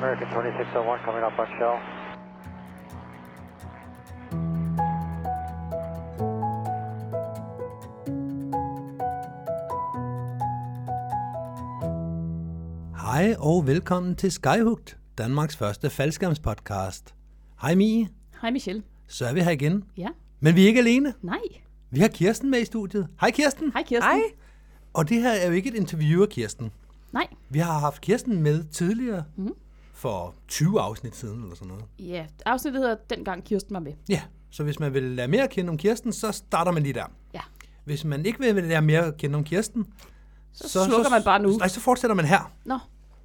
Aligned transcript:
American 0.00 0.28
2601 0.32 1.00
coming 1.04 1.24
up 1.24 1.38
on 1.38 1.46
shell. 1.58 1.76
Hej 12.96 13.34
og 13.38 13.66
velkommen 13.66 14.16
til 14.16 14.32
Skyhugt, 14.32 14.98
Danmarks 15.18 15.56
første 15.56 15.90
faldskærmspodcast. 15.90 17.14
Hej 17.62 17.74
Mie, 17.74 18.08
Hej 18.40 18.50
Michelle. 18.50 18.82
så 19.06 19.26
er 19.26 19.32
vi 19.32 19.40
her 19.40 19.50
igen. 19.50 19.84
Ja. 19.96 20.08
Men 20.40 20.56
vi 20.56 20.62
er 20.62 20.66
ikke 20.66 20.80
alene. 20.80 21.14
Nej. 21.22 21.38
Vi 21.90 22.00
har 22.00 22.08
Kirsten 22.08 22.50
med 22.50 22.60
i 22.60 22.64
studiet. 22.64 23.08
Hej 23.20 23.30
Kirsten. 23.30 23.72
Hej 23.72 23.82
Kirsten. 23.82 24.10
Hej. 24.10 24.20
Og 24.94 25.08
det 25.08 25.22
her 25.22 25.30
er 25.30 25.46
jo 25.46 25.52
ikke 25.52 25.68
et 25.68 25.74
interview 25.74 26.22
af 26.22 26.28
Kirsten. 26.28 26.70
Nej. 27.12 27.26
Vi 27.50 27.58
har 27.58 27.78
haft 27.78 28.00
Kirsten 28.00 28.42
med 28.42 28.64
tidligere 28.64 29.24
Mhm. 29.36 29.52
For 30.00 30.34
20 30.48 30.80
afsnit 30.80 31.16
siden 31.16 31.42
eller 31.42 31.54
sådan 31.54 31.68
noget. 31.68 31.84
Ja, 31.98 32.26
afsnittet 32.46 32.82
hedder 32.82 32.96
Dengang 33.10 33.44
Kirsten 33.44 33.74
var 33.74 33.80
med. 33.80 33.92
Ja, 34.08 34.22
så 34.50 34.62
hvis 34.64 34.78
man 34.80 34.94
vil 34.94 35.02
lære 35.02 35.28
mere 35.28 35.42
at 35.42 35.50
kende 35.50 35.70
om 35.70 35.76
Kirsten, 35.76 36.12
så 36.12 36.32
starter 36.32 36.72
man 36.72 36.82
lige 36.82 36.92
der. 36.92 37.04
Ja. 37.34 37.40
Hvis 37.84 38.04
man 38.04 38.26
ikke 38.26 38.38
vil 38.54 38.64
lære 38.64 38.82
mere 38.82 39.04
at 39.06 39.16
kende 39.16 39.36
om 39.36 39.44
Kirsten, 39.44 39.86
Så, 40.52 40.68
så 40.68 40.84
slukker 40.84 41.10
man 41.10 41.22
bare 41.24 41.42
nu. 41.42 41.50
Nej, 41.56 41.68
så 41.68 41.80
fortsætter 41.80 42.14
man 42.14 42.24
her. 42.24 42.52
Nå, 42.64 42.78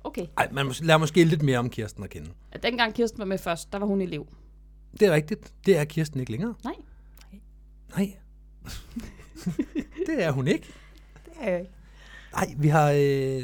okay. 0.04 0.26
Ej, 0.38 0.50
man 0.52 0.66
må- 0.66 0.72
lærer 0.82 0.98
måske 0.98 1.24
lidt 1.24 1.42
mere 1.42 1.58
om 1.60 1.70
Kirsten 1.70 2.04
at 2.04 2.10
kende. 2.10 2.30
Ja, 2.54 2.58
Dengang 2.68 2.94
Kirsten 2.94 3.20
var 3.20 3.26
med 3.26 3.38
først, 3.38 3.73
der 3.73 3.80
var 3.80 3.86
hun 3.86 4.02
elev. 4.02 4.28
Det 5.00 5.08
er 5.08 5.12
rigtigt. 5.12 5.54
Det 5.66 5.78
er 5.78 5.84
Kirsten 5.86 6.20
ikke 6.20 6.32
længere. 6.32 6.54
Nej. 6.64 6.73
Nej. 7.96 8.14
det 10.08 10.23
er 10.23 10.32
hun 10.32 10.48
ikke. 10.48 10.68
Det 11.26 11.32
er 11.40 11.50
jeg 11.52 11.60
ikke. 11.60 11.72
Nej, 12.34 12.54
vi 12.58 12.68
har... 12.68 12.92
Øh, 12.92 13.44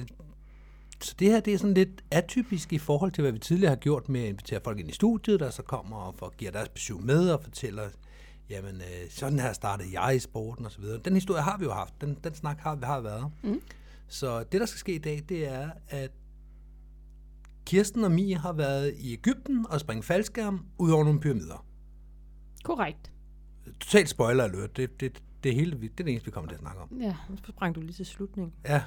så 1.03 1.15
det 1.19 1.27
her, 1.27 1.39
det 1.39 1.53
er 1.53 1.57
sådan 1.57 1.73
lidt 1.73 2.03
atypisk 2.11 2.73
i 2.73 2.77
forhold 2.77 3.11
til, 3.11 3.21
hvad 3.21 3.31
vi 3.31 3.39
tidligere 3.39 3.69
har 3.69 3.75
gjort 3.75 4.09
med 4.09 4.21
at 4.21 4.29
invitere 4.29 4.59
folk 4.63 4.79
ind 4.79 4.89
i 4.89 4.93
studiet, 4.93 5.39
der 5.39 5.49
så 5.49 5.63
kommer 5.63 5.97
og 5.97 6.15
får, 6.15 6.33
giver 6.37 6.51
deres 6.51 6.69
besøg 6.69 6.97
med 7.03 7.29
og 7.29 7.43
fortæller, 7.43 7.89
jamen, 8.49 8.75
øh, 8.75 9.09
sådan 9.09 9.39
her 9.39 9.53
startede 9.53 10.01
jeg 10.01 10.15
i 10.15 10.19
sporten 10.19 10.65
osv. 10.65 10.83
Den 11.05 11.13
historie 11.13 11.41
har 11.41 11.57
vi 11.57 11.65
jo 11.65 11.71
haft. 11.71 12.01
Den, 12.01 12.17
den 12.23 12.35
snak 12.35 12.59
har 12.59 12.75
vi 12.75 12.85
har 12.85 12.99
været. 12.99 13.31
Mm. 13.43 13.61
Så 14.07 14.43
det, 14.43 14.59
der 14.59 14.65
skal 14.65 14.79
ske 14.79 14.95
i 14.95 14.97
dag, 14.97 15.23
det 15.29 15.47
er, 15.47 15.69
at 15.87 16.11
Kirsten 17.65 18.03
og 18.03 18.11
Mie 18.11 18.37
har 18.37 18.53
været 18.53 18.93
i 18.97 19.13
Ægypten 19.13 19.65
og 19.69 19.79
springe 19.79 20.03
faldskærm 20.03 20.65
ud 20.77 20.91
over 20.91 21.03
nogle 21.03 21.19
pyramider. 21.19 21.65
Korrekt. 22.63 23.11
Totalt 23.79 24.09
spoiler 24.09 24.43
alert. 24.43 24.77
Det, 24.77 24.99
det, 24.99 25.21
det, 25.43 25.55
hele, 25.55 25.71
det 25.71 25.89
er 25.89 26.03
det 26.03 26.09
eneste, 26.09 26.25
vi 26.25 26.31
kommer 26.31 26.47
til 26.49 26.55
at 26.55 26.61
snakke 26.61 26.81
om. 26.81 27.01
Ja. 27.01 27.15
Så 27.29 27.43
sprang 27.49 27.75
du 27.75 27.81
lige 27.81 27.93
til 27.93 28.05
slutningen. 28.05 28.53
Ja, 28.65 28.83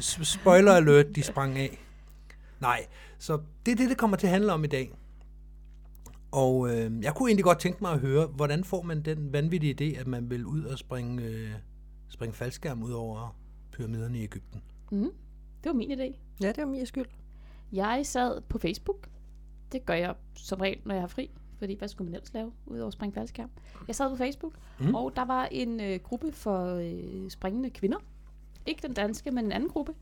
spoiler 0.00 0.72
alert, 0.72 1.16
de 1.16 1.22
sprang 1.22 1.58
af. 1.58 1.78
Nej, 2.60 2.86
så 3.18 3.40
det 3.66 3.72
er 3.72 3.76
det, 3.76 3.90
det 3.90 3.98
kommer 3.98 4.16
til 4.16 4.26
at 4.26 4.30
handle 4.30 4.52
om 4.52 4.64
i 4.64 4.66
dag. 4.66 4.92
Og 6.32 6.68
øh, 6.70 7.02
jeg 7.02 7.14
kunne 7.14 7.28
egentlig 7.28 7.44
godt 7.44 7.58
tænke 7.58 7.78
mig 7.80 7.92
at 7.92 8.00
høre, 8.00 8.26
hvordan 8.26 8.64
får 8.64 8.82
man 8.82 9.02
den 9.02 9.32
vanvittige 9.32 9.74
idé, 9.80 10.00
at 10.00 10.06
man 10.06 10.30
vil 10.30 10.46
ud 10.46 10.64
og 10.64 10.78
springe, 10.78 11.22
øh, 11.22 11.50
springe 12.08 12.34
faldskærm 12.34 12.82
ud 12.82 12.92
over 12.92 13.36
pyramiderne 13.72 14.18
i 14.18 14.22
Ægypten? 14.22 14.62
Mm. 14.90 15.10
Det 15.64 15.70
var 15.70 15.72
min 15.72 15.92
idé. 15.92 16.16
Ja, 16.40 16.48
det 16.48 16.58
var 16.58 16.66
min 16.66 16.86
skyld. 16.86 17.06
Jeg 17.72 18.00
sad 18.06 18.40
på 18.40 18.58
Facebook. 18.58 19.08
Det 19.72 19.86
gør 19.86 19.94
jeg 19.94 20.14
som 20.34 20.60
regel, 20.60 20.78
når 20.84 20.94
jeg 20.94 21.02
har 21.02 21.08
fri. 21.08 21.30
Fordi 21.58 21.74
hvad 21.78 21.88
skulle 21.88 22.06
man 22.06 22.14
ellers 22.14 22.34
lave, 22.34 22.52
udover 22.66 22.86
at 22.86 22.92
springe 22.92 23.14
faldskærm? 23.14 23.50
Jeg 23.86 23.94
sad 23.94 24.10
på 24.10 24.16
Facebook, 24.16 24.52
mm. 24.80 24.94
og 24.94 25.12
der 25.16 25.24
var 25.24 25.44
en 25.44 25.80
øh, 25.80 26.00
gruppe 26.00 26.32
for 26.32 26.74
øh, 26.74 27.30
springende 27.30 27.70
kvinder. 27.70 27.98
Ikke 28.66 28.82
den 28.82 28.94
danske, 28.94 29.30
men 29.30 29.44
en 29.44 29.52
anden 29.52 29.70
gruppe. 29.70 29.94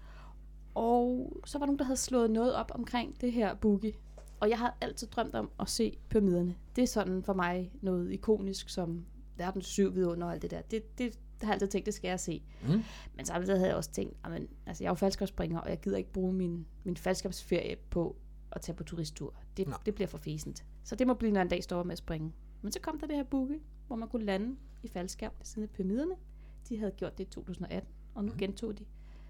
Og 0.74 1.32
så 1.44 1.58
var 1.58 1.66
nogen, 1.66 1.78
der 1.78 1.84
havde 1.84 1.96
slået 1.96 2.30
noget 2.30 2.54
op 2.54 2.72
omkring 2.74 3.20
det 3.20 3.32
her 3.32 3.54
boogie. 3.54 3.92
Og 4.40 4.50
jeg 4.50 4.58
har 4.58 4.76
altid 4.80 5.06
drømt 5.06 5.34
om 5.34 5.50
at 5.60 5.68
se 5.68 5.98
pyramiderne. 6.08 6.56
Det 6.76 6.82
er 6.82 6.86
sådan 6.86 7.22
for 7.22 7.32
mig 7.32 7.72
noget 7.82 8.12
ikonisk, 8.12 8.68
som 8.68 9.04
verdens 9.36 9.66
syv 9.66 9.94
vidunder 9.94 10.26
og 10.26 10.32
alt 10.32 10.42
det 10.42 10.50
der. 10.50 10.62
Det, 10.62 10.98
det, 10.98 11.12
det 11.14 11.42
har 11.42 11.48
jeg 11.48 11.54
altid 11.54 11.68
tænkt, 11.68 11.86
det 11.86 11.94
skal 11.94 12.08
jeg 12.08 12.20
se. 12.20 12.42
Mm. 12.62 12.82
Men 13.16 13.26
samtidig 13.26 13.58
havde 13.58 13.68
jeg 13.68 13.76
også 13.76 13.90
tænkt, 13.90 14.16
amen, 14.22 14.48
altså 14.66 14.84
jeg 14.84 14.88
er 14.88 14.90
jo 14.90 14.94
faldskabsspringer, 14.94 15.58
og 15.58 15.70
jeg 15.70 15.80
gider 15.80 15.96
ikke 15.96 16.12
bruge 16.12 16.32
min, 16.32 16.66
min 16.84 16.96
faldskabsferie 16.96 17.76
på 17.90 18.16
at 18.52 18.60
tage 18.60 18.76
på 18.76 18.84
turisttur. 18.84 19.34
Det, 19.56 19.68
Nej. 19.68 19.78
det 19.86 19.94
bliver 19.94 20.08
for 20.08 20.18
fæsent. 20.18 20.64
Så 20.84 20.96
det 20.96 21.06
må 21.06 21.14
blive, 21.14 21.32
når 21.32 21.40
en 21.40 21.48
dag 21.48 21.64
står 21.64 21.82
med 21.82 21.92
at 21.92 21.98
springe. 21.98 22.32
Men 22.62 22.72
så 22.72 22.80
kom 22.80 22.98
der 22.98 23.06
det 23.06 23.16
her 23.16 23.24
boogie, 23.24 23.60
hvor 23.86 23.96
man 23.96 24.08
kunne 24.08 24.24
lande 24.24 24.56
i 24.82 24.88
faldskab 24.88 25.30
ved 25.38 25.46
siden 25.46 25.62
af 25.62 25.70
pyramiderne. 25.70 26.14
De 26.68 26.78
havde 26.78 26.92
gjort 26.92 27.18
det 27.18 27.24
i 27.24 27.30
2018, 27.30 27.93
og 28.14 28.24
nu 28.24 28.32
gentog 28.38 28.78
de, 28.78 28.84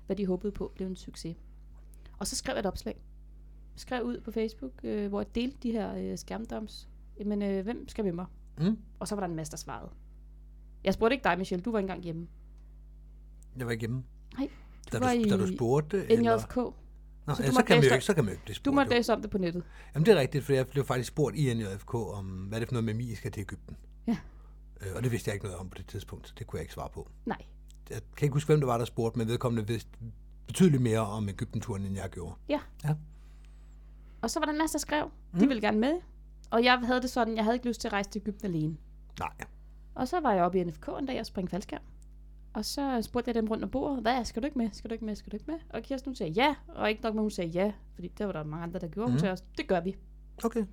hvad 0.06 0.16
de 0.16 0.26
håbede 0.26 0.52
på 0.52 0.72
blev 0.74 0.86
en 0.86 0.96
succes. 0.96 1.36
Og 2.18 2.26
så 2.26 2.36
skrev 2.36 2.52
jeg 2.54 2.60
et 2.60 2.66
opslag. 2.66 3.04
Skrev 3.76 4.02
ud 4.04 4.20
på 4.20 4.30
Facebook, 4.30 4.72
øh, 4.82 5.08
hvor 5.08 5.20
jeg 5.20 5.34
delte 5.34 5.56
de 5.62 5.72
her 5.72 5.94
øh, 5.96 6.18
skærmdoms. 6.18 6.88
Men 7.26 7.42
øh, 7.42 7.64
hvem 7.64 7.88
skal 7.88 8.04
med 8.04 8.12
mig? 8.12 8.26
Mm. 8.58 8.78
Og 8.98 9.08
så 9.08 9.14
var 9.14 9.20
der 9.20 9.28
en 9.28 9.36
masse, 9.36 9.50
der 9.50 9.56
svarede. 9.56 9.90
Jeg 10.84 10.94
spurgte 10.94 11.14
ikke 11.14 11.24
dig, 11.24 11.38
Michelle. 11.38 11.62
Du 11.62 11.70
var 11.70 11.78
ikke 11.78 11.84
engang 11.86 12.04
hjemme. 12.04 12.28
Jeg 13.58 13.66
var 13.66 13.72
igennem. 13.72 14.02
Nej, 14.38 14.48
Da 14.92 14.98
var 14.98 15.12
du, 15.14 15.20
i 15.20 15.24
da 15.24 15.36
du 15.36 15.46
spurgte? 15.56 16.06
Eller? 16.10 16.36
NJFK. 16.36 16.56
Nå, 16.56 17.34
Så 17.34 17.42
ja, 17.42 17.48
du 17.48 17.54
så, 17.54 17.62
kan 17.64 17.76
man 17.76 17.84
jo 17.84 17.92
ikke, 17.92 18.04
så 18.04 18.14
kan 18.14 18.24
man 18.24 18.32
jo 18.32 18.34
ikke 18.34 18.44
blive 18.44 18.54
Du 18.54 18.58
spurgt. 18.58 18.74
måtte 18.74 18.92
jo. 18.92 18.96
læse 18.98 19.12
om 19.12 19.20
det 19.22 19.30
på 19.30 19.38
nettet. 19.38 19.62
Jamen 19.94 20.06
det 20.06 20.14
er 20.14 20.20
rigtigt, 20.20 20.44
for 20.44 20.52
jeg 20.52 20.66
blev 20.68 20.84
faktisk 20.84 21.08
spurgt 21.08 21.36
i 21.36 21.54
NJFK 21.54 21.94
om, 21.94 22.26
hvad 22.26 22.58
er 22.58 22.60
det 22.60 22.68
for 22.68 22.72
noget 22.74 22.84
med 22.84 22.94
Mie 22.94 23.16
skal 23.16 23.32
til 23.32 23.40
Ægypten. 23.40 23.76
Ja. 24.06 24.16
Øh, 24.80 24.88
og 24.96 25.02
det 25.02 25.12
vidste 25.12 25.28
jeg 25.28 25.34
ikke 25.34 25.46
noget 25.46 25.58
om 25.60 25.68
på 25.70 25.78
det 25.78 25.86
tidspunkt, 25.86 26.28
så 26.28 26.34
det 26.38 26.46
kunne 26.46 26.58
jeg 26.58 26.62
ikke 26.62 26.74
svare 26.74 26.88
på. 26.94 27.08
Nej. 27.26 27.38
Jeg 27.90 28.00
kan 28.16 28.26
ikke 28.26 28.32
huske, 28.34 28.48
hvem 28.48 28.60
det 28.60 28.66
var, 28.66 28.78
der 28.78 28.84
spurgte, 28.84 29.18
men 29.18 29.28
vedkommende 29.28 29.66
vidste 29.68 29.90
betydeligt 30.46 30.82
mere 30.82 31.00
om 31.00 31.28
Ægypten-turen, 31.28 31.82
end 31.86 31.94
jeg 31.96 32.10
gjorde. 32.10 32.34
Og 34.22 34.30
så 34.30 34.38
var 34.40 34.44
der 34.46 34.52
en 34.52 34.58
masse, 34.58 34.72
der 34.72 34.78
skrev. 34.78 35.04
De 35.04 35.42
Mm. 35.42 35.48
ville 35.48 35.60
gerne 35.60 35.78
med. 35.78 36.00
Og 36.50 36.64
jeg 36.64 36.78
havde 36.78 37.02
det 37.02 37.10
sådan, 37.10 37.36
jeg 37.36 37.44
havde 37.44 37.56
ikke 37.56 37.68
lyst 37.68 37.80
til 37.80 37.88
at 37.88 37.92
rejse 37.92 38.10
til 38.10 38.20
Ægypten 38.20 38.46
alene. 38.46 38.76
Nej. 39.18 39.32
Og 39.94 40.08
så 40.08 40.20
var 40.20 40.32
jeg 40.32 40.44
oppe 40.44 40.58
i 40.60 40.64
NFK 40.64 40.88
en 41.00 41.06
dag 41.06 41.20
og 41.20 41.26
springe 41.26 41.48
faldskærm. 41.48 41.82
Og 42.52 42.64
så 42.64 43.02
spurgte 43.02 43.28
jeg 43.28 43.34
dem 43.34 43.46
rundt 43.48 43.64
om 43.64 43.70
bordet, 43.70 44.02
hvad, 44.02 44.24
skal 44.24 44.42
du 44.42 44.46
ikke 44.46 44.58
med, 44.58 44.70
skal 44.72 44.90
du 44.90 44.92
ikke 44.92 45.04
med, 45.04 45.16
skal 45.16 45.32
du 45.32 45.36
ikke 45.36 45.50
med? 45.50 45.58
Og 45.70 45.82
Kirsten 45.82 46.08
hun 46.10 46.14
sagde 46.14 46.32
ja, 46.32 46.54
og 46.68 46.90
ikke 46.90 47.02
nok 47.02 47.14
med, 47.14 47.22
hun 47.22 47.30
sagde 47.30 47.50
ja, 47.50 47.72
fordi 47.94 48.08
der 48.08 48.24
var 48.26 48.32
der 48.32 48.44
mange 48.44 48.62
andre, 48.62 48.80
der 48.80 48.88
gjorde. 48.88 49.06
Hun 49.08 49.12
Mhm. 49.12 49.18
sagde 49.20 49.32
også, 49.32 49.44
det 49.58 49.66
gør 49.68 49.80
vi. 49.80 49.96
Okay. 50.44 50.64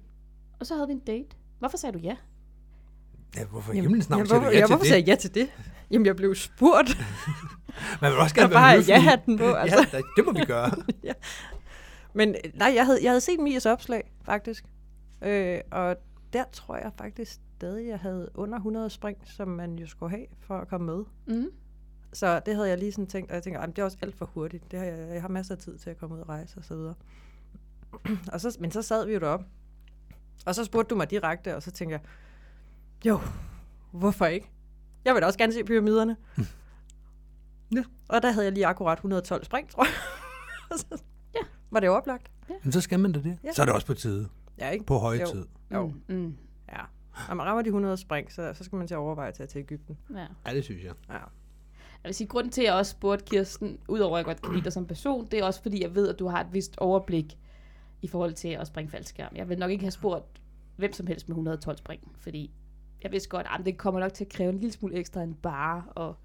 Og 0.59 0.65
så 0.65 0.75
havde 0.75 0.87
vi 0.87 0.93
en 0.93 0.99
date. 0.99 1.27
Hvorfor 1.59 1.77
sagde 1.77 1.93
du 1.97 2.03
ja? 2.03 2.15
Ja, 3.37 3.45
hvorfor 3.45 3.73
i 3.73 3.79
himlens 3.79 4.09
navn 4.09 4.19
ja, 4.21 4.25
siger 4.25 4.39
hvorfor, 4.39 4.49
du 4.49 4.53
ja 4.53 4.59
ja, 4.59 4.65
til 4.65 4.67
hvorfor 4.67 4.83
det? 4.83 4.87
sagde 4.89 5.01
jeg 5.01 5.07
ja 5.07 5.15
til 5.15 5.35
det? 5.35 5.49
Jamen, 5.91 6.05
jeg 6.05 6.15
blev 6.15 6.35
spurgt. 6.35 6.97
Man 8.01 8.11
vil 8.11 8.19
også 8.19 8.35
gerne 8.35 8.53
bare 8.53 8.77
være 8.77 8.85
ja 8.87 8.95
høflig. 8.95 9.09
hatten 9.09 9.37
på, 9.37 9.53
altså. 9.53 9.87
Ja, 9.93 10.01
det 10.17 10.25
må 10.25 10.31
vi 10.31 10.45
gøre. 10.45 10.71
Men 12.13 12.29
øh, 12.29 12.51
nej, 12.53 12.73
jeg 12.75 12.85
havde, 12.85 12.99
jeg 13.03 13.11
havde 13.11 13.21
set 13.21 13.39
Mias 13.39 13.65
opslag, 13.65 14.11
faktisk. 14.25 14.65
Øh, 15.21 15.59
og 15.71 15.95
der 16.33 16.43
tror 16.51 16.75
jeg 16.75 16.91
faktisk 16.97 17.31
stadig, 17.57 17.87
jeg 17.87 17.99
havde 17.99 18.29
under 18.35 18.55
100 18.57 18.89
spring, 18.89 19.17
som 19.25 19.47
man 19.47 19.75
jo 19.79 19.87
skulle 19.87 20.09
have 20.09 20.25
for 20.39 20.57
at 20.57 20.67
komme 20.67 20.85
med. 20.95 21.03
Mm. 21.37 21.47
Så 22.13 22.41
det 22.45 22.55
havde 22.55 22.69
jeg 22.69 22.77
lige 22.77 22.91
sådan 22.91 23.07
tænkt, 23.07 23.29
og 23.31 23.35
jeg 23.35 23.43
tænker, 23.43 23.59
"Ej, 23.59 23.65
men 23.65 23.75
det 23.75 23.81
er 23.81 23.85
også 23.85 23.97
alt 24.01 24.17
for 24.17 24.25
hurtigt. 24.33 24.71
Det 24.71 24.79
har 24.79 24.85
jeg, 24.85 25.09
jeg 25.13 25.21
har 25.21 25.29
masser 25.29 25.55
af 25.55 25.61
tid 25.61 25.77
til 25.77 25.89
at 25.89 25.97
komme 25.97 26.15
ud 26.15 26.19
og 26.21 26.29
rejse 26.29 26.57
og 26.57 26.63
så 26.63 26.75
videre. 26.75 26.93
og 28.33 28.41
så, 28.41 28.57
men 28.59 28.71
så 28.71 28.81
sad 28.81 29.05
vi 29.05 29.13
jo 29.13 29.19
deroppe, 29.19 29.45
og 30.45 30.55
så 30.55 30.63
spurgte 30.65 30.89
du 30.89 30.95
mig 30.95 31.09
direkte, 31.11 31.55
og 31.55 31.63
så 31.63 31.71
tænkte 31.71 31.93
jeg, 31.93 32.01
jo, 33.05 33.19
hvorfor 33.91 34.25
ikke? 34.25 34.49
Jeg 35.05 35.13
vil 35.13 35.21
da 35.21 35.27
også 35.27 35.39
gerne 35.39 35.53
se 35.53 35.63
pyramiderne. 35.63 36.17
Ja. 37.75 37.83
Og 38.09 38.21
der 38.21 38.31
havde 38.31 38.45
jeg 38.45 38.53
lige 38.53 38.65
akkurat 38.65 38.97
112 38.97 39.43
spring, 39.43 39.69
tror 39.69 39.83
jeg. 39.83 39.93
Så 40.79 40.85
Ja. 41.35 41.39
Var 41.71 41.79
det 41.79 41.89
oplagt? 41.89 42.31
Men 42.63 42.71
så 42.71 42.81
skal 42.81 42.99
man 42.99 43.11
da 43.11 43.19
det. 43.21 43.37
Ja. 43.43 43.51
Så 43.53 43.61
er 43.61 43.65
det 43.65 43.75
også 43.75 43.87
på 43.87 43.93
tide. 43.93 44.29
Ja, 44.59 44.69
ikke? 44.69 44.85
På 44.85 44.97
høje 44.97 45.19
Jo. 45.19 45.27
tid. 45.27 45.45
Jo. 45.73 45.87
Mm. 45.87 46.15
Mm. 46.15 46.35
Ja. 46.71 46.81
Når 47.27 47.35
man 47.35 47.45
rammer 47.45 47.61
de 47.61 47.67
100 47.67 47.97
spring, 47.97 48.31
så, 48.31 48.53
så 48.53 48.63
skal 48.63 48.75
man 48.75 48.87
til 48.87 48.93
at 48.93 48.97
overveje 48.97 49.27
at 49.27 49.33
tage 49.33 49.47
til 49.47 49.59
Ægypten. 49.59 49.97
Ja. 50.15 50.25
Ja, 50.47 50.53
det 50.55 50.63
synes 50.63 50.83
jeg. 50.83 50.93
Ja. 51.09 51.13
Jeg 51.13 51.23
vil 52.03 52.13
sige, 52.15 52.27
grunden 52.27 52.51
til, 52.51 52.61
at 52.61 52.65
jeg 52.67 52.73
også 52.73 52.91
spurgte 52.91 53.25
Kirsten, 53.25 53.77
udover 53.87 54.17
at 54.17 54.19
jeg 54.19 54.25
godt 54.25 54.41
kan 54.41 54.53
lide 54.53 54.63
dig 54.63 54.73
som 54.73 54.85
person, 54.87 55.27
det 55.31 55.39
er 55.39 55.43
også 55.43 55.61
fordi, 55.61 55.81
jeg 55.81 55.95
ved, 55.95 56.09
at 56.09 56.19
du 56.19 56.27
har 56.27 56.41
et 56.41 56.53
vist 56.53 56.77
overblik 56.77 57.37
i 58.01 58.07
forhold 58.07 58.33
til 58.33 58.47
at 58.47 58.67
springe 58.67 58.91
faldskærm. 58.91 59.31
Jeg 59.35 59.49
vil 59.49 59.59
nok 59.59 59.71
ikke 59.71 59.83
have 59.83 59.91
spurgt 59.91 60.25
hvem 60.75 60.93
som 60.93 61.07
helst 61.07 61.27
med 61.29 61.35
112 61.35 61.77
spring, 61.77 62.11
fordi 62.19 62.51
jeg 63.03 63.11
vidste 63.11 63.29
godt, 63.29 63.47
at 63.59 63.65
det 63.65 63.77
kommer 63.77 63.99
nok 63.99 64.13
til 64.13 64.25
at 64.25 64.29
kræve 64.31 64.49
en 64.49 64.57
lille 64.59 64.71
smule 64.73 64.95
ekstra 64.95 65.21
end 65.23 65.35
bare 65.35 65.83
at 66.09 66.15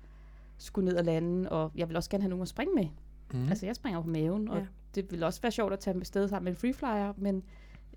skulle 0.58 0.84
ned 0.88 0.96
og 0.96 1.05
lande, 1.05 1.50
og 1.50 1.73
jeg 1.75 1.88
vil 1.88 1.96
også 1.96 2.11
gerne 2.11 2.23
have 2.23 2.31
nogen 2.31 2.43
at 2.43 2.49
springe 2.49 2.75
med. 2.75 2.88
Mm. 3.32 3.49
Altså, 3.49 3.67
jeg 3.67 3.76
springer 3.76 4.02
på 4.02 4.08
maven, 4.08 4.49
og 4.49 4.56
Ja. 4.56 4.61
ja. 4.61 4.67
det 4.94 5.11
vil 5.11 5.23
også 5.23 5.43
være 5.43 5.52
sjovt 5.52 5.73
at 5.73 5.81
tage 5.81 5.96
med 5.96 6.05
sted 6.06 6.28
sammen 6.28 6.44
med 6.44 6.52
en 6.52 6.56
freeflyer, 6.56 7.12
men 7.17 7.34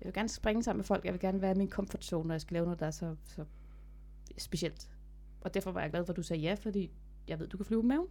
jeg 0.00 0.04
vil 0.04 0.12
gerne 0.12 0.28
springe 0.28 0.62
sammen 0.62 0.78
med 0.78 0.84
folk. 0.84 1.04
Jeg 1.04 1.12
vil 1.12 1.20
gerne 1.20 1.42
være 1.42 1.52
i 1.52 1.58
min 1.58 1.70
comfort 1.70 2.04
zone, 2.04 2.26
når 2.28 2.34
jeg 2.34 2.40
skal 2.40 2.54
lave 2.54 2.64
noget, 2.64 2.80
der 2.80 2.86
er 2.86 2.90
så, 2.90 3.16
så 3.24 3.44
specielt. 4.38 4.90
Og 5.40 5.54
derfor 5.54 5.72
var 5.72 5.80
jeg 5.80 5.90
glad 5.90 6.04
for, 6.04 6.12
at 6.12 6.16
du 6.16 6.22
sagde 6.22 6.42
ja, 6.42 6.54
fordi 6.54 6.90
jeg 7.28 7.38
ved, 7.38 7.48
du 7.48 7.56
kan 7.56 7.66
flyve 7.66 7.82
på 7.82 7.86
maven. 7.86 8.06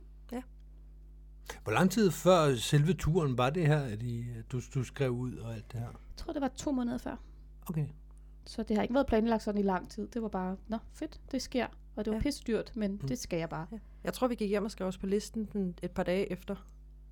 Hvor 1.64 1.72
lang 1.74 1.92
tid 1.92 2.12
før 2.12 2.56
selve 2.56 2.94
turen 2.94 3.38
var 3.38 3.50
det 3.50 3.68
her, 3.68 3.80
at 3.80 4.04
I, 4.04 4.26
du, 4.52 4.62
du 4.74 4.84
skrev 4.84 5.12
ud 5.12 5.36
og 5.36 5.54
alt 5.54 5.72
det 5.72 5.80
her? 5.80 5.88
Jeg 5.88 5.96
tror, 6.18 6.34
det 6.34 6.42
var 6.42 6.48
to 6.48 6.72
måneder 6.72 6.98
før. 6.98 7.16
Okay. 7.70 7.86
Så 8.50 8.64
det 8.64 8.76
har 8.78 8.82
ikke 8.84 8.94
været 8.94 9.08
planlagt 9.08 9.44
sådan 9.44 9.60
i 9.60 9.64
lang 9.64 9.90
tid. 9.90 10.08
Det 10.08 10.22
var 10.22 10.28
bare, 10.28 10.58
nå 10.68 10.78
fedt, 10.94 11.22
det 11.32 11.42
sker. 11.42 11.68
Og 11.96 12.06
det 12.06 12.12
var 12.12 12.18
Ja. 12.18 12.22
pisse 12.22 12.44
dyrt, 12.48 12.72
men 12.76 12.92
mm. 12.92 13.08
det 13.08 13.20
skal 13.20 13.40
jeg 13.40 13.50
bare. 13.50 13.68
Ja. 13.72 13.78
Jeg 14.04 14.14
tror, 14.14 14.28
vi 14.28 14.36
gik 14.36 14.50
hjem 14.50 14.66
og 14.66 14.72
skrev 14.72 14.88
os 14.88 14.98
på 14.98 15.06
listen 15.06 15.74
et 15.82 15.92
par 15.92 16.04
dage 16.04 16.32
efter. 16.32 16.56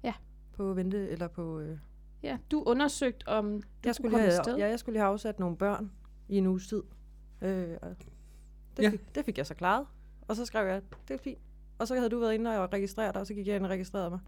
Ja. 0.03 0.13
På 0.53 0.73
vente, 0.73 1.09
eller 1.09 1.27
på, 1.27 1.59
øh, 1.59 1.77
Ja, 2.23 2.37
du 2.51 2.63
undersøgte, 2.63 3.27
om 3.27 3.61
du 3.61 3.67
Jeg 3.85 3.95
skulle, 3.95 4.11
komme 4.11 4.25
have, 4.31 4.57
ja, 4.57 4.67
jeg 4.67 4.79
skulle 4.79 4.93
lige 4.93 5.01
have 5.01 5.11
afsat 5.11 5.39
nogle 5.39 5.57
børn 5.57 5.91
i 6.27 6.37
en 6.37 6.47
uges 6.47 6.67
tid. 6.67 6.83
Øh, 7.41 7.77
og 7.81 7.89
det, 8.77 8.83
Ja. 8.83 8.89
fik, 8.89 9.15
det 9.15 9.25
fik 9.25 9.37
jeg 9.37 9.45
så 9.45 9.53
klaret. 9.53 9.87
Og 10.27 10.35
så 10.35 10.45
skrev 10.45 10.67
jeg, 10.67 10.81
det 11.07 11.13
er 11.13 11.17
fint. 11.17 11.39
Og 11.77 11.87
så 11.87 11.95
havde 11.95 12.09
du 12.09 12.19
været 12.19 12.33
inde 12.33 12.59
og 12.59 12.73
registrere 12.73 13.11
dig, 13.13 13.21
og 13.21 13.27
så 13.27 13.33
gik 13.33 13.47
jeg 13.47 13.55
ind 13.55 13.63
og 13.63 13.69
registrerede 13.69 14.09
mig. 14.09 14.19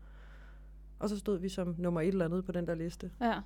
Og 1.00 1.10
så 1.10 1.18
stod 1.18 1.40
vi 1.40 1.50
som 1.50 1.76
nummer 1.78 2.02
et 2.02 2.08
eller 2.08 2.26
andet 2.26 2.46
på 2.46 2.52
den 2.52 2.68
der 2.68 2.76
liste. 2.76 3.12
Ja. 3.22 3.40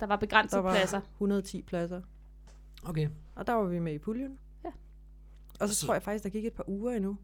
Der 0.00 0.06
var 0.06 0.16
begrænsede 0.16 0.56
Der 0.58 0.62
var 0.62 0.74
pladser. 0.74 1.00
110 1.00 1.62
pladser. 1.62 2.00
Okay. 2.84 3.08
Og 3.34 3.46
der 3.46 3.52
var 3.52 3.64
vi 3.64 3.78
med 3.78 3.92
i 3.94 3.98
puljen. 3.98 4.38
Ja. 4.64 4.70
Og 5.60 5.68
så, 5.68 5.74
Så- 5.74 5.86
tror 5.86 5.94
jeg 5.94 6.02
faktisk, 6.02 6.24
der 6.24 6.30
gik 6.30 6.44
et 6.46 6.52
par 6.52 6.68
uger 6.68 6.92
endnu, 6.92 7.16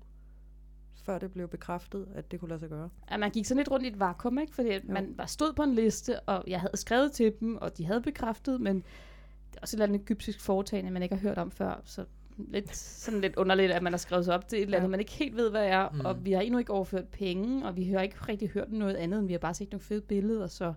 før 1.03 1.19
det 1.19 1.33
blev 1.33 1.49
bekræftet, 1.49 2.09
at 2.15 2.31
det 2.31 2.41
kunne 2.41 2.49
lade 2.49 2.61
sig 2.61 2.69
gøre. 2.69 2.89
at 3.09 3.21
man 3.21 3.31
gik 3.31 3.45
sådan 3.47 3.57
lidt 3.59 3.71
rundt 3.71 3.85
i 3.85 3.89
et 3.89 4.01
vakuum, 4.01 4.39
ikke? 4.39 4.55
Fordi 4.55 4.69
at 4.69 4.85
man 4.89 5.15
var 5.17 5.27
stod 5.27 5.53
på 5.53 5.63
en 5.63 5.75
liste, 5.75 6.21
og 6.21 6.45
jeg 6.47 6.61
havde 6.61 6.77
skrevet 6.77 7.13
til 7.13 7.35
dem, 7.41 7.57
og 7.57 7.79
de 7.79 7.85
havde 7.85 8.01
bekræftet, 8.03 8.61
men 8.61 8.77
det 8.77 9.57
er 9.57 9.61
også 9.63 9.77
et 9.77 9.83
eller 9.83 9.87
andet 9.87 10.01
egyptisk 10.03 10.41
foretagende, 10.41 10.91
man 10.91 11.03
ikke 11.03 11.15
har 11.15 11.23
hørt 11.23 11.39
om 11.39 11.51
før, 11.51 11.81
så 11.85 12.05
lidt, 12.39 12.77
sådan 12.77 13.21
lidt 13.21 13.37
underligt, 13.37 13.73
at 13.73 13.83
man 13.83 13.93
har 13.93 13.99
skrevet 13.99 14.25
sig 14.25 14.35
op 14.35 14.49
til 14.49 14.57
et 14.59 14.63
eller 14.63 14.77
andet, 14.79 14.89
Ja. 14.89 14.91
man 14.91 15.01
ikke 15.01 15.13
helt 15.13 15.37
ved, 15.37 15.51
hvad 15.51 15.67
er, 15.67 15.89
Mm. 15.91 15.95
mm. 15.99 16.05
og 16.07 16.25
vi 16.25 16.33
har 16.33 16.41
endnu 16.41 16.59
ikke 16.59 16.73
overført 16.73 17.09
penge, 17.09 17.67
og 17.67 17.77
vi 17.77 17.85
har 17.85 18.01
ikke 18.01 18.17
rigtig 18.29 18.49
hørt 18.51 18.73
noget 18.73 18.95
andet, 18.95 19.19
end 19.19 19.27
vi 19.27 19.33
har 19.33 19.39
bare 19.39 19.55
set 19.55 19.71
nogle 19.73 19.83
fede 19.83 20.01
billeder, 20.01 20.47
så 20.47 20.75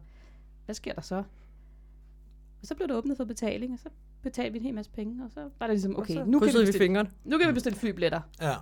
hvad 0.66 0.76
sker 0.76 0.94
der 0.94 1.02
så? 1.02 1.16
Og 2.62 2.68
så 2.68 2.76
blev 2.76 2.88
det 2.88 2.96
åbnet 2.96 3.18
for 3.18 3.26
betaling, 3.26 3.74
og 3.74 3.80
så 3.80 3.90
betalte 4.24 4.52
vi 4.52 4.58
en 4.58 4.64
hel 4.64 4.74
masse 4.74 4.92
penge, 4.92 5.24
og 5.26 5.32
så 5.32 5.50
var 5.60 5.68
det 5.68 5.74
ligesom, 5.74 5.98
okay, 5.98 6.14
så 6.14 6.26
nu 6.26 6.40
kan, 6.40 6.48
vi 6.48 6.52
vi 6.52 6.60
bestille, 6.60 6.86
fingrene. 6.86 7.10
nu 7.24 7.38
kan 7.38 7.48
vi 7.48 7.54
bestille 7.54 7.80
flybilletter. 7.80 8.22
Ja. 8.42 8.56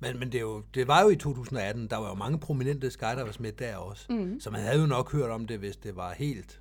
Men, 0.00 0.18
men 0.18 0.32
det, 0.32 0.38
er 0.38 0.42
jo, 0.42 0.62
det 0.74 0.88
var 0.88 1.02
jo 1.02 1.08
i 1.08 1.16
2018, 1.16 1.86
der 1.86 1.96
var 1.96 2.08
jo 2.08 2.14
mange 2.14 2.38
prominente 2.38 2.90
skydivers 2.90 3.40
med 3.40 3.52
der 3.52 3.76
også. 3.76 4.12
Mm. 4.12 4.40
Så 4.40 4.50
man 4.50 4.60
havde 4.60 4.80
jo 4.80 4.86
nok 4.86 5.12
hørt 5.12 5.30
om 5.30 5.46
det, 5.46 5.58
hvis 5.58 5.76
det 5.76 5.96
var 5.96 6.12
helt, 6.12 6.60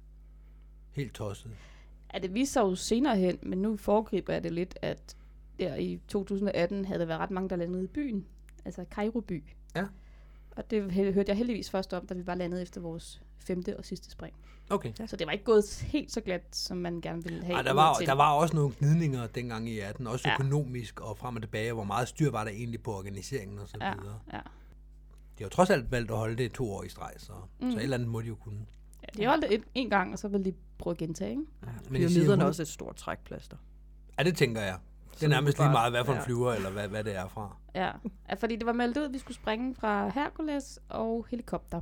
helt 0.92 1.13
tosset. 1.13 1.51
Ja, 2.13 2.19
det 2.19 2.33
viste 2.33 2.54
sig 2.54 2.62
jo 2.62 2.75
senere 2.75 3.18
hen, 3.18 3.39
men 3.42 3.62
nu 3.62 3.77
foregriber 3.77 4.33
jeg 4.33 4.44
det 4.44 4.51
lidt, 4.51 4.80
at 4.81 5.15
der 5.60 5.75
i 5.75 6.00
2018 6.07 6.86
havde 6.86 7.00
der 7.00 7.06
været 7.06 7.19
ret 7.19 7.31
mange, 7.31 7.50
der 7.50 7.56
landede 7.56 7.83
i 7.83 7.88
byen. 7.88 8.25
Altså 8.65 8.86
Cairo 8.92 9.19
by. 9.19 9.44
Ja. 9.75 9.86
Og 10.51 10.71
det 10.71 10.92
hørte 10.92 11.30
jeg 11.30 11.38
heldigvis 11.38 11.69
først 11.69 11.94
om, 11.94 12.07
da 12.07 12.13
vi 12.13 12.27
var 12.27 12.36
landet 12.36 12.62
efter 12.62 12.81
vores 12.81 13.21
femte 13.39 13.77
og 13.77 13.86
sidste 13.86 14.12
spring. 14.12 14.36
Okay. 14.69 14.94
Så 15.07 15.15
det 15.15 15.27
var 15.27 15.31
ikke 15.33 15.44
gået 15.45 15.63
helt 15.88 16.12
så 16.12 16.21
glat, 16.21 16.42
som 16.51 16.77
man 16.77 17.01
gerne 17.01 17.24
ville 17.24 17.44
have. 17.44 17.56
Ej, 17.56 17.62
der, 17.62 17.74
var, 17.74 17.89
udadtil. 17.92 18.07
der 18.07 18.13
var 18.13 18.31
også 18.33 18.56
nogle 18.56 18.74
gnidninger 18.80 19.27
dengang 19.27 19.69
i 19.69 19.80
18, 19.80 20.07
også 20.07 20.30
Ja. 20.30 20.33
økonomisk 20.33 21.00
og 21.00 21.18
frem 21.18 21.36
og 21.36 21.42
tilbage. 21.42 21.74
Hvor 21.74 21.83
meget 21.83 22.07
styr 22.07 22.31
var 22.31 22.44
der 22.44 22.51
egentlig 22.51 22.83
på 22.83 22.94
organiseringen 22.98 23.60
og 23.60 23.68
så 23.68 23.77
Ja, 23.81 23.94
videre. 24.01 24.19
ja. 24.33 24.38
De 24.38 25.44
har 25.44 25.45
jo 25.45 25.50
trods 25.50 25.69
alt 25.69 25.92
valgt 25.92 26.12
at 26.12 26.18
holde 26.18 26.36
det 26.36 26.51
to 26.54 26.71
år 26.71 26.83
i 26.83 26.89
streg, 26.89 27.12
så, 27.18 27.33
mm. 27.62 27.71
Så 27.71 27.77
et 27.77 27.83
eller 27.83 27.98
andet 27.98 28.10
må 28.10 28.21
de 28.21 28.27
jo 28.27 28.36
kunne. 28.36 28.65
ja 29.01 29.21
de 29.21 29.27
holdt 29.27 29.44
det 29.50 29.54
en, 29.54 29.63
en 29.74 29.89
gang, 29.89 30.13
og 30.13 30.19
så 30.19 30.27
ville 30.27 30.45
de 30.45 30.54
prøve 30.77 30.92
at 30.92 30.98
gentage, 30.98 31.30
ikke? 31.31 31.44
Men 31.89 32.01
I 32.01 32.07
siger, 32.07 32.10
Pyramiderne 32.10 32.44
er 32.44 32.48
også 32.48 32.62
et 32.62 32.68
stort 32.68 32.95
trækplaster. 32.95 33.57
Ja, 34.19 34.24
det 34.24 34.38
tænker 34.38 34.62
jeg. 34.62 34.77
Det 35.13 35.24
er 35.24 35.27
nærmest 35.27 35.57
lige 35.60 35.69
meget, 35.71 35.92
hvad 35.92 36.06
for 36.06 36.12
en 36.13 36.19
ja. 36.19 36.25
flyver, 36.25 36.54
eller 36.54 36.69
hvad, 36.69 36.88
hvad 36.88 37.04
det 37.04 37.15
er 37.15 37.27
fra. 37.27 37.57
Ja. 37.75 37.92
ja, 38.30 38.33
fordi 38.36 38.56
det 38.56 38.65
var 38.65 38.74
meldt 38.74 38.98
ud, 38.98 39.04
at 39.04 39.13
vi 39.13 39.18
skulle 39.18 39.36
springe 39.38 39.75
fra 39.75 40.10
Hercules 40.10 40.80
og 40.89 41.25
helikopter. 41.30 41.81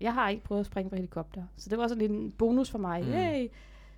Jeg 0.00 0.14
har 0.14 0.28
ikke 0.28 0.44
prøvet 0.44 0.60
at 0.60 0.66
springe 0.66 0.90
fra 0.90 0.96
helikopter, 0.96 1.44
så 1.56 1.70
det 1.70 1.78
var 1.78 1.88
sådan 1.88 2.10
en 2.10 2.32
bonus 2.32 2.70
for 2.70 2.78
mig. 2.78 3.00
Mm. 3.02 3.06
Mm. 3.08 3.14
Yay! 3.14 3.48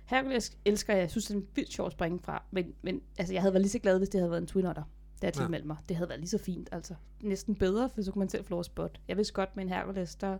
Hercules 0.05 0.57
elsker 0.65 0.93
jeg. 0.93 1.01
Jeg 1.01 1.11
synes, 1.11 1.25
det 1.25 1.33
er 1.33 1.37
en 1.39 1.47
vildt 1.55 1.73
sjov 1.73 1.85
at 1.85 1.91
springe 1.91 2.19
fra. 2.19 2.43
Men, 2.51 2.73
men 2.81 3.01
altså, 3.17 3.33
jeg 3.33 3.41
havde 3.41 3.53
været 3.53 3.61
lige 3.61 3.71
så 3.71 3.79
glad, 3.79 3.97
hvis 3.97 4.09
det 4.09 4.19
havde 4.19 4.31
været 4.31 4.41
en 4.41 4.47
Twin 4.47 4.65
Otter, 4.65 4.83
da 5.21 5.27
jeg 5.27 5.35
Ja. 5.35 5.41
tilmeldte 5.41 5.67
mig. 5.67 5.77
Det 5.89 5.97
havde 5.97 6.09
været 6.09 6.19
lige 6.21 6.29
så 6.29 6.37
fint, 6.37 6.69
altså. 6.71 6.95
Næsten 7.21 7.55
bedre, 7.55 7.89
for 7.89 8.01
så 8.01 8.11
kunne 8.11 8.19
man 8.19 8.29
selv 8.29 8.43
få 8.43 8.49
lov 8.49 8.59
at 8.59 8.65
spot. 8.65 8.99
Jeg 9.07 9.17
vidste 9.17 9.33
godt, 9.33 9.55
med 9.55 9.63
en 9.63 9.69
Hercules, 9.69 10.15
der 10.15 10.37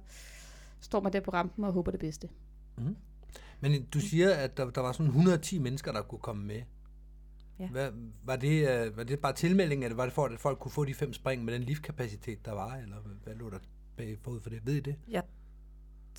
står 0.81 1.00
man 1.01 1.13
der 1.13 1.19
på 1.19 1.31
rampen 1.31 1.63
og 1.65 1.73
håber 1.73 1.91
det 1.91 2.00
bedste. 2.00 2.29
Men 3.61 3.85
du 3.85 4.00
siger, 4.00 4.33
at 4.35 4.57
der, 4.57 4.69
der 4.69 4.81
var 4.81 4.91
sådan 4.91 5.06
110 5.06 5.59
mennesker, 5.59 5.91
der 5.91 6.01
kunne 6.01 6.19
komme 6.19 6.45
med. 6.45 6.61
Ja. 7.59 7.67
Hvad, 7.67 7.91
var, 8.23 8.35
det, 8.35 8.69
øh, 8.85 8.97
var 8.97 9.03
det 9.03 9.19
bare 9.19 9.33
tilmelding, 9.33 9.83
eller 9.83 9.95
var 9.95 10.03
det 10.06 10.13
for, 10.13 10.25
at 10.25 10.39
folk 10.39 10.59
kunne 10.59 10.71
få 10.71 10.85
de 10.85 10.94
fem 10.94 11.13
spring 11.13 11.45
med 11.45 11.53
den 11.53 11.63
liftkapacitet, 11.63 12.45
der 12.45 12.51
var? 12.51 12.75
Eller 12.75 12.95
hvad- 13.23 13.35
lå 13.35 13.50
der 13.50 13.57
bag 13.97 14.17
forud 14.21 14.39
for 14.41 14.50
det? 14.50 14.65
Ved 14.65 14.73
I 14.73 14.79
det? 14.79 14.95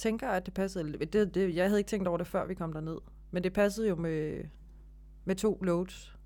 Tænker, 0.01 0.29
at 0.29 0.47
det 0.47 0.55
passede... 0.55 0.93
Det, 0.93 1.35
det, 1.35 1.55
jeg 1.55 1.67
havde 1.67 1.81
ikke 1.81 1.89
tænkt 1.89 2.09
over 2.09 2.19
det, 2.19 2.27
før 2.27 2.47
vi 2.47 2.55
kom 2.55 2.73
derned. 2.73 2.97
Men 3.31 3.45
det 3.45 3.53
passede 3.53 3.89
jo 3.89 3.97
med, 3.97 4.45
med 5.25 5.37
to 5.37 5.59
loads 5.63 6.17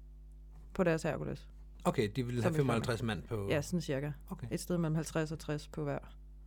på 0.75 0.85
deres 0.85 1.03
Hercules. 1.03 1.49
Okay, 1.85 2.09
de 2.17 2.27
ville 2.27 2.43
have 2.43 2.53
vi 2.53 2.57
55 2.57 3.03
mand 3.03 3.23
på... 3.23 3.49
Ja, 3.51 3.63
sådan 3.63 3.81
cirka. 3.81 4.13
Okay, 4.31 4.47
Et 4.51 4.61
sted 4.61 4.79
mellem 4.79 4.95
50 4.95 5.33
og 5.33 5.39
60 5.39 5.69
på 5.69 5.85
hver. 5.85 5.99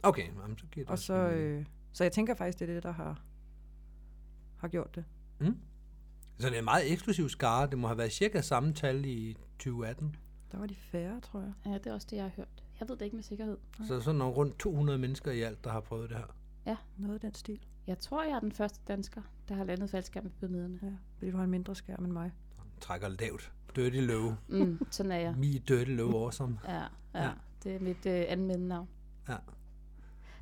okay 0.03 0.27
jamen, 0.27 0.57
så 0.57 0.65
giver 0.71 0.85
det 0.85 0.91
Og 0.91 1.00
så, 1.00 1.13
øh, 1.13 1.65
så 1.94 2.03
jeg 2.03 2.12
tænker 2.12 2.35
faktisk, 2.35 2.59
det 2.59 2.69
er 2.69 2.74
det, 2.74 2.83
der 2.83 2.91
har, 2.91 3.21
har 4.57 4.68
gjort 4.68 4.95
det. 4.95 5.06
Mm. 5.39 5.57
Så 6.39 6.47
det 6.47 6.56
er 6.56 6.59
en 6.59 6.65
meget 6.65 6.91
eksklusiv 6.91 7.29
skare. 7.29 7.68
Det 7.69 7.77
må 7.77 7.88
have 7.88 7.97
været 7.97 8.12
cirka 8.12 8.41
samme 8.41 8.74
tal 8.74 9.06
i 9.06 9.38
2018. 9.59 10.15
Der 10.51 10.57
var 10.57 10.65
de 10.65 10.75
færre, 10.75 11.21
tror 11.21 11.39
jeg. 11.39 11.53
Ja, 11.65 11.74
det 11.74 11.88
er 11.88 11.94
også 11.94 12.07
det, 12.09 12.15
jeg 12.15 12.24
har 12.24 12.31
hørt. 12.35 12.63
Jeg 12.79 12.89
ved 12.89 12.97
det 12.97 13.06
ikke 13.06 13.15
med 13.15 13.24
sikkerhed. 13.24 13.57
Så 13.88 14.00
sådan 14.01 14.18
nogle 14.18 14.33
rundt 14.33 14.59
200 14.59 15.00
mennesker 15.00 15.31
i 15.31 15.41
alt, 15.41 15.63
der 15.63 15.71
har 15.71 15.79
prøvet 15.79 16.09
det 16.09 16.18
her. 16.18 16.37
Noget 16.97 17.13
af 17.13 17.19
den 17.19 17.33
stil. 17.33 17.59
Jeg 17.87 17.99
tror, 17.99 18.23
jeg 18.23 18.31
er 18.31 18.39
den 18.39 18.51
første 18.51 18.79
dansker, 18.87 19.21
der 19.49 19.55
har 19.55 19.63
landet 19.63 19.89
faldskærm 19.89 20.23
med 20.23 20.31
pyramiderne. 20.31 20.79
Ja, 20.83 20.91
fordi 21.17 21.31
du 21.31 21.37
har 21.37 21.43
en 21.43 21.49
mindre 21.49 21.75
skærm 21.75 22.05
end 22.05 22.13
mig. 22.13 22.31
Trækker 22.81 23.07
lavt. 23.07 23.51
Dirty 23.75 23.99
low. 23.99 24.35
Mm, 24.47 24.79
sådan 24.91 25.11
er 25.11 25.17
jeg. 25.17 25.35
Me 25.37 25.47
dirty 25.47 25.91
low 25.91 26.23
awesome. 26.23 26.59
Ja, 26.67 26.73
ja. 26.73 26.83
Ja. 27.13 27.23
ja. 27.23 27.31
det 27.63 27.75
er 27.75 27.79
mit 27.79 28.05
øh, 28.05 28.25
anmeldenavn. 28.27 28.87
Ja. 29.29 29.35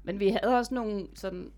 Men 0.03 0.19
vi 0.19 0.29
havde 0.29 0.57
også 0.57 0.73
nogle 0.73 1.07
sådan... 1.15 1.51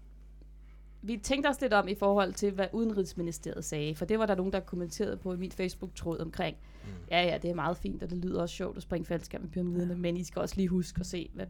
Vi 1.01 1.17
tænkte 1.17 1.47
os 1.47 1.61
lidt 1.61 1.73
om 1.73 1.87
i 1.87 1.95
forhold 1.95 2.33
til, 2.33 2.51
hvad 2.51 2.67
Udenrigsministeriet 2.73 3.65
sagde, 3.65 3.95
for 3.95 4.05
det 4.05 4.19
var 4.19 4.25
der 4.25 4.35
nogen, 4.35 4.53
der 4.53 4.59
kommenterede 4.59 5.17
på 5.17 5.33
i 5.33 5.37
min 5.37 5.51
Facebook-tråd 5.51 6.19
omkring. 6.19 6.57
Mm. 6.83 6.89
Ja, 7.11 7.23
ja, 7.23 7.37
det 7.37 7.49
er 7.49 7.55
meget 7.55 7.77
fint, 7.77 8.03
og 8.03 8.09
det 8.09 8.17
lyder 8.17 8.41
også 8.41 8.55
sjovt 8.55 8.77
at 8.77 8.83
springe 8.83 9.05
faldskærm 9.05 9.41
med 9.41 9.49
pyramiderne, 9.49 9.93
ja. 9.93 9.97
men 9.99 10.17
I 10.17 10.23
skal 10.23 10.39
også 10.39 10.55
lige 10.55 10.67
huske 10.67 10.99
at 10.99 11.05
se, 11.05 11.29
hvad 11.33 11.45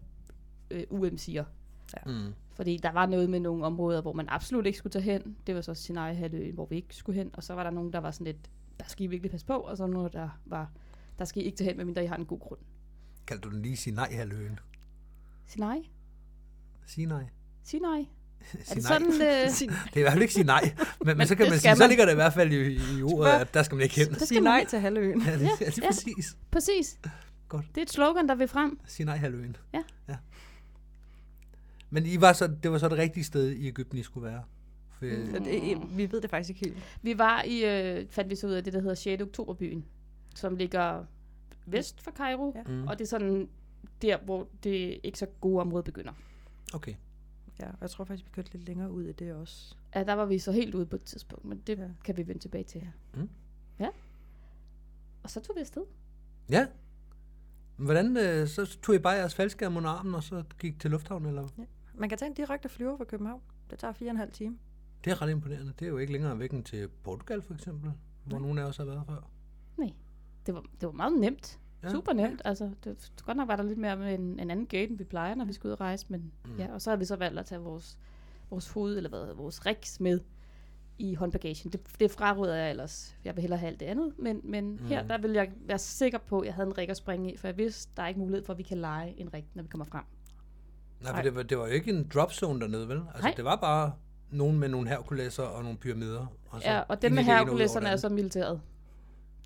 øh, 0.71 0.83
UM 0.89 1.17
siger. 1.17 1.45
Mm. 2.06 2.34
Fordi 2.56 2.78
der 2.84 2.92
var 2.92 3.06
noget 3.06 3.30
med 3.30 3.39
nogle 3.39 3.66
områder, 3.66 4.01
hvor 4.01 4.13
man 4.13 4.25
absolut 4.30 4.66
ikke 4.66 4.78
skulle 4.78 4.92
tage 4.92 5.04
hen. 5.04 5.38
Det 5.48 5.56
var 5.56 5.62
så 5.62 5.74
Sinai 5.74 6.16
halvøen, 6.16 6.54
hvor 6.54 6.66
vi 6.66 6.75
ikke 6.75 6.95
skulle 6.95 7.16
hen. 7.16 7.30
Og 7.34 7.44
så 7.44 7.54
var 7.54 7.63
der 7.63 7.69
nogen, 7.69 7.94
der 7.94 8.00
var 8.00 8.12
sådan 8.12 8.25
lidt, 8.25 8.50
der 8.80 8.86
skal 8.88 9.04
I 9.04 9.07
virkelig 9.07 9.31
passe 9.31 9.45
på. 9.45 9.54
Og 9.54 9.78
så 9.78 9.88
nogen, 9.88 10.10
der 10.13 10.30
var, 10.45 10.72
der 11.19 11.25
skal 11.25 11.42
I 11.42 11.45
ikke 11.45 11.57
tage 11.57 11.68
hen, 11.68 11.78
medmindre 11.78 12.04
I 12.04 12.07
har 12.07 12.16
en 12.16 12.25
god 12.25 12.39
grund. 12.39 12.60
Kan 13.28 13.39
du 13.39 13.50
den 13.50 13.62
lige 13.62 13.78
sige 13.78 13.95
nej, 13.95 14.12
halvøen? 14.12 14.60
Sinai? 15.48 15.92
Sige 16.86 17.06
nej. 17.07 17.24
Sinai? 17.63 18.10
Er 18.69 18.74
det 18.74 18.84
sådan, 18.84 19.08
øh, 19.13 19.20
Det 19.20 19.62
er 19.94 19.98
i 19.98 20.01
hvert 20.01 20.12
fald 20.12 20.22
ikke 20.22 20.34
sige 20.34 20.44
nej, 20.46 20.62
men, 20.77 20.88
men, 21.08 21.17
Men 21.17 21.27
så 21.27 21.36
kan 21.36 21.50
man 21.50 21.60
sige, 21.60 21.75
så 21.75 21.79
man. 21.84 21.89
ligger 21.89 22.06
det 22.06 22.12
i 22.12 22.15
hvert 22.15 22.34
fald 22.34 22.51
i, 22.51 22.74
i 23.00 23.03
ordet, 23.03 23.32
at 23.32 23.53
der 23.53 23.63
skal 23.63 23.75
man 23.75 23.84
ikke 23.84 23.96
hen. 23.96 24.08
Det 24.08 24.15
skal 24.15 24.27
Sig 24.27 24.36
man 24.36 24.44
nej 24.44 24.65
til 24.65 24.79
halvøen. 24.79 25.22
Ja, 25.22 25.34
det, 25.34 25.41
ja, 25.41 25.50
Ja, 25.60 25.65
det 25.65 25.77
er 25.77 25.82
ja. 25.82 25.88
præcis. 25.88 26.38
Præcis. 26.51 27.00
Godt. 27.48 27.65
Det 27.70 27.77
er 27.77 27.82
et 27.82 27.89
slogan, 27.89 28.27
der 28.29 28.36
vil 28.36 28.48
frem. 28.48 28.79
Sig 28.86 29.06
nej, 29.06 29.17
halvøen. 29.17 29.56
Ja. 29.74 29.84
ja. 30.10 30.15
Men 31.89 32.06
I 32.06 32.22
var 32.22 32.34
så, 32.34 32.48
det 32.63 32.72
var 32.72 32.77
så 32.77 32.89
det 32.89 32.98
rigtige 32.98 33.24
sted 33.24 33.50
i 33.51 33.67
Ægypten, 33.67 33.98
I 33.98 34.03
skulle 34.03 34.27
være? 34.27 34.44
For, 34.89 35.06
Mm. 35.06 35.32
Så 35.32 35.39
det, 35.39 35.98
vi 35.98 36.12
ved 36.12 36.22
det 36.22 36.29
faktisk 36.29 36.50
ikke 36.50 36.60
helt. 36.65 37.00
Vi 37.01 37.17
var 37.17 37.44
i, 37.44 37.65
øh, 38.00 38.08
fandt 38.10 38.29
vi 38.29 38.36
så 38.36 38.48
ud 38.48 38.51
af 38.51 38.63
det, 38.63 38.74
der 38.74 38.79
hedder 38.79 38.96
6. 38.96 39.22
oktoberbyen, 39.24 39.86
som 40.36 40.56
ligger 40.56 41.06
vest 41.65 42.01
for 42.01 42.12
Cairo. 42.12 42.53
Ja. 42.56 42.63
Mm. 42.74 42.88
Og 42.88 43.00
det 43.00 43.06
er 43.06 43.10
sådan 43.10 43.50
der, 44.01 44.17
hvor 44.25 44.48
det 44.63 45.00
ikke 45.03 45.20
så 45.20 45.25
gode 45.41 45.62
område 45.62 45.84
begynder. 45.84 46.12
Okay. 46.74 46.94
Ja, 47.60 47.67
og 47.67 47.77
jeg 47.82 47.89
tror 47.89 48.06
faktisk, 48.06 48.25
vi 48.25 48.32
kørte 48.36 48.51
lidt 48.53 48.65
længere 48.67 48.91
ud 48.91 49.03
i 49.03 49.12
det 49.12 49.34
også. 49.34 49.75
Ja, 49.96 50.03
der 50.03 50.13
var 50.13 50.25
vi 50.25 50.39
så 50.39 50.51
helt 50.51 50.75
ude 50.75 50.86
på 50.86 50.96
et 50.96 51.03
tidspunkt, 51.03 51.46
men 51.46 51.62
det 51.67 51.77
Ja. 51.77 51.84
ja. 51.84 51.89
kan 52.03 52.17
vi 52.17 52.27
vende 52.27 52.41
tilbage 52.41 52.63
til. 52.63 52.82
Ja. 52.82 53.20
Mm. 53.22 53.29
Ja. 53.79 53.88
Og 55.24 55.29
så 55.29 55.39
tog 55.41 55.56
vi 55.56 55.62
afsted. 55.62 55.82
Ja. 56.50 56.67
Men 57.77 57.86
Hvordan, 57.86 58.17
øh, 58.17 58.48
så 58.48 58.77
tog 58.82 58.96
I 58.96 59.00
bare 59.00 59.13
jeres 59.13 59.36
faldskærm 59.36 59.77
under 59.77 59.89
armen, 59.89 60.15
og 60.15 60.24
så 60.24 60.44
gik 60.60 60.79
til 60.79 60.91
lufthavnen, 60.91 61.27
eller? 61.29 61.48
Man 61.98 62.10
kan 62.10 62.18
tage 62.18 62.30
en 62.30 62.34
direkte 62.36 62.70
flyver 62.70 62.98
fra 62.98 63.04
København. 63.04 63.42
Det 63.70 63.80
tager 63.80 63.94
fire 63.94 64.10
og 64.10 64.12
en 64.12 64.18
halv 64.18 64.32
time. 64.32 64.58
Det 65.04 65.12
er 65.12 65.22
ret 65.22 65.30
imponerende. 65.32 65.74
Det 65.80 65.86
er 65.86 65.89
jo 65.89 65.98
ikke 65.98 66.13
længere 66.13 66.39
væk 66.39 66.51
end 66.51 66.63
til 66.63 66.88
Portugal, 67.04 67.42
for 67.42 67.54
eksempel, 67.54 67.92
hvor 68.25 68.39
nogle 68.39 68.62
af 68.62 68.66
os 68.66 68.77
har 68.77 68.86
været 68.86 69.04
før. 69.08 69.30
Det 70.46 70.56
var, 70.56 70.62
det 70.62 70.86
var 70.88 70.92
meget 70.92 71.13
nemt. 71.20 71.60
Ja. 71.84 71.89
Super 71.89 72.13
nemt. 72.13 72.42
Altså, 72.46 72.72
det, 72.84 73.12
godt 73.25 73.38
nok 73.38 73.48
var 73.48 73.56
der 73.56 73.63
lidt 73.63 73.77
mere 73.80 73.98
med 73.98 74.13
en, 74.13 74.39
en 74.39 74.51
anden 74.51 74.66
gate, 74.66 74.89
end 74.89 74.98
vi 74.98 75.04
plejer, 75.04 75.36
når 75.36 75.46
vi 75.46 75.54
skal 75.54 75.68
ud 75.68 75.72
og 75.72 75.80
rejse. 75.82 76.06
Men, 76.10 76.32
Mm. 76.46 76.58
ja, 76.58 76.74
og 76.74 76.82
så 76.82 76.89
har 76.89 76.98
vi 76.98 77.06
så 77.06 77.16
valgt 77.16 77.39
at 77.39 77.46
tage 77.46 77.62
vores, 77.62 77.98
vores 78.50 78.70
hoved, 78.70 78.98
eller 78.98 79.10
hvad, 79.10 79.34
vores 79.34 79.66
rigs 79.66 80.00
med 80.00 80.20
i 80.98 81.13
håndbagagen. 81.13 81.72
Det, 81.72 81.82
det 82.00 82.12
fraråder 82.12 82.56
jeg 82.56 82.70
ellers. 82.70 83.18
Jeg 83.25 83.36
vil 83.36 83.42
hellere 83.42 83.60
have 83.60 83.68
alt 83.68 83.80
det 83.80 83.86
andet. 83.86 84.13
Men, 84.20 84.42
men 84.44 84.72
mm. 84.72 84.77
her, 84.77 85.08
der 85.08 85.18
vil 85.18 85.32
jeg 85.32 85.51
være 85.60 85.80
sikker 85.80 86.18
på, 86.18 86.39
at 86.39 86.46
jeg 86.46 86.54
havde 86.54 86.68
en 86.68 86.77
rig 86.77 86.89
at 86.89 86.98
springe 86.98 87.34
i, 87.34 87.38
for 87.38 87.48
jeg 87.48 87.58
vidste, 87.58 87.92
der 87.98 88.04
er 88.04 88.08
ikke 88.08 88.20
mulighed 88.20 88.46
for, 88.46 88.54
at 88.54 88.58
vi 88.58 88.63
kan 88.63 88.77
lege 88.77 89.20
en 89.20 89.34
rig, 89.34 89.48
når 89.54 89.63
vi 89.63 89.70
kommer 89.70 89.86
frem. 89.86 90.04
Nej, 91.01 91.16
for 91.16 91.22
det 91.22 91.36
var, 91.36 91.44
det 91.44 91.58
var 91.58 91.68
jo 91.68 91.74
ikke 91.74 91.92
en 91.92 92.08
drop 92.13 92.34
zone 92.34 92.60
dernede, 92.60 92.88
vel? 92.89 92.98
Altså, 92.98 93.22
Nej. 93.22 93.34
det 93.38 93.46
var 93.46 93.56
bare 93.56 93.94
nogen 94.32 94.60
med 94.60 94.70
nogle 94.70 94.89
Herkuleser 94.89 95.44
og 95.44 95.63
nogle 95.63 95.77
pyramider. 95.77 96.25
Og 96.50 96.62
så 96.62 96.68
Ja, 96.70 96.80
og 96.82 97.01
dem 97.01 97.12
med 97.12 97.24
det 97.24 97.92
er 97.92 97.96
så 97.96 98.10
militæret. 98.10 98.62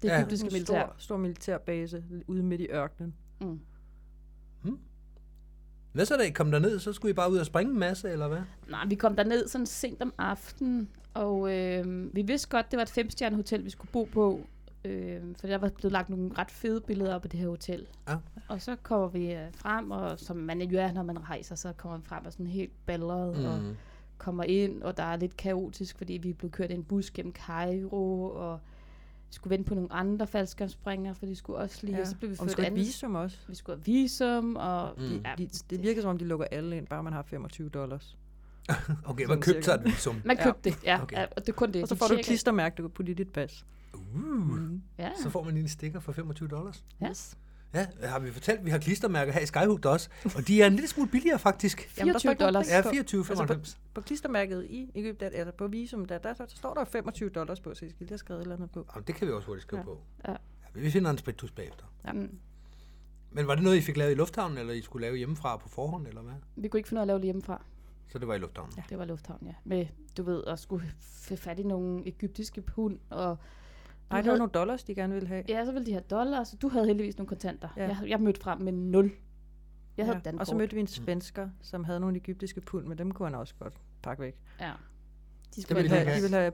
Det 0.01 0.07
Ja. 0.07 0.17
egyptiske 0.17 0.47
en 0.47 0.53
militær. 0.53 0.83
stor, 0.85 0.95
stor 0.97 1.17
militærbase 1.17 2.03
ude 2.27 2.43
midt 2.43 2.61
i 2.61 2.67
ørkenen. 2.71 3.13
Mm. 3.41 3.59
Hmm. 4.61 4.79
Hvad 5.93 6.05
så 6.05 6.17
da 6.17 6.23
I 6.23 6.29
kom 6.29 6.51
derned? 6.51 6.79
Så 6.79 6.93
skulle 6.93 7.09
I 7.09 7.13
bare 7.13 7.31
ud 7.31 7.37
og 7.37 7.45
springe 7.45 7.73
en 7.73 7.79
masse, 7.79 8.09
eller 8.09 8.27
hvad? 8.27 8.41
Nej, 8.69 8.85
vi 8.87 8.95
kom 8.95 9.15
derned 9.15 9.47
sådan 9.47 9.67
sent 9.67 10.01
om 10.01 10.13
aftenen, 10.17 10.89
og 11.13 11.57
øh, 11.57 12.15
vi 12.15 12.21
vidste 12.21 12.49
godt, 12.49 12.71
det 12.71 12.77
var 12.77 12.83
et 12.83 12.89
femstjerne 12.89 13.35
hotel, 13.35 13.65
vi 13.65 13.69
skulle 13.69 13.91
bo 13.91 14.03
på. 14.13 14.41
Øh, 14.85 15.21
for 15.39 15.47
der 15.47 15.57
var 15.57 15.69
blevet 15.69 15.91
lagt 15.91 16.09
nogle 16.09 16.31
ret 16.37 16.51
fede 16.51 16.81
billeder 16.81 17.15
op 17.15 17.23
af 17.23 17.29
det 17.29 17.39
her 17.39 17.47
hotel. 17.49 17.87
Ja. 18.09 18.15
Og 18.47 18.61
så 18.61 18.75
kommer 18.83 19.07
vi 19.07 19.33
øh, 19.33 19.47
frem, 19.55 19.91
og 19.91 20.19
som 20.19 20.37
man 20.37 20.61
jo 20.61 20.79
er, 20.79 20.91
når 20.91 21.03
man 21.03 21.29
rejser, 21.29 21.55
så 21.55 21.73
kommer 21.77 21.97
man 21.97 22.03
frem 22.05 22.25
og 22.25 22.31
sådan 22.31 22.47
helt 22.47 22.71
balleret, 22.85 23.37
mm. 23.39 23.45
og 23.45 23.75
kommer 24.17 24.43
ind, 24.43 24.83
og 24.83 24.97
der 24.97 25.03
er 25.03 25.15
lidt 25.15 25.37
kaotisk, 25.37 25.97
fordi 25.97 26.13
vi 26.13 26.33
blevet 26.33 26.53
kørt 26.53 26.71
i 26.71 26.73
en 26.73 26.83
bus 26.83 27.11
gennem 27.11 27.33
Cairo, 27.33 28.23
og 28.35 28.59
skulle 29.29 29.51
vente 29.51 29.67
på 29.67 29.75
nogle 29.75 29.93
andre 29.93 30.27
faldskærmsspringere, 30.27 31.15
for 31.15 31.25
de 31.25 31.35
skulle 31.35 31.59
også 31.59 31.79
lige, 31.85 31.95
ja. 31.95 32.01
og 32.01 32.07
så 32.07 32.15
blev 32.17 32.29
vi 32.29 32.35
og 32.39 32.45
vi 32.45 32.47
ført 32.47 32.51
skulle 32.51 32.65
have 32.65 32.71
andet. 32.71 32.85
visum 32.87 33.15
også. 33.15 33.37
Vi 33.47 33.55
skulle 33.55 33.75
have 33.77 33.85
visum, 33.85 34.55
og 34.55 34.93
Mm. 34.97 35.03
ja, 35.25 35.33
De, 35.37 35.47
det 35.69 35.81
virker 35.83 36.01
som 36.01 36.09
om, 36.09 36.17
de 36.17 36.25
lukker 36.25 36.45
alle 36.51 36.77
ind, 36.77 36.87
bare 36.87 37.03
man 37.03 37.13
har 37.13 37.21
25 37.21 37.69
dollars. 37.69 38.17
Okay, 39.05 39.23
Sådan 39.23 39.27
man 39.27 39.41
købte 39.41 39.63
så 39.63 39.73
et 39.73 39.81
visum. 39.85 40.21
man 40.25 40.37
Ja. 40.37 40.43
købte 40.43 40.69
det, 40.69 40.83
ja, 40.83 41.01
Okay. 41.01 41.15
ja, 41.17 41.23
og 41.35 41.41
det 41.41 41.49
er 41.49 41.53
kun 41.53 41.71
det. 41.71 41.81
Og 41.81 41.87
så 41.87 41.95
De 41.95 41.99
får 41.99 42.07
du 42.07 42.13
et 42.13 42.25
klistermærke, 42.25 42.75
du 42.77 42.81
kan 42.83 42.89
putte 42.91 43.11
i 43.11 43.15
dit 43.15 43.29
pas. 43.33 43.65
Uh, 43.93 44.79
Ja, 44.97 45.11
så 45.23 45.29
får 45.29 45.43
man 45.43 45.53
lige 45.53 45.63
en 45.63 45.69
stikker 45.69 45.99
for 45.99 46.11
25 46.11 46.49
dollars. 46.49 46.85
ja. 47.01 47.11
Ja, 47.73 47.87
har 48.07 48.19
vi 48.19 48.31
fortalt, 48.31 48.59
at 48.59 48.65
vi 48.65 48.69
har 48.71 48.77
klistermærker 48.79 49.33
her 49.33 49.39
i 49.39 49.45
Skyhook 49.45 49.85
også, 49.85 50.09
og 50.35 50.47
de 50.47 50.61
er 50.61 50.67
en 50.67 50.73
lille 50.73 50.87
smule 50.87 51.09
billigere 51.09 51.39
faktisk. 51.39 51.91
Jamen, 51.97 52.13
der 52.13 52.19
står 52.19 52.29
24 52.29 52.31
ikke 52.31 52.41
nogen 52.41 52.53
dollars. 52.53 52.69
Ja, 52.69 52.81
på. 52.81 52.89
24,95. 53.53 53.59
Altså, 53.59 53.77
På 53.93 54.01
klistermærket 54.01 54.65
i 54.69 54.91
Ægypten, 54.95 55.29
eller 55.33 55.51
på 55.51 55.67
visum, 55.67 56.05
der, 56.05 56.17
der, 56.17 56.33
der, 56.33 56.45
står 56.47 56.73
der 56.73 56.85
25 56.85 57.29
dollars 57.29 57.59
på, 57.59 57.73
så 57.73 57.85
jeg 57.85 57.89
skal 57.89 57.99
lige 57.99 58.09
have 58.09 58.17
skrevet 58.17 58.39
et 58.39 58.43
eller 58.43 58.55
andet 58.55 58.71
på. 58.71 58.85
Jamen, 58.95 59.07
det 59.07 59.15
kan 59.15 59.27
vi 59.27 59.33
også 59.33 59.45
hurtigt 59.45 59.61
skrive 59.67 59.79
Ja. 59.79 59.85
på. 59.85 60.01
Ja. 60.27 60.31
Ja, 60.31 60.79
vi 60.81 60.91
finder 60.91 61.11
en 61.11 61.17
spritus 61.17 61.51
bagefter. 61.51 61.85
Ja. 62.05 62.11
Mm. 62.13 62.29
Men 63.31 63.47
var 63.47 63.55
det 63.55 63.63
noget, 63.63 63.77
I 63.77 63.81
fik 63.81 63.97
lavet 63.97 64.11
i 64.11 64.15
lufthavnen, 64.15 64.57
eller 64.57 64.73
I 64.73 64.81
skulle 64.81 65.01
lave 65.05 65.17
hjemmefra 65.17 65.57
på 65.57 65.69
forhånd, 65.69 66.07
eller 66.07 66.21
hvad? 66.21 66.33
Vi 66.55 66.67
kunne 66.67 66.79
ikke 66.79 66.89
finde 66.89 66.99
af 66.99 67.03
at 67.03 67.07
lave 67.07 67.17
det 67.19 67.25
hjemmefra. 67.25 67.61
Så 68.09 68.19
det 68.19 68.27
var 68.27 68.33
i 68.35 68.37
lufthavnen. 68.37 68.73
Det 68.89 68.97
var 68.97 69.05
lufthavn, 69.05 69.45
ja. 69.47 69.53
Med, 69.63 69.85
du 70.17 70.23
ved, 70.23 70.43
at 70.47 70.59
skulle 70.59 70.91
få 70.99 71.35
fat 71.35 71.59
i 71.59 71.63
nogle 71.63 72.07
egyptiske 72.07 72.61
pund, 72.61 72.99
og 73.09 73.37
Nej, 74.11 74.21
det 74.21 74.25
var 74.27 74.31
havde- 74.31 74.37
nogle 74.39 74.51
dollars, 74.51 74.83
de 74.83 74.95
gerne 74.95 75.13
ville 75.13 75.27
have. 75.27 75.43
ja, 75.49 75.65
så 75.65 75.71
ville 75.71 75.85
de 75.85 75.91
have 75.91 76.03
dollars, 76.09 76.53
og 76.53 76.61
du 76.61 76.69
havde 76.69 76.85
heldigvis 76.85 77.17
nogle 77.17 77.27
kontanter. 77.27 77.69
Ja. 77.77 77.83
Ja. 77.83 77.97
Jeg, 78.01 78.09
jeg 78.09 78.19
mødte 78.21 78.41
frem 78.41 78.61
med 78.61 78.71
nul. 78.71 79.11
Jeg 79.97 80.05
havde 80.05 80.21
ja. 80.25 80.31
ja. 80.31 80.39
Og 80.39 80.47
så 80.47 80.55
mødte 80.55 80.73
vi 80.75 80.79
en 80.79 80.87
svensker, 80.87 81.49
som 81.61 81.83
havde 81.83 81.99
nogle 81.99 82.17
egyptiske 82.17 82.61
pund, 82.61 82.87
men 82.87 82.97
dem 82.97 83.11
kunne 83.11 83.27
han 83.27 83.35
også 83.35 83.53
godt 83.59 83.73
pakke 84.03 84.23
væk. 84.23 84.35
Ja. 84.59 84.71
De 85.55 85.61
skulle 85.61 85.75
ville 85.81 85.89
have, 85.95 86.05
de 86.05 86.09
de, 86.11 86.15
ikke 86.15 86.27
vil 86.29 86.37
have, 86.37 86.51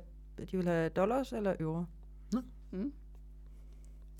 de 0.51 0.57
vil 0.57 0.67
have 0.67 0.89
dollars 0.89 1.33
eller 1.33 1.55
euro. 1.59 1.83
mm. 2.71 2.93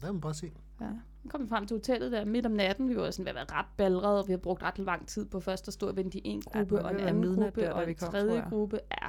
Der 0.02 0.06
kan 0.06 0.14
man 0.14 0.22
bare 0.22 0.34
se. 0.34 0.52
Ja. 0.82 0.86
Så 1.24 1.30
kom 1.30 1.42
vi 1.44 1.48
frem 1.48 1.68
til 1.68 1.76
hotellet 1.78 2.12
der 2.12 2.26
midt 2.26 2.46
om 2.46 2.52
natten. 2.52 2.90
Vi 2.90 2.96
var 2.98 3.12
sådan 3.12 3.26
ved 3.26 3.30
at 3.30 3.36
være 3.36 3.60
ret 3.60 3.66
ballerede, 3.78 4.20
og 4.22 4.28
vi 4.28 4.32
har 4.34 4.38
brugt 4.38 4.64
ret 4.64 4.80
lang 4.80 5.08
tid 5.08 5.26
på 5.26 5.40
først 5.40 5.68
at 5.68 5.74
stå 5.74 5.88
og 5.88 5.96
vente 5.96 6.18
i 6.18 6.22
en 6.28 6.44
Ja, 6.54 6.60
gruppe, 6.60 6.76
må 6.76 6.82
og 6.82 6.92
en 6.92 7.00
anden 7.00 7.36
gruppe, 7.36 7.62
der, 7.62 7.72
og 7.72 7.90
en 7.90 7.96
tredje 7.96 8.42
gruppe. 8.50 8.80
Ja. 9.02 9.08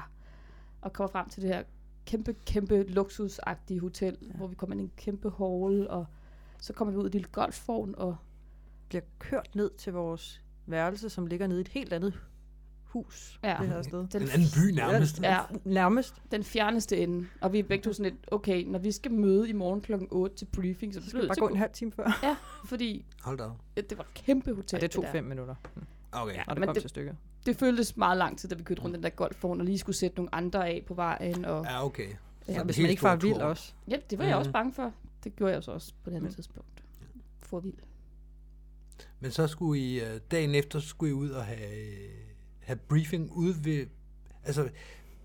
Og 0.80 0.92
kommer 0.92 1.10
frem 1.10 1.28
til 1.28 1.42
det 1.42 1.50
her 1.54 1.62
kæmpe, 2.08 2.34
kæmpe 2.46 2.82
luksusagtige 2.82 3.80
hotel, 3.80 4.16
ja. 4.22 4.26
hvor 4.36 4.46
vi 4.46 4.54
kommer 4.54 4.74
ind 4.74 4.80
i 4.80 4.84
en 4.84 4.92
kæmpe 4.96 5.30
hall, 5.38 5.88
og 5.88 6.06
så 6.60 6.72
kommer 6.72 6.92
vi 6.92 6.98
ud 6.98 7.04
i 7.04 7.06
et 7.06 7.12
lille 7.12 7.28
golfvogn, 7.32 7.94
og 7.98 8.16
Bliver 8.88 9.02
kørt 9.18 9.54
ned 9.54 9.70
til 9.78 9.92
vores 9.92 10.42
værelse, 10.66 11.08
som 11.10 11.26
ligger 11.26 11.46
nede 11.46 11.60
i 11.60 11.60
et 11.60 11.68
helt 11.68 11.92
andet 11.92 12.14
hus. 12.84 13.40
Ja. 13.42 13.56
Det 13.60 13.68
her 13.68 13.82
sted. 13.82 13.98
den, 14.08 14.22
En 14.22 14.28
anden 14.28 14.48
by 14.56 14.74
nærmest. 14.74 15.22
Ja, 15.22 15.38
Nærmest. 15.64 16.14
den 16.30 16.44
fjerneste 16.44 16.96
ende. 16.96 17.26
Og 17.40 17.52
vi 17.52 17.58
er 17.58 17.62
begge 17.62 17.82
to 17.82 17.92
sådan 17.92 18.12
lidt, 18.12 18.28
okay, 18.30 18.64
når 18.64 18.78
vi 18.78 18.92
skal 18.92 19.12
møde 19.12 19.48
i 19.48 19.52
morgen 19.52 19.80
kl. 19.80 19.92
8 20.10 20.36
til 20.36 20.44
briefing, 20.44 20.94
så, 20.94 21.00
Så 21.02 21.08
skal 21.08 21.22
vi 21.22 21.26
bare 21.26 21.36
gå 21.36 21.48
en 21.48 21.56
halv 21.56 21.72
time 21.72 21.92
før. 21.92 22.18
Ja, 22.22 22.36
fordi 22.64 23.04
Hold 23.22 23.38
da 23.38 23.44
det 23.76 23.98
var 23.98 24.04
et 24.04 24.14
kæmpe 24.14 24.54
hotel. 24.54 24.76
Ja, 24.76 24.80
det 24.82 24.90
tog 24.90 25.04
der. 25.04 25.12
fem 25.12 25.24
minutter, 25.24 25.54
Okay. 26.12 26.34
Ja. 26.34 26.42
når 26.46 26.54
det 26.54 26.60
Men 26.60 26.66
kom 26.66 26.74
det- 26.74 26.82
til 26.82 26.90
stykket. 26.90 27.16
Det 27.46 27.56
føltes 27.56 27.96
meget 27.96 28.18
lang 28.18 28.38
tid, 28.38 28.48
da 28.48 28.54
vi 28.54 28.62
kørte 28.62 28.82
rundt 28.82 28.94
den 28.94 29.02
der 29.02 29.08
golfvogn, 29.10 29.60
og 29.60 29.66
lige 29.66 29.78
skulle 29.78 29.96
sætte 29.96 30.16
nogle 30.16 30.34
andre 30.34 30.68
af 30.68 30.84
på 30.86 30.94
vejen. 30.94 31.44
Og, 31.44 31.64
Ja, 31.64 31.84
okay. 31.84 32.08
Ja, 32.48 32.60
en 32.60 32.64
hvis 32.64 32.76
helt 32.76 32.84
man 32.86 32.90
ikke 32.90 33.02
var 33.02 33.16
vild 33.16 33.34
tur. 33.34 33.42
også. 33.42 33.72
ja, 33.88 33.96
det 34.10 34.18
var 34.18 34.24
jeg 34.24 34.32
Mhm. 34.34 34.38
også 34.38 34.52
bange 34.52 34.72
for. 34.72 34.92
Det 35.24 35.36
gjorde 35.36 35.52
jeg 35.54 35.62
så 35.62 35.70
også 35.72 35.92
på 36.04 36.10
det 36.10 36.16
andet 36.16 36.30
Mm. 36.30 36.34
tidspunkt. 36.34 36.84
For 37.42 37.60
vild. 37.60 37.74
Men 39.20 39.30
så 39.30 39.46
skulle 39.46 39.80
I, 39.82 40.00
øh, 40.00 40.20
dagen 40.30 40.54
efter, 40.54 40.80
så 40.80 40.88
skulle 40.88 41.10
I 41.10 41.12
ud 41.14 41.30
og 41.30 41.44
have, 41.44 41.76
øh, 41.88 42.10
have 42.60 42.76
briefing 42.76 43.32
ude 43.32 43.54
ved... 43.64 43.86
Altså, 44.44 44.68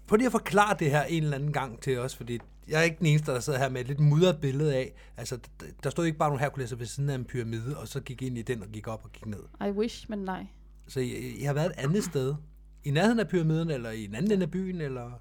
prøv 0.07 0.15
lige 0.17 0.25
at 0.25 0.31
forklare 0.31 0.75
det 0.79 0.89
her 0.91 1.03
en 1.03 1.23
eller 1.23 1.35
anden 1.37 1.53
gang 1.53 1.81
til 1.81 1.99
os, 1.99 2.15
fordi 2.15 2.39
jeg 2.67 2.79
er 2.79 2.83
ikke 2.83 2.97
den 2.99 3.05
eneste, 3.05 3.31
der 3.31 3.39
sidder 3.39 3.59
her 3.59 3.69
med 3.69 3.81
et 3.81 3.87
lidt 3.87 3.99
mudret 3.99 4.41
billede 4.41 4.75
af. 4.75 4.93
Altså, 5.17 5.39
der 5.83 5.89
stod 5.89 6.05
ikke 6.05 6.17
bare 6.17 6.29
nogle 6.29 6.39
Herkuleser 6.39 6.75
ved 6.75 6.85
siden 6.85 7.09
af 7.09 7.15
en 7.15 7.25
pyramide, 7.25 7.77
og 7.77 7.87
så 7.87 7.99
gik 8.01 8.21
ind 8.21 8.37
i 8.37 8.41
den 8.41 8.61
og 8.63 8.67
gik 8.69 8.87
op 8.87 9.01
og 9.05 9.11
gik 9.11 9.25
ned. 9.25 9.43
I 9.61 9.69
wish, 9.69 10.09
men 10.09 10.19
nej. 10.19 10.47
Så 10.87 10.99
I, 10.99 11.35
I 11.39 11.43
har 11.43 11.53
været 11.53 11.65
et 11.65 11.77
andet 11.77 12.03
sted. 12.03 12.35
I 12.83 12.91
nærheden 12.91 13.19
af 13.19 13.27
pyramiden, 13.27 13.69
eller 13.69 13.91
i 13.91 14.05
en 14.05 14.15
anden 14.15 14.31
ende 14.31 14.43
af 14.43 14.51
byen, 14.51 14.81
eller... 14.81 15.11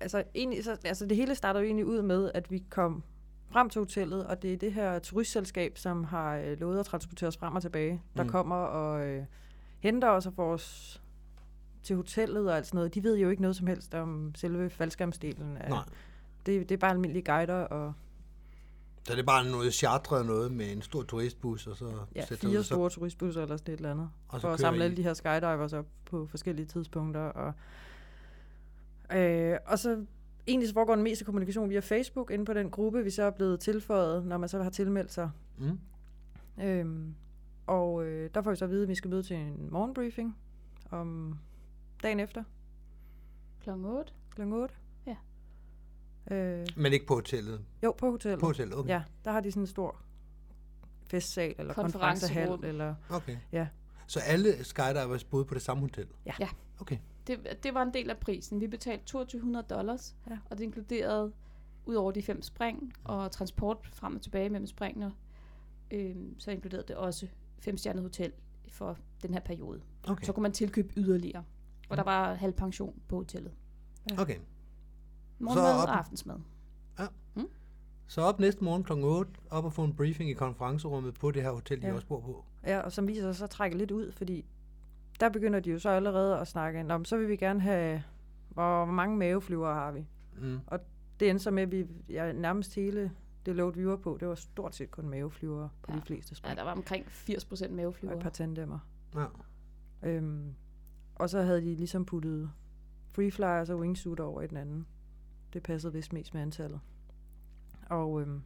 Altså, 0.00 0.24
egentlig, 0.34 0.64
så, 0.64 0.76
altså 0.84 1.06
det 1.06 1.16
hele 1.16 1.34
starter 1.34 1.60
jo 1.60 1.66
egentlig 1.66 1.86
ud 1.86 2.02
med, 2.02 2.30
at 2.34 2.50
vi 2.50 2.64
kom 2.70 3.02
frem 3.50 3.70
til 3.70 3.78
hotellet, 3.78 4.26
og 4.26 4.42
det 4.42 4.52
er 4.52 4.56
det 4.56 4.72
her 4.72 4.98
turistselskab, 4.98 5.78
som 5.78 6.04
har 6.04 6.36
øh, 6.36 6.60
lovet 6.60 6.78
at 6.80 6.86
transportere 6.86 7.28
os 7.28 7.36
frem 7.36 7.54
og 7.54 7.62
tilbage, 7.62 8.02
der 8.16 8.22
Mm. 8.22 8.26
mm. 8.26 8.32
kommer 8.32 8.56
og 8.56 9.06
øh, 9.06 9.24
henter 9.80 10.08
os 10.08 10.26
og 10.26 10.34
får 10.34 10.52
os 10.52 11.00
til 11.82 11.96
hotellet 11.96 12.50
og 12.50 12.56
alt 12.56 12.66
sådan 12.66 12.78
noget. 12.78 12.94
De 12.94 13.02
ved 13.02 13.16
jo 13.18 13.30
ikke 13.30 13.42
noget 13.42 13.56
som 13.56 13.66
helst 13.66 13.94
om 13.94 14.32
selve 14.34 14.70
faldskærmsdelen. 14.70 15.56
Af, 15.56 15.70
Nej. 15.70 15.84
Det, 16.46 16.68
det 16.68 16.74
er 16.74 16.78
bare 16.78 16.90
almindelige 16.90 17.24
guider 17.32 17.54
og 17.54 17.92
Så 19.04 19.12
det 19.12 19.18
er 19.20 19.24
bare 19.24 19.50
noget 19.50 19.74
chartret 19.74 20.26
noget 20.26 20.52
med 20.52 20.72
en 20.72 20.82
stor 20.82 21.02
turistbus, 21.02 21.66
og 21.66 21.76
så 21.76 21.92
ja, 22.14 22.26
sætter 22.26 22.48
fire 22.48 22.58
du 22.58 22.62
så, 22.62 22.74
store 22.74 22.90
turistbusser 22.90 23.42
eller 23.42 23.56
sådan 23.56 23.74
et 23.74 23.76
eller 23.76 23.90
andet. 23.90 24.10
og 24.28 24.40
så 24.40 24.46
for 24.46 24.54
at 24.54 24.60
samle 24.60 24.80
I. 24.80 24.84
alle 24.84 24.96
de 24.96 25.02
her 25.02 25.14
skydivers 25.14 25.72
op 25.72 25.86
på 26.04 26.26
forskellige 26.26 26.66
tidspunkter. 26.66 27.20
Og, 27.20 27.52
øh, 29.16 29.58
og 29.66 29.78
så 29.78 30.04
egentlig 30.46 30.68
så 30.68 30.74
foregår 30.74 30.94
den 30.94 31.04
meste 31.04 31.24
kommunikation 31.24 31.70
via 31.70 31.80
Facebook 31.80 32.30
inde 32.30 32.44
på 32.44 32.52
den 32.52 32.70
gruppe, 32.70 33.04
vi 33.04 33.10
så 33.10 33.22
er 33.22 33.30
blevet 33.30 33.60
tilføjet, 33.60 34.26
når 34.26 34.38
man 34.38 34.48
så 34.48 34.62
har 34.62 34.70
tilmeldt 34.70 35.12
sig. 35.12 35.30
Mm. 35.58 35.78
Øhm, 36.62 37.14
og 37.66 38.04
øh, 38.04 38.30
der 38.34 38.42
får 38.42 38.50
vi 38.50 38.56
så 38.56 38.64
at 38.64 38.70
vide, 38.70 38.82
at 38.82 38.88
vi 38.88 38.94
skal 38.94 39.10
møde 39.10 39.22
til 39.22 39.36
en 39.36 39.68
morgenbriefing 39.70 40.36
om 40.90 41.38
dagen 42.02 42.20
efter 42.20 42.44
Klokken 43.62 43.84
8. 43.86 44.12
kl. 44.34 44.42
8. 44.42 44.74
Ja. 46.30 46.34
Øh, 46.36 46.66
Men 46.76 46.92
ikke 46.92 47.06
på 47.06 47.14
hotellet. 47.14 47.64
jo, 47.82 47.94
på 47.98 48.10
hotellet. 48.10 48.40
På 48.40 48.46
hotellet, 48.46 48.76
okay. 48.78 48.88
Ja, 48.90 49.02
der 49.24 49.32
har 49.32 49.40
de 49.40 49.50
sådan 49.50 49.62
en 49.62 49.66
stor 49.66 49.96
festsal 51.06 51.54
eller 51.58 51.74
konferencehal. 51.74 52.58
Eller, 52.64 52.94
okay. 53.10 53.36
Ja. 53.52 53.66
Så 54.06 54.20
alle 54.26 54.64
skydivers 54.64 55.24
boede 55.24 55.44
på 55.44 55.54
det 55.54 55.62
samme 55.62 55.80
hotel? 55.80 56.06
Ja. 56.26 56.32
Ja. 56.40 56.48
Okay. 56.80 56.98
Det, 57.26 57.58
det 57.62 57.74
var 57.74 57.82
en 57.82 57.94
del 57.94 58.10
af 58.10 58.18
prisen. 58.18 58.60
Vi 58.60 58.66
betalte 58.66 59.04
2200 59.04 59.66
dollars, 59.70 60.16
Ja. 60.30 60.38
og 60.50 60.58
det 60.58 60.64
inkluderede 60.64 61.32
ud 61.86 61.94
over 61.94 62.12
de 62.12 62.22
fem 62.22 62.42
spring 62.42 62.92
og 63.04 63.30
transport 63.30 63.88
frem 63.92 64.14
og 64.16 64.22
tilbage 64.22 64.48
mellem 64.48 64.66
springene, 64.66 65.12
øhm, 65.90 66.38
så 66.40 66.50
inkluderede 66.50 66.86
det 66.88 66.96
også 66.96 67.26
femstjernet 67.58 68.02
hotel 68.02 68.32
for 68.68 68.98
den 69.22 69.32
her 69.34 69.40
periode. 69.40 69.80
Okay. 70.08 70.24
Så 70.26 70.32
kunne 70.32 70.42
man 70.42 70.52
tilkøbe 70.52 70.92
yderligere. 70.96 71.44
Og 71.88 71.96
der 71.96 72.02
var 72.02 72.34
halv 72.34 72.52
pension 72.52 73.02
på 73.08 73.16
hotellet. 73.16 73.52
okay. 74.18 74.36
Morgenmad 75.44 75.82
op- 75.82 75.88
og 75.88 75.98
aftensmad. 75.98 76.36
Så 78.06 78.20
op 78.20 78.40
næste 78.40 78.64
morgen 78.64 78.84
kl. 78.84 78.92
8, 78.92 79.32
op 79.50 79.64
og 79.64 79.72
få 79.72 79.84
en 79.84 79.94
briefing 79.94 80.30
i 80.30 80.32
konferencerummet 80.32 81.14
på 81.14 81.30
det 81.30 81.42
her 81.42 81.50
hotel, 81.50 81.82
de 81.82 81.86
Ja. 81.86 81.94
også 81.94 82.06
bor 82.06 82.20
på. 82.20 82.44
Ja, 82.66 82.80
og 82.80 82.92
som 82.92 83.06
viser 83.08 83.22
sig 83.22 83.36
så 83.36 83.46
trække 83.46 83.78
lidt 83.78 83.90
ud, 83.90 84.12
fordi 84.12 84.44
der 85.20 85.28
begynder 85.28 85.60
de 85.60 85.70
jo 85.70 85.78
så 85.78 85.88
allerede 85.88 86.38
at 86.38 86.48
snakke, 86.48 86.82
Nå, 86.82 86.98
men 86.98 87.04
så 87.04 87.16
vil 87.16 87.28
vi 87.28 87.36
gerne 87.36 87.60
have, 87.60 88.02
hvor 88.48 88.84
mange 88.84 89.16
maveflyvere 89.16 89.74
har 89.74 89.92
vi? 89.92 90.06
Mm. 90.40 90.60
Det 91.20 91.30
endte 91.30 91.44
så 91.44 91.50
med, 91.50 91.62
at 91.62 91.72
vi 91.72 91.86
ja, 92.08 92.32
nærmest 92.32 92.74
hele 92.74 93.10
det 93.46 93.56
load, 93.56 93.72
vi 93.74 93.86
var 93.86 93.96
på, 93.96 94.16
det 94.20 94.28
var 94.28 94.34
stort 94.34 94.74
set 94.74 94.90
kun 94.90 95.08
maveflyvere 95.08 95.68
på 95.82 95.92
Ja. 95.92 95.96
de 95.96 96.02
fleste 96.02 96.32
Ja, 96.32 96.34
spring. 96.36 96.56
der 96.56 96.64
var 96.64 96.72
omkring 96.72 97.06
80% 97.06 97.70
og 97.70 97.76
maveflyvere. 97.76 98.16
et 98.16 98.22
par 98.22 98.30
tandemmer. 98.30 98.78
Ja. 99.14 99.24
Øhm, 100.02 100.54
og 101.14 101.30
så 101.30 101.42
havde 101.42 101.60
de 101.60 101.74
ligesom 101.74 102.04
puttet 102.04 102.50
free 103.12 103.30
flyers 103.30 103.70
og 103.70 103.78
wingsuit 103.78 104.20
over 104.20 104.42
i 104.42 104.46
den 104.46 104.56
anden. 104.56 104.86
Det 105.54 105.62
passede 105.62 105.92
vist 105.92 106.12
mest 106.12 106.34
med 106.34 106.42
antallet. 106.42 106.80
Og, 107.90 108.20
øhm, 108.20 108.42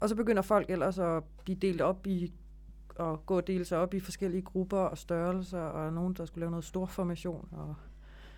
og 0.00 0.08
så 0.08 0.14
begynder 0.14 0.42
folk 0.42 0.70
ellers 0.70 0.98
at 0.98 1.22
blive 1.44 1.56
delt 1.58 1.80
op 1.80 2.06
i 2.06 2.32
og 2.96 3.26
gå 3.26 3.36
og 3.36 3.46
dele 3.46 3.64
sig 3.64 3.78
op 3.78 3.94
i 3.94 4.00
forskellige 4.00 4.42
grupper 4.42 4.78
og 4.78 4.98
størrelser, 4.98 5.58
og 5.60 5.84
der 5.84 5.90
nogen, 5.90 6.14
der 6.14 6.24
skulle 6.24 6.40
lave 6.40 6.50
noget 6.50 6.64
stor 6.64 6.86
formation. 6.86 7.48
Og, 7.52 7.74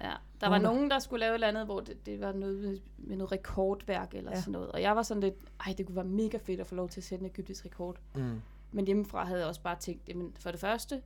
Ja, 0.00 0.12
der 0.40 0.48
var 0.48 0.58
Nogen, 0.58 0.90
der- 0.90 0.98
skulle 0.98 1.20
lave 1.20 1.30
et 1.30 1.34
eller 1.34 1.48
andet, 1.48 1.64
hvor 1.64 1.80
det, 1.80 2.06
det 2.06 2.20
var 2.20 2.32
noget 2.32 2.58
med, 2.58 2.78
med 2.98 3.16
noget 3.16 3.32
rekordværk 3.32 4.14
eller 4.14 4.30
Ja. 4.30 4.36
ja. 4.36 4.40
sådan 4.40 4.52
noget. 4.52 4.72
Og 4.72 4.82
jeg 4.82 4.96
var 4.96 5.02
sådan 5.02 5.20
lidt, 5.22 5.34
ej, 5.66 5.74
det 5.78 5.86
kunne 5.86 5.96
være 5.96 6.04
mega 6.04 6.38
fedt 6.42 6.60
at 6.60 6.66
få 6.66 6.74
lov 6.74 6.88
til 6.88 7.00
at 7.00 7.04
sætte 7.04 7.24
en 7.24 7.30
egyptisk 7.30 7.64
rekord. 7.64 7.96
Mm. 8.14 8.40
Men 8.72 8.84
hjemmefra 8.84 9.24
havde 9.24 9.40
jeg 9.40 9.48
også 9.48 9.62
bare 9.62 9.76
tænkt, 9.80 10.08
jamen 10.08 10.32
for 10.38 10.50
det 10.50 10.60
første, 10.60 11.02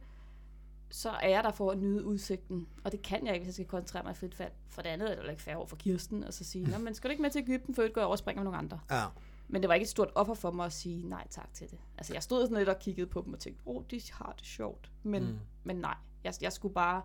så 0.90 1.10
er 1.10 1.28
jeg 1.28 1.44
der 1.44 1.50
for 1.50 1.70
at 1.70 1.78
nyde 1.78 2.04
udsigten. 2.04 2.66
Og 2.84 2.92
det 2.92 3.02
kan 3.02 3.26
jeg 3.26 3.34
ikke, 3.34 3.44
hvis 3.44 3.48
jeg 3.48 3.54
skal 3.54 3.66
koncentrere 3.66 4.02
mig 4.02 4.10
i 4.10 4.14
frit 4.14 4.34
fald. 4.34 4.52
For 4.68 4.82
det 4.82 4.88
andet 4.88 5.18
er 5.18 5.22
det 5.22 5.30
ikke 5.30 5.42
fair 5.42 5.56
over 5.56 5.66
for 5.66 5.76
Kirsten, 5.76 6.24
og 6.24 6.34
så 6.34 6.44
sige, 6.44 6.64
Nå, 6.70 6.78
men 6.78 6.94
skal 6.94 7.08
du 7.08 7.10
ikke 7.10 7.22
med 7.22 7.30
til 7.30 7.38
Ægypten, 7.38 7.74
for 7.74 7.82
at 7.82 7.92
gå 7.92 8.00
over 8.00 8.10
og 8.10 8.18
springe 8.18 8.36
med 8.38 8.44
nogle 8.44 8.58
andre? 8.58 8.80
Ja. 8.90 9.04
Men 9.48 9.62
det 9.62 9.68
var 9.68 9.74
ikke 9.74 9.84
et 9.84 9.88
stort 9.90 10.10
offer 10.14 10.34
for 10.34 10.50
mig 10.50 10.66
at 10.66 10.72
sige 10.72 11.08
nej 11.08 11.26
tak 11.30 11.52
til 11.54 11.70
det. 11.70 11.78
Altså, 11.98 12.12
jeg 12.14 12.22
stod 12.22 12.42
sådan 12.42 12.56
lidt 12.56 12.68
og 12.68 12.78
kiggede 12.78 13.06
på 13.06 13.22
dem 13.26 13.32
og 13.32 13.38
tænkte, 13.38 13.62
åh, 13.66 13.76
oh, 13.76 13.82
de 13.90 14.00
har 14.12 14.34
det 14.38 14.46
sjovt. 14.46 14.90
Men, 15.02 15.22
Mm. 15.22 15.38
men 15.64 15.76
nej, 15.76 15.94
jeg, 16.24 16.32
jeg 16.42 16.52
skulle 16.52 16.74
bare... 16.74 17.02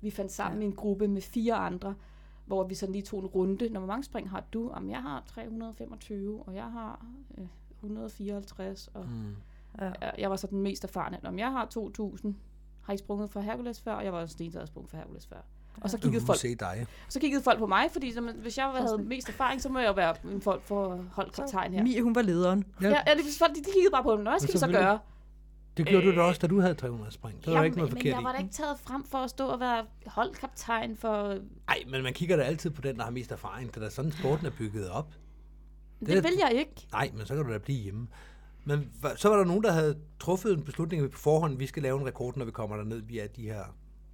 Vi 0.00 0.10
fandt 0.10 0.32
sammen 0.32 0.58
ja. 0.62 0.64
i 0.64 0.70
en 0.70 0.76
gruppe 0.76 1.08
med 1.08 1.22
fire 1.22 1.54
andre, 1.54 1.94
hvor 2.46 2.64
vi 2.64 2.74
sådan 2.74 2.92
lige 2.92 3.02
tog 3.04 3.20
en 3.20 3.26
runde. 3.26 3.68
Når 3.68 3.86
mange 3.86 4.04
spring 4.04 4.30
har 4.30 4.44
du? 4.52 4.72
Jamen, 4.74 4.90
jeg 4.90 5.02
har 5.02 5.22
325, 5.26 6.42
og 6.46 6.54
jeg 6.54 6.64
har 6.72 7.06
øh, 7.38 7.46
154, 7.74 8.88
og 8.94 9.06
Mm. 9.08 9.36
Ja. 9.80 9.92
jeg, 10.00 10.14
jeg 10.18 10.30
var 10.30 10.36
så 10.36 10.46
den 10.46 10.62
mest 10.62 10.84
erfarne. 10.84 11.20
Om 11.24 11.38
jeg 11.38 11.52
har 11.52 11.66
2000, 11.66 12.36
har 12.90 12.94
I 12.94 12.98
sprunget 12.98 13.30
fra 13.30 13.40
Hercules 13.40 13.80
før? 13.80 13.92
Og 13.92 14.04
jeg 14.04 14.12
var 14.12 14.20
også 14.20 14.34
den 14.38 14.44
eneste, 14.44 14.56
der 14.56 14.60
havde 14.60 14.70
sprunget 14.70 14.90
fra 14.90 14.98
Hercules 14.98 15.26
før. 15.26 15.36
Og 15.80 15.90
så 15.90 15.98
kiggede, 15.98 16.26
folk, 16.26 16.38
se 16.38 16.54
dig. 16.54 16.86
så 17.08 17.20
kiggede 17.20 17.42
folk 17.42 17.58
på 17.58 17.66
mig, 17.66 17.88
fordi 17.92 18.12
så, 18.12 18.20
hvis 18.20 18.58
jeg 18.58 18.66
havde 18.66 18.98
mest 18.98 19.28
erfaring, 19.28 19.62
så 19.62 19.68
må 19.68 19.78
jeg 19.78 19.88
jo 19.88 19.92
være 19.92 20.14
en 20.32 20.42
folk 20.42 20.62
for 20.62 21.04
holdkaptajn 21.12 21.74
her. 21.74 21.82
Mie, 21.82 22.02
hun 22.02 22.14
var 22.14 22.22
lederen. 22.22 22.64
Ja. 22.82 22.88
Ja, 22.88 23.02
ja, 23.06 23.14
det, 23.14 23.22
folk, 23.38 23.54
de, 23.54 23.60
de 23.60 23.64
kiggede 23.64 23.90
bare 23.92 24.02
på 24.02 24.16
mig. 24.16 24.22
Hvad 24.22 24.38
skal 24.40 24.54
vi 24.54 24.58
så 24.58 24.68
gøre? 24.68 24.98
Det 25.76 25.86
gjorde 25.86 26.06
du 26.06 26.16
da 26.16 26.20
også, 26.20 26.38
da 26.38 26.46
du 26.46 26.60
havde 26.60 26.74
300 26.74 27.12
spring. 27.12 27.44
Det 27.44 27.52
var 27.52 27.58
der 27.58 27.64
ikke 27.64 27.76
noget 27.76 27.92
men 27.92 27.98
forkert 27.98 28.14
jeg 28.14 28.24
var 28.24 28.32
da 28.32 28.38
ikke 28.38 28.52
taget 28.52 28.78
frem 28.78 29.04
for 29.04 29.18
at 29.18 29.30
stå 29.30 29.46
og 29.46 29.60
være 29.60 29.84
holdkaptajn 30.06 30.96
for... 30.96 31.28
Nej, 31.66 31.82
men 31.88 32.02
man 32.02 32.12
kigger 32.12 32.36
da 32.36 32.42
altid 32.42 32.70
på 32.70 32.80
den, 32.80 32.96
der 32.96 33.02
har 33.02 33.10
mest 33.10 33.32
erfaring. 33.32 33.68
Det 33.68 33.76
er 33.76 33.80
da 33.80 33.90
sådan, 33.90 34.12
sporten 34.12 34.46
er 34.46 34.50
bygget 34.58 34.90
op. 34.90 35.14
Det, 36.00 36.08
det 36.08 36.24
vil 36.24 36.32
jeg 36.40 36.52
ikke. 36.52 36.86
Nej, 36.92 37.10
men 37.14 37.26
så 37.26 37.34
kan 37.34 37.44
du 37.44 37.52
da 37.52 37.58
blive 37.58 37.78
hjemme. 37.78 38.08
Men 38.64 38.90
så 39.16 39.28
var 39.28 39.36
der 39.36 39.44
nogen, 39.44 39.62
der 39.62 39.72
havde 39.72 39.98
truffet 40.20 40.52
en 40.52 40.64
beslutning 40.64 41.10
på 41.10 41.18
forhånd, 41.18 41.58
vi 41.58 41.66
skal 41.66 41.82
lave 41.82 42.00
en 42.00 42.06
rekord, 42.06 42.36
når 42.36 42.44
vi 42.44 42.50
kommer 42.50 42.76
derned. 42.76 43.02
Vi 43.02 43.18
er 43.18 43.26
de 43.26 43.42
her 43.42 43.64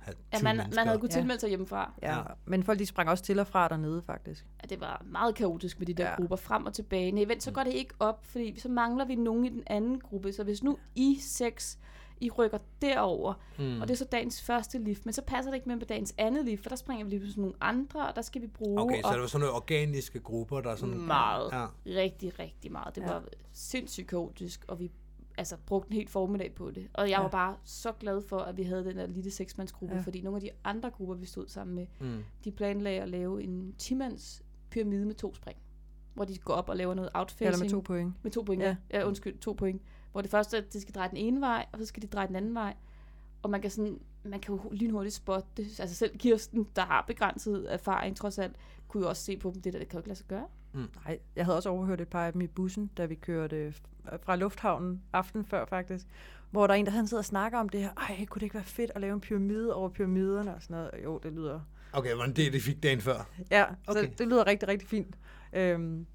20 0.07 0.15
Ja, 0.33 0.43
man, 0.43 0.57
mennesker. 0.57 0.81
man 0.81 0.87
havde 0.87 0.99
kunnet 0.99 1.12
tilmelde 1.12 1.41
sig 1.41 1.49
hjemmefra. 1.49 1.93
Ja. 2.03 2.17
Ja. 2.17 2.23
Men 2.45 2.62
folk 2.62 2.79
de 2.79 2.87
sprang 2.87 3.09
også 3.09 3.25
til 3.25 3.38
og 3.38 3.47
fra 3.47 3.69
dernede, 3.69 4.03
faktisk. 4.03 4.47
Ja, 4.62 4.67
det 4.69 4.81
var 4.81 5.03
meget 5.07 5.35
kaotisk 5.35 5.79
med 5.79 5.87
de 5.87 5.95
der 5.95 6.09
ja. 6.09 6.15
grupper 6.17 6.37
frem 6.37 6.67
og 6.67 6.75
tilbage. 6.75 7.12
Nej, 7.12 7.25
vent, 7.25 7.43
så 7.43 7.50
går 7.50 7.62
det 7.65 7.73
ikke 7.73 7.95
op, 7.99 8.25
fordi 8.25 8.61
så 8.61 8.69
mangler 8.69 9.05
vi 9.05 9.15
nogen 9.15 9.45
i 9.45 9.49
den 9.49 9.62
anden 9.67 10.00
gruppe. 10.00 10.33
Så 10.33 10.45
hvis 10.45 10.62
nu 10.62 10.79
I 10.95 11.19
seks, 11.21 11.79
I 12.20 12.30
rykker 12.30 12.58
derover, 12.82 13.35
Mm. 13.58 13.80
og 13.80 13.88
det 13.88 13.94
er 13.94 13.99
så 13.99 14.04
dagens 14.04 14.42
første 14.42 14.78
lift, 14.78 15.04
men 15.04 15.12
så 15.12 15.23
passer 15.23 15.50
det 15.50 15.56
ikke 15.56 15.68
med 15.68 15.78
på 15.78 15.85
dagens 15.85 16.14
andet 16.18 16.44
lift, 16.44 16.62
for 16.62 16.68
der 16.68 16.76
springer 16.76 17.04
vi 17.04 17.11
lige 17.11 17.20
på 17.20 17.26
sådan 17.26 17.40
nogle 17.42 17.56
andre, 17.61 18.08
og 18.08 18.16
der 18.16 18.23
skal 18.23 18.42
vi 18.42 18.46
bruge 18.46 18.80
Okay, 18.82 19.02
så 19.02 19.12
det 19.12 19.20
var 19.20 19.26
sådan 19.26 19.40
nogle 19.46 19.56
organiske 19.56 20.20
grupper, 20.20 20.61
der 20.61 20.76
sådan... 20.76 21.00
meget, 21.00 21.50
Ja. 21.52 21.66
rigtig, 21.87 22.38
rigtig 22.38 22.73
meget. 22.73 22.94
Det 22.94 23.02
Ja. 23.02 23.06
var 23.12 23.25
sindssygt 23.52 24.06
kaotisk, 24.08 24.64
og 24.68 24.78
vi 24.80 24.90
altså, 25.38 25.56
brugte 25.66 25.90
en 25.90 25.94
helt 25.96 26.11
formiddag 26.11 26.54
på 26.54 26.70
det. 26.70 26.88
Og 26.94 27.02
jeg 27.11 27.16
Ja. 27.16 27.23
var 27.23 27.28
bare 27.28 27.56
så 27.64 27.92
glad 27.92 28.23
for, 28.28 28.38
at 28.38 28.56
vi 28.56 28.62
havde 28.62 28.85
den 28.85 28.96
der 28.96 29.06
lille 29.06 29.30
seksmandsgruppe, 29.30 29.94
Ja. 29.94 30.00
fordi 30.00 30.20
nogle 30.20 30.37
af 30.37 30.40
de 30.40 30.50
andre 30.64 30.90
grupper, 30.90 31.14
vi 31.14 31.26
stod 31.26 31.49
sammen 31.49 31.75
med, 31.76 31.87
Mm. 32.00 32.25
de 32.44 32.50
planlagde 32.50 33.00
at 33.00 33.08
lave 33.08 33.42
en 33.42 33.75
10-mands 33.78 34.42
pyramide 34.70 35.06
med 35.06 35.14
to 35.14 35.35
spring. 35.35 35.58
Hvor 36.14 36.25
de 36.25 36.38
går 36.38 36.54
op 36.54 36.68
og 36.68 36.76
laver 36.76 36.94
noget 36.94 37.11
outfacing. 37.14 37.46
Eller 37.49 37.58
med 37.64 37.70
to 37.70 37.80
point. 37.80 38.14
Med 38.23 38.30
to 38.30 38.42
point, 38.42 38.62
Ja. 38.62 38.76
ja. 38.92 38.99
ja. 38.99 39.06
undskyld, 39.06 39.38
to 39.38 39.52
point. 39.52 39.82
Hvor 40.16 40.23
det 40.23 40.30
første 40.30 40.56
er, 40.56 40.61
at 40.61 40.73
de 40.73 40.80
skal 40.80 40.94
dreje 40.94 41.08
den 41.08 41.16
ene 41.16 41.40
vej, 41.40 41.66
og 41.73 41.78
så 41.78 41.85
skal 41.87 42.02
de 42.02 42.06
dreje 42.06 42.26
den 42.26 42.37
anden 42.37 42.54
vej. 42.54 42.75
Og 43.42 43.50
man 43.50 43.61
kan, 43.61 43.70
sådan, 43.70 43.99
man 44.25 44.40
kan 44.40 44.54
jo 44.54 44.70
lynhurtigt 44.73 45.14
spotte 45.14 45.49
det. 45.56 45.80
Altså 45.80 45.96
selv 45.96 46.18
Kirsten, 46.18 46.66
der 46.76 46.82
har 46.82 47.04
begrænset 47.06 47.73
erfaring 47.75 48.16
trods 48.16 48.38
alt, 48.38 48.56
kunne 48.88 49.02
jo 49.02 49.08
også 49.08 49.23
se 49.25 49.37
på 49.37 49.50
dem, 49.54 49.62
det 49.62 49.73
der, 49.73 49.78
det 49.78 49.88
kan 49.88 49.96
jo 49.96 50.00
ikke 50.00 50.08
lade 50.08 50.18
sig 50.18 50.26
gøre. 50.26 50.46
Nej, 51.04 51.18
jeg 51.37 51.44
havde 51.44 51.56
også 51.56 51.68
overhørt 51.68 52.00
et 52.00 52.08
par 52.08 52.26
af 52.26 52.32
dem 52.32 52.40
i 52.40 52.46
bussen, 52.46 52.90
da 52.96 53.04
vi 53.04 53.14
kørte 53.14 53.75
f- 53.76 54.16
fra 54.23 54.37
lufthavnen 54.37 55.02
aften 55.12 55.44
før 55.44 55.64
faktisk, 55.64 56.06
hvor 56.50 56.66
der 56.66 56.75
er 56.75 56.78
en, 56.78 56.87
der 56.87 56.92
han 56.92 57.06
sidder 57.06 57.20
og 57.20 57.25
snakker 57.25 57.58
om 57.58 57.68
det 57.68 57.80
her. 57.80 57.90
Ej, 57.96 58.25
kunne 58.25 58.40
det 58.40 58.46
ikke 58.46 58.54
være 58.54 58.64
fedt 58.64 58.90
at 58.94 59.00
lave 59.00 59.14
en 59.14 59.20
pyramide 59.20 59.75
over 59.75 59.88
pyramiderne 59.88 60.54
og 60.54 60.62
sådan 60.62 60.76
noget? 60.76 60.90
Jo, 61.04 61.18
det 61.23 61.32
lyder... 61.32 61.61
Okay, 61.92 62.14
hvordan 62.14 62.32
det, 62.35 62.52
de 62.52 62.61
fik 62.61 62.82
dagen 62.82 63.00
før? 63.00 63.28
Ja, 63.50 63.64
Okay. 63.87 64.02
så 64.04 64.11
det 64.18 64.28
lyder 64.28 64.46
rigtig, 64.46 64.68
rigtig 64.68 64.88
fint. 64.88 65.14
Øhm, 65.52 66.06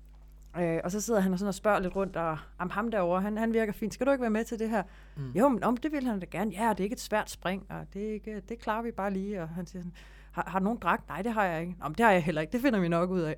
øh, 0.60 0.80
og 0.84 0.92
så 0.92 1.02
sidder 1.02 1.20
han 1.20 1.34
og, 1.34 1.40
sådan 1.40 1.48
og 1.48 1.54
spørger 1.54 1.80
lidt 1.80 1.96
rundt, 1.96 2.16
og 2.16 2.38
om 2.60 2.70
ham 2.70 2.92
derovre, 2.92 3.22
han, 3.22 3.38
han 3.38 3.54
virker 3.54 3.74
fint. 3.74 3.94
Skal 3.94 4.08
du 4.08 4.12
ikke 4.12 4.22
være 4.22 4.30
med 4.32 4.46
til 4.46 4.60
det 4.60 4.70
her? 4.70 4.84
Mm. 5.18 5.32
Jo, 5.32 5.50
men 5.50 5.64
om 5.64 5.78
det 5.78 5.92
vil 5.92 6.04
han 6.06 6.20
da 6.20 6.26
gerne. 6.32 6.52
Ja, 6.52 6.70
det 6.70 6.80
er 6.80 6.84
ikke 6.84 6.94
et 6.94 7.00
svært 7.00 7.30
spring, 7.30 7.66
og 7.70 7.86
det, 7.94 8.10
er 8.10 8.14
ikke, 8.14 8.40
det 8.50 8.60
klarer 8.60 8.82
vi 8.82 8.92
bare 8.92 9.14
lige. 9.14 9.42
Og 9.42 9.50
han 9.50 9.66
siger 9.66 9.82
sådan, 9.82 9.94
har, 10.32 10.44
har 10.48 10.60
du 10.60 10.64
nogen 10.64 10.80
dragt? 10.80 11.08
Nej, 11.08 11.22
det 11.22 11.34
har 11.34 11.46
jeg 11.46 11.62
ikke. 11.62 11.76
Men 11.84 11.92
det 11.94 12.06
har 12.06 12.12
jeg 12.12 12.24
heller 12.24 12.42
ikke. 12.42 12.52
Det 12.52 12.62
finder 12.62 12.80
vi 12.80 12.88
nok 12.88 13.10
ud 13.10 13.22
af. 13.22 13.36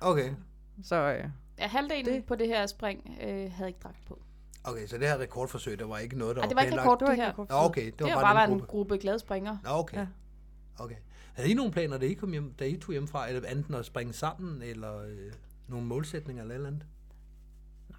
Okay. 0.00 0.30
Så 0.82 0.96
øh, 0.96 1.24
Ja, 1.58 1.66
halvdelen 1.66 2.14
Det- 2.14 2.24
på 2.24 2.34
det 2.34 2.46
her 2.46 2.66
spring 2.66 3.18
øh, 3.22 3.50
havde 3.52 3.68
ikke 3.68 3.80
dragt 3.82 4.04
på. 4.08 4.22
Okay, 4.64 4.86
så 4.86 4.98
det 4.98 5.08
her 5.08 5.18
rekordforsøg, 5.18 5.78
der 5.78 5.86
var 5.86 5.98
ikke 5.98 6.18
noget, 6.18 6.36
der 6.36 6.42
Ej, 6.42 6.48
det 6.48 6.54
var 6.56 6.62
ikke 6.62 6.70
planlagt? 6.70 6.86
rekord, 6.86 6.98
det 6.98 7.04
var 7.06 7.10
det 7.10 7.14
ikke 7.14 7.22
her. 7.24 7.30
rekord. 7.30 7.48
Nå, 7.50 7.56
okay, 7.56 7.86
det 7.86 7.98
Det 7.98 8.06
var 8.06 8.14
var 8.14 8.20
bare, 8.22 8.34
bare 8.34 8.44
en 8.44 8.50
gruppe. 8.50 8.66
gruppe 8.66 8.98
glade 8.98 9.18
springere. 9.18 9.58
Nå, 9.64 9.70
okay. 9.70 9.96
Ja. 9.96 10.06
okay. 10.78 10.94
Havde 11.32 11.50
I 11.50 11.54
nogle 11.54 11.72
planer, 11.72 11.98
da 11.98 12.06
I, 12.06 12.12
kom 12.12 12.30
hjem, 12.30 12.52
da 12.58 12.64
I 12.66 12.76
tog 12.76 12.92
hjem 12.92 13.08
fra, 13.08 13.28
eller 13.28 13.48
enten 13.48 13.74
at 13.74 13.84
springe 13.84 14.12
sammen, 14.12 14.62
eller 14.62 14.98
øh, 15.02 15.32
nogle 15.72 15.86
målsætninger 15.86 16.42
eller 16.42 16.54
et 16.54 16.56
eller 16.56 16.68
andet? 16.68 16.86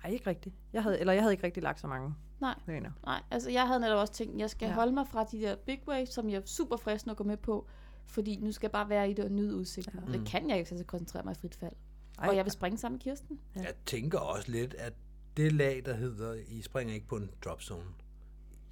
nej, 0.03 0.11
ikke 0.11 0.29
rigtigt. 0.29 0.55
Jeg 0.73 0.83
havde, 0.83 0.99
eller 0.99 1.13
jeg 1.13 1.21
havde 1.21 1.33
ikke 1.33 1.43
rigtig 1.43 1.63
lagt 1.63 1.79
så 1.79 1.87
mange 1.87 2.15
Nej. 2.41 2.59
planer. 2.65 2.91
Nej, 3.05 3.21
altså 3.31 3.49
jeg 3.49 3.67
havde 3.67 3.79
netop 3.79 3.97
også 3.99 4.13
tænkt, 4.13 4.33
at 4.33 4.39
jeg 4.39 4.49
skal 4.49 4.67
Ja. 4.67 4.73
holde 4.73 4.91
mig 4.91 5.07
fra 5.07 5.23
de 5.23 5.41
der 5.41 5.55
big 5.55 5.81
waves, 5.87 6.09
som 6.09 6.29
jeg 6.29 6.37
er 6.37 6.45
super 6.45 6.77
frisk 6.77 7.07
at 7.07 7.17
gå 7.17 7.23
med 7.23 7.37
på, 7.37 7.67
fordi 8.05 8.35
nu 8.35 8.51
skal 8.51 8.67
jeg 8.67 8.71
bare 8.71 8.89
være 8.89 9.09
i 9.09 9.13
det 9.13 9.25
og 9.25 9.31
nyde 9.31 9.55
udsigten. 9.55 9.99
Ja. 9.99 10.05
Mm. 10.05 10.11
Det 10.11 10.27
kan 10.27 10.49
jeg 10.49 10.57
ikke, 10.57 10.69
så 10.69 10.75
jeg 10.75 10.87
koncentrere 10.87 11.23
mig 11.23 11.31
i 11.31 11.35
frit 11.41 11.55
fald. 11.55 11.73
Ej, 12.19 12.27
og 12.29 12.35
jeg 12.35 12.45
vil 12.45 12.51
springe 12.51 12.77
sammen 12.77 12.95
med 12.95 12.99
Kirsten. 13.01 13.39
Ja. 13.55 13.61
Jeg 13.61 13.73
tænker 13.85 14.19
også 14.19 14.51
lidt, 14.51 14.73
at 14.73 14.93
det 15.37 15.51
lag, 15.51 15.81
der 15.85 15.93
hedder, 15.95 16.33
I 16.47 16.61
springer 16.61 16.93
ikke 16.93 17.07
på 17.07 17.15
en 17.17 17.29
drop 17.45 17.61
zone. 17.61 17.85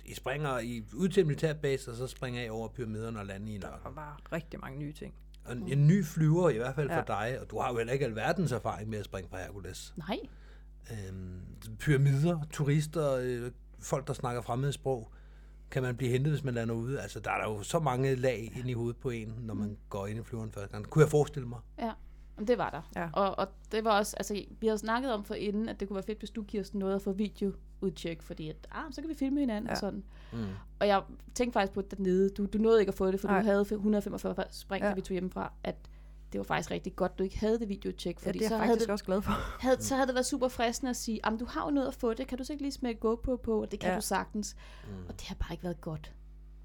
I 0.06 0.14
springer 0.14 0.60
i, 0.60 0.84
ud 0.96 1.08
til 1.10 1.26
militærbase, 1.26 1.92
og 1.92 1.98
så 1.98 2.08
springer 2.08 2.44
I 2.44 2.50
over 2.50 2.68
pyramiderne 2.68 3.20
og 3.20 3.26
lander 3.26 3.48
i 3.52 3.56
en 3.56 3.62
Der 3.62 3.90
var 3.90 4.22
rigtig 4.32 4.60
mange 4.60 4.80
nye 4.80 4.94
ting. 4.94 5.14
Og 5.46 5.54
en, 5.54 5.68
en 5.68 5.88
ny 5.88 6.06
flyver, 6.06 6.50
i 6.50 6.58
hvert 6.58 6.76
fald 6.76 6.90
for 6.90 6.96
Ja. 6.96 7.28
dig, 7.30 7.40
og 7.42 7.50
du 7.52 7.60
har 7.60 7.72
jo 7.72 7.78
heller 7.78 7.94
ikke 7.94 8.06
alverdens 8.06 8.52
erfaring 8.52 8.90
med 8.90 9.00
at 9.00 9.06
springe 9.06 9.30
fra 9.30 9.38
Hercules. 9.38 9.94
Nej. 9.98 10.18
Øhm, 10.92 11.42
pyramider, 11.80 12.40
turister, 12.52 13.14
øh, 13.22 13.52
folk, 13.80 14.08
der 14.08 14.14
snakker 14.14 14.42
fremmede 14.42 14.74
sprog, 14.74 15.12
kan 15.72 15.84
man 15.84 15.96
blive 15.98 16.12
hentet, 16.12 16.34
hvis 16.34 16.44
man 16.44 16.54
lander 16.54 16.76
ude. 16.76 17.02
Altså, 17.02 17.20
der 17.20 17.32
er 17.32 17.38
der 17.44 17.54
jo 17.54 17.64
så 17.64 17.80
mange 17.80 18.16
lag 18.16 18.52
ind 18.58 18.70
i 18.70 18.74
hovedet 18.74 18.98
på 18.98 19.10
en, 19.10 19.36
når 19.40 19.54
man 19.54 19.78
går 19.90 20.08
ind 20.08 20.20
i 20.20 20.24
flyveren 20.24 20.52
første 20.52 20.72
gang. 20.72 20.90
Kunne 20.90 21.04
jeg 21.04 21.10
forestille 21.12 21.48
mig? 21.48 21.60
Ja, 21.80 21.92
Jamen, 22.38 22.48
det 22.48 22.58
var 22.58 22.70
der. 22.70 23.02
Ja. 23.02 23.10
Og, 23.14 23.40
og 23.40 23.48
det 23.72 23.84
var 23.84 23.98
også, 23.98 24.16
altså 24.18 24.34
vi 24.60 24.68
havde 24.68 24.78
snakket 24.78 25.14
om 25.14 25.24
for 25.26 25.34
inden, 25.34 25.70
at 25.70 25.80
det 25.80 25.88
kunne 25.88 25.96
være 25.96 26.04
fedt, 26.04 26.20
hvis 26.20 26.30
du, 26.30 26.44
Kirsten, 26.44 26.80
nåede 26.80 26.96
at 26.96 27.02
få 27.02 27.14
videoudtjek, 27.82 28.22
fordi 28.22 28.50
at, 28.50 28.68
ah, 28.72 28.84
så 28.92 29.02
kan 29.02 29.10
vi 29.10 29.16
filme 29.16 29.40
hinanden 29.40 29.66
Ja. 29.68 29.72
og 29.72 29.78
sådan. 29.78 30.04
Mm. 30.34 30.46
Og 30.80 30.88
jeg 30.88 31.02
tænkte 31.36 31.54
faktisk 31.54 31.74
på 31.74 31.82
dernede, 31.82 32.30
du, 32.30 32.46
du 32.46 32.58
nåede 32.58 32.80
ikke 32.80 32.90
at 32.90 32.96
få 32.96 33.12
det, 33.12 33.20
for 33.20 33.28
Nej. 33.28 33.40
du 33.40 33.46
havde 33.46 33.62
145 33.62 34.46
spring, 34.52 34.84
Ja. 34.84 34.90
da 34.90 34.94
vi 34.96 35.02
tog 35.02 35.12
hjemmefra, 35.12 35.54
at 35.64 35.76
det 36.32 36.38
var 36.40 36.44
faktisk 36.44 36.72
rigtig 36.72 36.96
godt, 36.96 37.20
du 37.20 37.24
ikke 37.24 37.40
havde 37.40 37.60
det 37.60 37.70
videotjek, 37.70 38.22
Ja, 38.24 38.28
fordi 38.30 38.40
det 38.40 38.46
er 38.46 38.50
så, 38.50 38.56
jeg 38.56 38.60
havde 38.64 38.70
faktisk 38.72 38.88
det, 38.88 38.92
også 38.94 39.06
glad 39.06 39.22
for. 39.22 39.32
havde, 39.62 39.84
så 39.84 39.96
havde 39.96 40.08
det 40.08 40.16
været 40.16 40.26
super 40.26 40.48
fristende 40.48 40.90
at 40.90 40.96
sige, 40.96 41.20
du 41.40 41.46
har 41.46 41.66
jo 41.66 41.72
noget 41.72 41.88
at 41.88 41.94
få 41.94 42.14
det, 42.14 42.28
kan 42.28 42.38
du 42.38 42.44
så 42.44 42.54
ikke 42.54 42.64
lige 42.64 42.72
smække 42.72 43.00
GoPro 43.02 43.36
på, 43.36 43.62
og 43.62 43.72
det 43.72 43.80
kan 43.80 43.88
Ja. 43.88 43.94
ja. 43.94 44.00
du 44.00 44.06
sagtens. 44.06 44.56
Mm. 44.88 44.94
Og 45.08 45.14
det 45.20 45.22
har 45.28 45.36
bare 45.36 45.52
ikke 45.54 45.64
været 45.64 45.82
godt. 45.82 46.12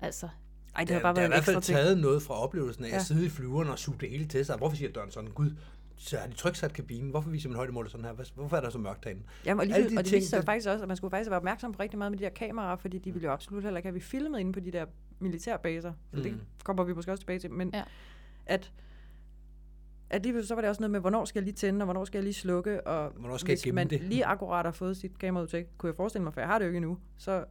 Altså, 0.01 0.29
Ej, 0.75 0.81
det 0.81 0.89
Det 0.89 0.95
har 0.97 1.03
bare 1.03 1.15
der 1.15 1.21
er 1.21 1.23
været 1.23 1.29
i 1.29 1.35
hvert 1.35 1.45
fald 1.45 1.57
ekstra 1.57 1.73
ting. 1.73 1.77
taget 1.85 1.99
noget 1.99 2.23
fra 2.23 2.35
oplevelsen 2.35 2.85
af 2.85 2.89
Ja. 2.89 2.97
at 2.97 3.03
sidde 3.03 3.27
i 3.27 3.29
flyveren 3.29 3.69
og 3.69 3.79
suge 3.79 3.97
det 4.01 4.11
hele 4.11 4.27
til 4.29 4.45
sig. 4.45 4.57
Hvorfor 4.57 4.77
siger 4.77 4.93
døren 4.93 5.11
sådan? 5.11 5.31
Gud, 5.31 5.51
så 5.97 6.17
har 6.19 6.27
de 6.27 6.35
tryksat 6.35 6.73
kabinen. 6.73 7.11
Hvorfor 7.11 7.31
viser 7.31 7.49
man 7.49 7.57
højdemåler 7.57 7.89
sådan 7.91 8.05
her? 8.05 8.13
Hvad- 8.13 8.25
Hvorfor 8.35 8.57
er 8.57 8.61
der 8.61 8.71
så 8.71 8.79
mørkt 8.79 9.05
herinde? 9.05 9.23
Jamen, 9.45 9.59
og, 9.61 9.65
Alle 9.75 9.87
lige, 9.89 9.95
de 9.97 9.99
og 9.99 10.05
det 10.05 10.11
ting, 10.11 10.17
viste 10.17 10.31
sig 10.31 10.37
jo 10.37 10.41
der- 10.41 10.47
faktisk 10.47 10.69
også, 10.69 10.83
at 10.83 10.89
man 10.89 10.97
skulle 10.97 11.11
faktisk 11.11 11.31
være 11.31 11.37
opmærksom 11.37 11.73
på 11.73 11.83
rigtig 11.83 11.99
meget 11.99 12.13
med 12.13 12.19
de 12.19 12.25
der 12.25 12.31
kameraer, 12.31 12.77
fordi 12.77 12.99
de 12.99 13.13
ville 13.13 13.27
jo 13.27 13.33
absolut 13.33 13.63
heller 13.63 13.79
ikke 13.79 13.87
have, 13.87 13.95
vi 13.95 14.01
filmede 14.01 14.41
inde 14.41 14.53
på 14.53 14.61
de 14.61 14.71
der 14.71 14.87
militærbaser. 15.19 15.93
Så 16.11 16.17
mm. 16.17 16.23
det 16.23 16.33
Mm. 16.33 16.41
kommer 16.65 16.85
vi 16.85 16.93
måske 16.93 17.13
også 17.13 17.23
tilbage 17.23 17.39
til. 17.39 17.51
Men 17.51 17.71
Ja. 17.75 17.83
at, 18.47 18.73
at 20.11 20.23
lige, 20.27 20.45
så 20.47 20.55
var 20.55 20.61
det 20.63 20.69
også 20.71 20.81
noget 20.83 20.91
med, 20.91 21.01
hvornår 21.01 21.25
skal 21.25 21.41
jeg 21.41 21.45
lige 21.45 21.55
tænde, 21.55 21.83
og 21.83 21.85
hvornår 21.85 22.05
skal 22.05 22.19
jeg 22.19 22.25
lige 22.25 22.35
slukke, 22.35 22.87
og 22.87 23.11
Hvornår 23.17 23.37
skal 23.37 23.49
jeg 23.51 23.55
hvis 23.57 23.63
gemme 23.65 23.75
man 23.75 23.91
det? 23.91 24.01
lige 24.03 24.25
akkurat 24.27 24.65
har 24.65 24.73
fået 24.73 24.97
sit 24.97 25.19
kameraudtjek, 25.19 25.67
kunne 25.79 25.89
jeg 25.89 25.97
forestille 25.97 26.25
mig, 26.25 26.33
for 26.35 26.41
jeg 26.41 26.49
har 26.49 26.59
det 26.59 26.65
jo 26.65 26.69
ikke 26.69 26.77
endnu, 26.77 26.99
så 27.17 27.45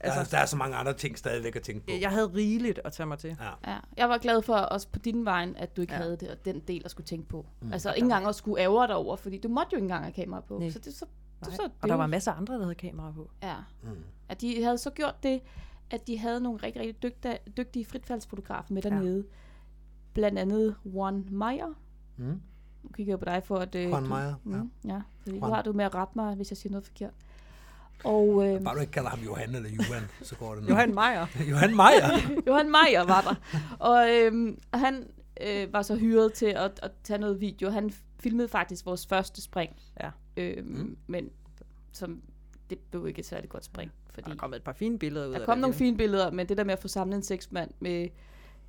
Altså, 0.00 0.18
der, 0.20 0.24
er, 0.24 0.30
der 0.30 0.38
er 0.38 0.46
så 0.46 0.56
mange 0.56 0.76
andre 0.76 0.92
ting 0.94 1.18
stadigvæk 1.18 1.56
at 1.56 1.62
tænke 1.62 1.86
på. 1.86 1.92
jeg 2.00 2.10
havde 2.10 2.26
rigeligt 2.26 2.80
at 2.84 2.92
tage 2.92 3.06
mig 3.06 3.18
til. 3.18 3.36
Ja. 3.40 3.70
ja. 3.72 3.78
Jeg 3.96 4.08
var 4.08 4.18
glad 4.18 4.42
for 4.42 4.54
også 4.54 4.88
på 4.88 4.98
din 4.98 5.24
vej, 5.24 5.52
at 5.56 5.76
du 5.76 5.80
ikke 5.80 5.92
Ja. 5.92 5.98
ja. 5.98 6.02
havde 6.04 6.16
det, 6.16 6.28
og 6.30 6.44
den 6.44 6.60
del 6.60 6.82
at 6.84 6.90
skulle 6.90 7.06
tænke 7.06 7.28
på. 7.28 7.46
Mm. 7.60 7.72
Altså 7.72 7.92
ikke 7.92 8.04
engang 8.04 8.26
at 8.26 8.34
skulle 8.34 8.62
ærge 8.62 8.86
dig 8.86 8.96
over, 8.96 9.16
fordi 9.16 9.38
du 9.38 9.48
måtte 9.48 9.68
jo 9.72 9.76
ikke 9.76 9.84
engang 9.84 10.04
have 10.04 10.12
kamera 10.12 10.40
på. 10.40 10.58
Nej. 10.58 10.70
Så 10.70 10.78
det, 10.78 10.94
så, 10.94 11.04
Nej. 11.40 11.50
så, 11.50 11.56
så, 11.56 11.68
Og 11.82 11.88
der 11.88 11.94
var 11.94 12.06
masser 12.06 12.32
af 12.32 12.36
andre, 12.36 12.54
der 12.54 12.62
havde 12.62 12.74
kamera 12.74 13.12
på. 13.12 13.30
Ja. 13.42 13.54
Mm. 13.82 13.88
At 14.28 14.40
de 14.40 14.62
havde 14.64 14.78
så 14.78 14.90
gjort 14.90 15.22
det, 15.22 15.40
at 15.90 16.06
de 16.06 16.18
havde 16.18 16.40
nogle 16.40 16.58
rigtig, 16.62 16.82
rigtig 16.82 17.02
dygtige, 17.02 17.38
dygtige 17.56 17.84
fritfaldsfotografer 17.84 18.74
med 18.74 18.82
dernede. 18.82 19.16
Ja. 19.16 19.34
Blandt 20.14 20.38
andet 20.38 20.74
Juan 20.84 21.26
Meyer. 21.30 21.74
Mm. 22.16 22.40
Nu 22.82 22.88
kigger 22.94 23.12
jeg 23.12 23.18
på 23.18 23.24
dig 23.24 23.42
for 23.44 23.56
at... 23.56 23.74
Øh, 23.74 23.84
Juan 23.90 24.02
du- 24.02 24.08
Meyer, 24.08 24.34
ja. 24.50 24.56
Mm, 24.62 24.70
ja. 24.84 25.00
Fordi 25.22 25.36
Juan. 25.36 25.48
nu 25.50 25.54
har 25.54 25.62
du 25.62 25.72
med 25.72 25.84
at 25.84 25.94
rette 25.94 26.12
mig, 26.16 26.34
hvis 26.34 26.50
jeg 26.50 26.56
siger 26.56 26.70
noget 26.70 26.84
forkert. 26.86 27.12
Og 28.04 28.46
øh, 28.48 28.62
Bare 28.64 28.74
du 28.74 28.80
ikke 28.80 28.92
kalder 28.92 29.10
ham 29.10 29.20
Johan 29.24 29.54
eller 29.54 29.70
Johan, 29.70 30.02
så 30.22 30.36
går 30.36 30.54
det 30.54 30.62
nok. 30.62 30.70
Johan 30.70 30.94
Meyer. 30.94 31.26
Johan 31.50 31.76
Meyer. 31.76 32.10
Johan 32.46 32.66
Meyer 32.70 33.04
var 33.04 33.20
der. 33.20 33.34
Og 33.78 34.08
øhm, 34.14 34.58
han 34.74 35.06
øh, 35.46 35.72
var 35.72 35.82
så 35.82 35.96
hyret 35.96 36.32
til 36.32 36.46
at, 36.46 36.80
at 36.82 36.90
tage 37.04 37.18
noget 37.18 37.40
video. 37.40 37.70
Han 37.70 37.92
filmede 38.20 38.48
faktisk 38.48 38.86
vores 38.86 39.06
første 39.06 39.42
spring. 39.42 39.76
Ja. 40.00 40.10
Øhm, 40.36 40.66
Mm. 40.68 40.96
Men 41.06 41.30
som, 41.92 42.22
det 42.70 42.78
blev 42.90 43.08
ikke 43.08 43.18
et 43.18 43.26
særligt 43.26 43.52
godt 43.52 43.64
spring. 43.64 43.92
Fordi 44.10 44.24
Der 44.30 44.34
er 44.34 44.38
kommet 44.38 44.56
et 44.56 44.62
par 44.64 44.72
fine 44.72 44.98
billeder 44.98 45.26
ud 45.26 45.32
der 45.32 45.40
af 45.40 45.46
kom 45.46 45.56
det. 45.56 45.60
nogle 45.60 45.74
jo. 45.74 45.78
fine 45.78 45.96
billeder, 45.96 46.30
men 46.30 46.48
det 46.48 46.56
der 46.56 46.64
med 46.64 46.72
at 46.72 46.78
få 46.78 46.88
samlet 46.88 47.16
en 47.16 47.22
seksmand 47.22 47.70
med... 47.80 48.08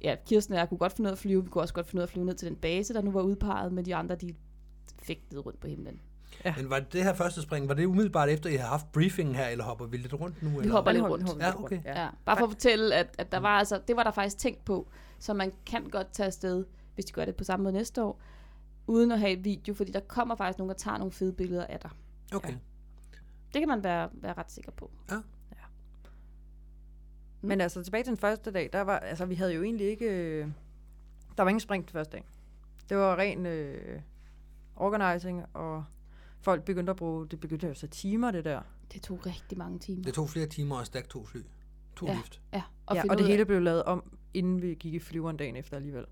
Ja, 0.04 0.16
Kirsten 0.26 0.54
og 0.54 0.60
jeg 0.60 0.70
kunne 0.70 0.78
godt 0.78 0.94
finde 0.94 1.08
ud 1.08 1.12
af 1.12 1.16
at 1.16 1.18
flyve. 1.20 1.44
Vi 1.44 1.50
kunne 1.50 1.62
også 1.62 1.74
godt 1.74 1.88
finde 1.88 2.00
ud 2.00 2.02
af 2.04 2.08
at 2.08 2.12
flyve 2.12 2.26
ned 2.26 2.36
til 2.36 2.48
den 2.48 2.56
base, 2.56 2.94
der 2.94 3.02
nu 3.02 3.12
var 3.12 3.22
udpeget, 3.22 3.74
men 3.74 3.86
de 3.86 3.96
andre, 3.96 4.16
de 4.16 4.36
fik 5.02 5.20
ned 5.32 5.46
rundt 5.46 5.60
på 5.60 5.68
himlen. 5.68 6.00
Ja. 6.46 6.54
Men 6.58 6.70
var 6.70 6.80
det 6.80 7.04
her 7.04 7.14
første 7.14 7.42
spring, 7.42 7.68
var 7.68 7.74
det 7.74 7.86
umiddelbart 7.86 8.30
efter, 8.30 8.50
I 8.50 8.56
har 8.56 8.68
haft 8.68 8.92
briefingen 8.92 9.36
her, 9.36 9.48
eller 9.48 9.64
hopper 9.64 9.86
vi 9.86 9.98
lidt 9.98 10.14
rundt 10.14 10.44
nu? 10.44 10.50
Vi 10.50 10.58
eller? 10.58 10.72
hopper 10.72 10.92
lidt 10.92 11.04
rundt. 11.04 11.42
Ja, 11.42 11.64
okay. 11.64 11.80
Ja. 11.86 12.02
ja. 12.02 12.10
Bare 12.26 12.38
for 12.38 12.46
at 12.46 12.52
fortælle, 12.52 12.96
at, 12.96 13.16
at 13.18 13.32
der 13.32 13.40
var 13.40 13.60
altså, 13.60 13.82
det 13.88 13.96
var 13.96 14.04
der 14.04 14.12
faktisk 14.12 14.38
tænkt 14.38 14.66
på, 14.66 14.88
så 15.20 15.34
man 15.34 15.54
kan 15.66 15.90
godt 15.90 16.12
tage 16.12 16.28
afsted, 16.28 16.66
hvis 16.96 17.06
de 17.06 17.14
gør 17.14 17.26
det 17.26 17.36
på 17.36 17.44
samme 17.44 17.64
måde 17.64 17.74
næste 17.74 18.04
år, 18.04 18.20
uden 18.88 19.12
at 19.12 19.20
have 19.20 19.32
et 19.32 19.44
video, 19.44 19.74
fordi 19.74 19.92
der 19.92 20.00
kommer 20.00 20.36
faktisk 20.36 20.58
nogen, 20.58 20.70
der 20.70 20.76
tager 20.76 20.98
nogle 20.98 21.12
fede 21.12 21.34
billeder 21.34 21.66
af 21.66 21.80
dig. 21.80 21.92
Okay. 22.34 22.54
Det 23.54 23.62
kan 23.62 23.68
man 23.68 23.84
være, 23.84 24.10
være 24.14 24.34
ret 24.34 24.52
sikker 24.52 24.72
på. 24.72 24.92
Men 27.42 27.62
altså 27.62 27.84
tilbage 27.84 28.04
til 28.04 28.10
den 28.10 28.18
første 28.18 28.52
dag, 28.52 28.70
der 28.74 28.82
var, 28.82 29.00
altså 29.00 29.26
vi 29.26 29.36
havde 29.36 29.54
jo 29.54 29.64
egentlig 29.64 29.88
ikke, 29.88 30.06
øh, 30.06 30.48
der 31.38 31.44
var 31.44 31.50
ingen 31.50 31.60
spring 31.60 31.88
til 31.88 31.94
første 31.94 32.12
dag. 32.12 32.24
Det 32.90 32.98
var 32.98 33.16
ren 33.16 33.46
øh, 33.46 34.02
organizing, 34.76 35.46
og 35.54 35.86
folk 36.42 36.64
begyndte 36.66 36.90
at 36.90 36.96
bruge, 36.96 37.28
det 37.28 37.40
begyndte 37.40 37.68
jo 37.68 37.74
så 37.74 37.88
timer 37.88 38.32
det 38.32 38.46
der. 38.46 38.62
Det 38.94 39.02
tog 39.02 39.26
rigtig 39.26 39.58
mange 39.58 39.80
timer. 39.80 40.04
Det 40.04 40.14
tog 40.14 40.30
flere 40.30 40.46
timer 40.46 40.76
at 40.78 40.86
stakke 40.86 41.10
to 41.10 41.26
fly. 41.26 41.40
To 41.96 42.06
Ja. 42.06 42.14
lift. 42.16 42.42
ja, 42.54 42.62
Og, 42.86 42.96
ja, 42.96 43.02
og 43.04 43.10
det 43.10 43.16
ud 43.16 43.22
af- 43.26 43.32
hele 43.32 43.46
blev 43.46 43.62
lavet 43.62 43.84
om, 43.84 44.18
inden 44.34 44.62
vi 44.62 44.74
gik 44.80 44.94
i 44.94 45.00
flyveren 45.00 45.38
dagen 45.38 45.56
efter 45.56 45.76
alligevel. 45.76 46.06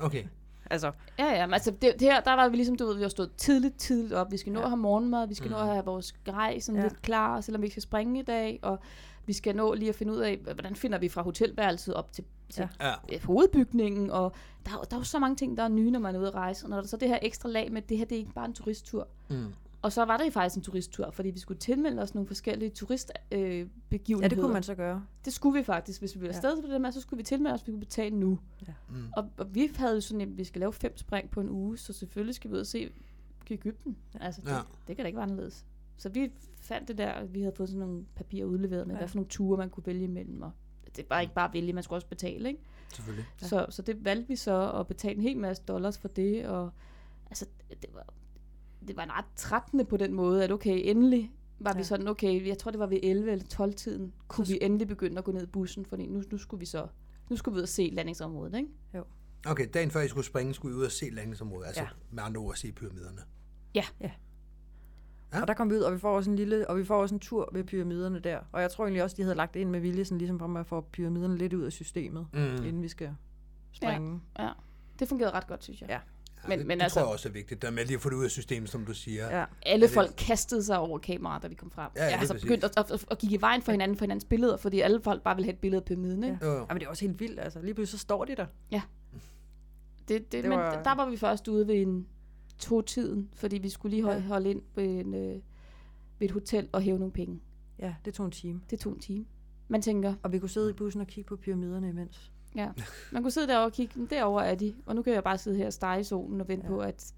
Okay. 0.00 0.24
Altså, 0.70 0.92
Ja, 1.18 1.24
ja, 1.32 1.46
men 1.46 1.54
altså 1.54 1.70
det, 1.70 1.82
det 1.92 2.00
her, 2.02 2.20
der 2.20 2.32
var 2.34 2.48
vi 2.48 2.56
ligesom, 2.56 2.76
du 2.76 2.86
ved, 2.86 2.96
vi 2.96 3.02
har 3.02 3.08
stået 3.08 3.30
tidligt, 3.36 3.78
tidligt 3.78 4.12
op. 4.12 4.32
Vi 4.32 4.36
skal 4.36 4.52
nå 4.52 4.58
Ja. 4.58 4.64
at 4.64 4.70
have 4.70 4.76
morgenmad, 4.78 5.28
vi 5.28 5.34
skal 5.34 5.48
Mm. 5.50 5.56
nå 5.56 5.58
at 5.62 5.66
have 5.68 5.84
vores 5.84 6.12
grej 6.24 6.58
sådan 6.58 6.80
Ja. 6.80 6.82
lidt 6.88 7.02
klar, 7.02 7.40
selvom 7.40 7.62
vi 7.62 7.66
ikke 7.66 7.72
skal 7.74 7.82
springe 7.82 8.20
i 8.20 8.22
dag, 8.22 8.58
og 8.62 8.78
vi 9.26 9.32
skal 9.32 9.56
nå 9.56 9.74
lige 9.74 9.88
at 9.88 9.94
finde 9.94 10.12
ud 10.12 10.18
af, 10.18 10.36
hvordan 10.54 10.76
finder 10.76 10.98
vi 10.98 11.08
fra 11.08 11.22
hotelværelset 11.22 11.94
op 11.94 12.12
til, 12.12 12.24
til 12.50 12.68
Ja. 12.80 12.86
Ja. 12.88 12.94
øh, 13.12 13.24
hovedbygningen, 13.24 14.10
og 14.10 14.32
der, 14.66 14.72
er 14.72 14.82
der 14.82 14.96
er 14.96 15.00
jo 15.00 15.04
så 15.04 15.18
mange 15.18 15.36
ting, 15.36 15.56
der 15.56 15.62
er 15.62 15.68
nye, 15.68 15.90
når 15.90 16.00
man 16.00 16.14
er 16.14 16.18
ude 16.18 16.28
at 16.28 16.34
rejse, 16.34 16.66
og 16.66 16.70
når 16.70 16.80
der 16.80 16.86
så 16.88 16.96
er 16.96 16.98
det 16.98 17.08
her 17.08 17.18
ekstra 17.22 17.48
lag 17.48 17.72
med, 17.72 17.82
det 17.82 17.98
her 17.98 18.04
det 18.04 18.14
er 18.14 18.18
ikke 18.18 18.32
bare 18.34 18.44
en 18.46 18.52
turisttur. 18.54 19.08
Mm. 19.30 19.44
Og 19.82 19.92
så 19.92 20.04
var 20.04 20.16
det 20.16 20.32
faktisk 20.32 20.56
en 20.56 20.62
turisttur, 20.62 21.10
fordi 21.10 21.30
vi 21.30 21.38
skulle 21.38 21.58
tilmelde 21.60 22.02
os 22.02 22.14
nogle 22.14 22.26
forskellige 22.26 22.70
turistbegivenheder. 22.70 23.62
Øh, 23.62 23.68
begivenheder. 23.88 24.24
ja, 24.24 24.28
det 24.28 24.38
kunne 24.38 24.52
man 24.52 24.62
så 24.62 24.74
gøre. 24.74 25.04
Det 25.24 25.32
skulle 25.32 25.58
vi 25.58 25.64
faktisk, 25.64 26.00
hvis 26.00 26.14
vi 26.14 26.20
ville 26.20 26.32
Ja. 26.32 26.36
afsted 26.36 26.62
til 26.62 26.70
det 26.72 26.80
med, 26.80 26.92
så 26.92 27.00
skulle 27.00 27.18
vi 27.18 27.22
tilmelde 27.24 27.54
os, 27.54 27.66
vi 27.66 27.72
kunne 27.72 27.80
betale 27.80 28.16
nu. 28.16 28.38
Mm. 28.88 28.94
Og, 29.16 29.30
og 29.36 29.54
vi 29.54 29.70
havde 29.76 29.94
jo 29.94 30.00
sådan, 30.00 30.20
at 30.20 30.36
vi 30.38 30.44
skal 30.44 30.60
lave 30.60 30.72
fem 30.72 30.96
spring 30.96 31.30
på 31.30 31.40
en 31.40 31.48
uge, 31.50 31.78
så 31.78 31.92
selvfølgelig 31.92 32.34
skal 32.34 32.50
vi 32.50 32.54
ud 32.54 32.60
og 32.60 32.66
se 32.66 32.90
Ægypten. 33.50 33.96
Altså, 34.20 34.40
det, 34.40 34.48
Ja. 34.48 34.54
ja. 34.54 34.60
det 34.88 34.96
kan 34.96 35.02
da 35.04 35.06
ikke 35.06 35.16
være 35.16 35.22
anderledes. 35.22 35.66
Så 35.96 36.08
vi 36.08 36.32
fandt 36.60 36.88
det 36.88 36.98
der, 36.98 37.24
vi 37.24 37.40
havde 37.40 37.54
fået 37.56 37.68
sådan 37.68 37.86
nogle 37.86 38.04
papirer 38.14 38.46
udleveret 38.46 38.86
med, 38.86 38.94
Ja. 38.94 38.98
ja. 38.98 39.00
hvad 39.00 39.08
for 39.08 39.16
nogle 39.16 39.28
ture 39.28 39.56
man 39.58 39.70
kunne 39.70 39.86
vælge 39.86 40.04
imellem. 40.04 40.42
Og 40.42 40.50
det 40.96 41.10
var 41.10 41.20
ikke 41.20 41.34
bare 41.34 41.48
at 41.48 41.54
vælge, 41.54 41.72
man 41.72 41.82
skulle 41.82 41.96
også 41.96 42.06
betale, 42.08 42.48
ikke? 42.48 42.60
Selvfølgelig. 42.94 43.26
Ja. 43.42 43.46
Så, 43.46 43.66
så 43.70 43.82
det 43.82 44.04
valgte 44.04 44.28
vi 44.28 44.36
så 44.36 44.70
at 44.72 44.86
betale 44.86 45.14
en 45.16 45.22
hel 45.22 45.38
masse 45.38 45.62
dollars 45.68 45.98
for 45.98 46.08
det, 46.08 46.46
og 46.46 46.70
altså, 47.26 47.46
det 47.82 47.90
var, 47.94 48.06
det 48.88 48.96
var 48.96 49.02
en 49.02 49.12
ret 49.12 49.24
trættende 49.36 49.84
på 49.84 49.96
den 49.96 50.12
måde, 50.14 50.44
at 50.44 50.52
okay, 50.52 50.80
endelig 50.84 51.32
var 51.60 51.70
ja. 51.70 51.74
vi 51.74 51.78
Ja. 51.78 51.82
sådan, 51.84 52.08
okay, 52.08 52.46
jeg 52.46 52.58
tror 52.58 52.70
det 52.70 52.80
var 52.80 52.86
ved 52.86 53.00
11 53.02 53.32
eller 53.32 53.44
12 53.46 53.74
tiden, 53.74 54.12
kunne 54.28 54.46
Så- 54.46 54.52
vi 54.52 54.58
endelig 54.62 54.88
begynde 54.88 55.18
at 55.18 55.24
gå 55.24 55.32
ned 55.32 55.42
i 55.42 55.46
bussen, 55.46 55.84
fordi 55.86 56.06
nu, 56.06 56.22
nu 56.32 56.38
skulle 56.38 56.58
vi 56.58 56.66
så, 56.66 56.86
nu 57.30 57.36
skulle 57.36 57.52
vi 57.54 57.58
ud 57.58 57.62
og 57.62 57.68
se 57.68 57.90
landingsområdet, 57.92 58.54
ikke? 58.56 58.68
Okay, 59.46 59.68
dagen 59.74 59.90
før 59.90 60.00
I 60.00 60.08
skulle 60.08 60.24
springe, 60.26 60.54
skulle 60.54 60.74
I 60.76 60.78
ud 60.78 60.84
og 60.84 60.92
se 60.92 61.10
landingsområdet. 61.10 61.66
Altså 61.66 61.82
Ja. 61.82 61.88
med 62.10 62.22
andre 62.22 62.40
ord 62.40 62.54
se 62.54 62.72
pyramiderne. 62.72 63.18
Ja. 63.74 63.84
Ja. 64.00 64.10
Ja. 65.32 65.40
Og 65.42 65.48
der 65.48 65.54
kom 65.54 65.70
vi 65.70 65.74
ud, 65.74 65.80
og 65.80 65.92
vi 65.94 65.98
får 65.98 66.16
også 66.16 66.30
en 66.30 66.36
lille, 66.36 66.70
og 66.70 66.78
vi 66.78 66.84
får 66.84 67.00
også 67.02 67.14
en 67.14 67.18
tur 67.20 67.48
ved 67.52 67.64
pyramiderne 67.64 68.18
der. 68.18 68.38
Og 68.52 68.60
jeg 68.62 68.70
tror 68.70 68.84
egentlig 68.84 69.02
også, 69.02 69.16
de 69.16 69.22
havde 69.22 69.34
lagt 69.36 69.54
det 69.54 69.60
ind 69.60 69.70
med 69.70 69.80
vilje, 69.80 70.04
sådan 70.04 70.18
ligesom 70.18 70.38
for 70.38 70.58
at 70.60 70.66
få 70.66 70.80
pyramiderne 70.80 71.36
lidt 71.38 71.54
ud 71.54 71.62
af 71.62 71.72
systemet, 71.72 72.26
Mm. 72.32 72.40
inden 72.40 72.82
vi 72.82 72.88
skal 72.88 73.10
springe. 73.72 74.20
Ja, 74.38 74.48
det 74.98 75.08
fungerede 75.08 75.34
ret 75.34 75.46
godt, 75.46 75.64
synes 75.64 75.80
jeg. 75.80 75.88
Ja. 75.88 75.98
Ja, 76.48 76.56
Men- 76.56 76.58
det, 76.58 76.66
men 76.66 76.78
det 76.78 76.82
altså- 76.82 77.00
tror 77.00 77.06
jeg 77.06 77.12
også 77.12 77.28
er 77.28 77.32
vigtigt. 77.32 77.62
Der 77.62 77.70
med 77.70 77.84
lige 77.84 77.94
at 77.94 78.00
få 78.00 78.10
det 78.10 78.16
ud 78.16 78.24
af 78.24 78.30
systemet, 78.30 78.70
som 78.70 78.84
du 78.86 78.94
siger. 78.94 79.38
Ja. 79.38 79.44
Alle 79.66 79.86
det- 79.86 79.94
folk 79.94 80.14
kastede 80.18 80.62
sig 80.64 80.78
over 80.78 80.98
kameraet, 80.98 81.42
da 81.42 81.48
vi 81.48 81.54
kom 81.54 81.70
frem. 81.70 81.90
Ja, 81.96 82.04
ja, 82.04 82.10
altså 82.18 82.34
begyndte 82.34 82.66
at, 82.66 82.90
at, 82.92 83.04
at, 83.10 83.18
kigge 83.18 83.36
i 83.36 83.40
vejen 83.40 83.62
for 83.62 83.72
hinanden, 83.72 83.96
for 83.98 84.04
hinandens 84.04 84.24
billeder, 84.24 84.56
fordi 84.56 84.80
alle 84.80 85.00
folk 85.02 85.22
bare 85.22 85.36
ville 85.36 85.44
have 85.46 85.52
et 85.54 85.58
billede 85.60 85.80
af 85.80 85.84
pyramiden, 85.84 86.24
ikke? 86.24 86.38
Jo. 86.42 86.52
Ja, 86.54 86.64
men 86.68 86.76
det 86.78 86.84
er 86.84 86.88
også 86.90 87.04
helt 87.06 87.20
vildt, 87.20 87.40
altså. 87.40 87.60
Lige 87.62 87.74
pludselig 87.74 87.98
så 88.00 88.02
står 88.02 88.24
de 88.24 88.36
der. 88.36 88.46
Det, 88.70 88.82
det, 90.08 90.32
Det 90.32 90.42
det 90.42 90.50
men 90.50 90.58
var- 90.58 90.82
der 90.82 90.94
var 90.94 91.10
vi 91.10 91.16
først 91.16 91.48
ude 91.48 91.66
ved 91.66 91.74
en 91.74 92.06
to-tiden, 92.58 93.28
fordi 93.34 93.58
vi 93.58 93.68
skulle 93.68 93.90
lige 93.96 94.02
holde, 94.04 94.20
Ja. 94.20 94.26
holde 94.26 94.50
ind 94.50 94.62
ved, 94.74 94.84
en, 94.84 95.14
øh, 95.14 95.20
ved 96.18 96.28
et 96.28 96.30
hotel 96.30 96.68
og 96.72 96.82
hæve 96.82 96.98
nogle 96.98 97.12
penge. 97.12 97.40
Ja, 97.78 97.94
det 98.04 98.14
tog 98.14 98.26
en 98.26 98.32
time. 98.32 98.60
Det 98.70 98.80
tog 98.80 98.92
en 98.92 98.98
time. 99.00 99.24
Man 99.68 99.82
tænker, 99.82 100.14
Og 100.22 100.32
vi 100.32 100.38
kunne 100.38 100.48
sidde 100.48 100.70
i 100.70 100.72
bussen 100.72 101.00
og 101.00 101.06
kigge 101.06 101.28
på 101.28 101.36
pyramiderne 101.36 101.88
imens. 101.88 102.32
Ja, 102.56 102.68
man 103.12 103.22
kunne 103.22 103.30
sidde 103.30 103.48
derovre 103.48 103.66
og 103.66 103.72
kigge, 103.72 103.98
"Men 103.98 104.06
derovre 104.10 104.46
er 104.46 104.54
de, 104.54 104.74
og 104.86 104.94
nu 104.94 105.02
kan 105.02 105.12
jeg 105.14 105.24
bare 105.24 105.38
sidde 105.38 105.56
her 105.56 105.66
og 105.66 105.72
stege 105.72 106.00
i 106.00 106.04
solen 106.04 106.40
og 106.40 106.48
vente 106.48 106.64
Ja. 106.66 106.68
på, 106.72 106.78
at 106.80 107.12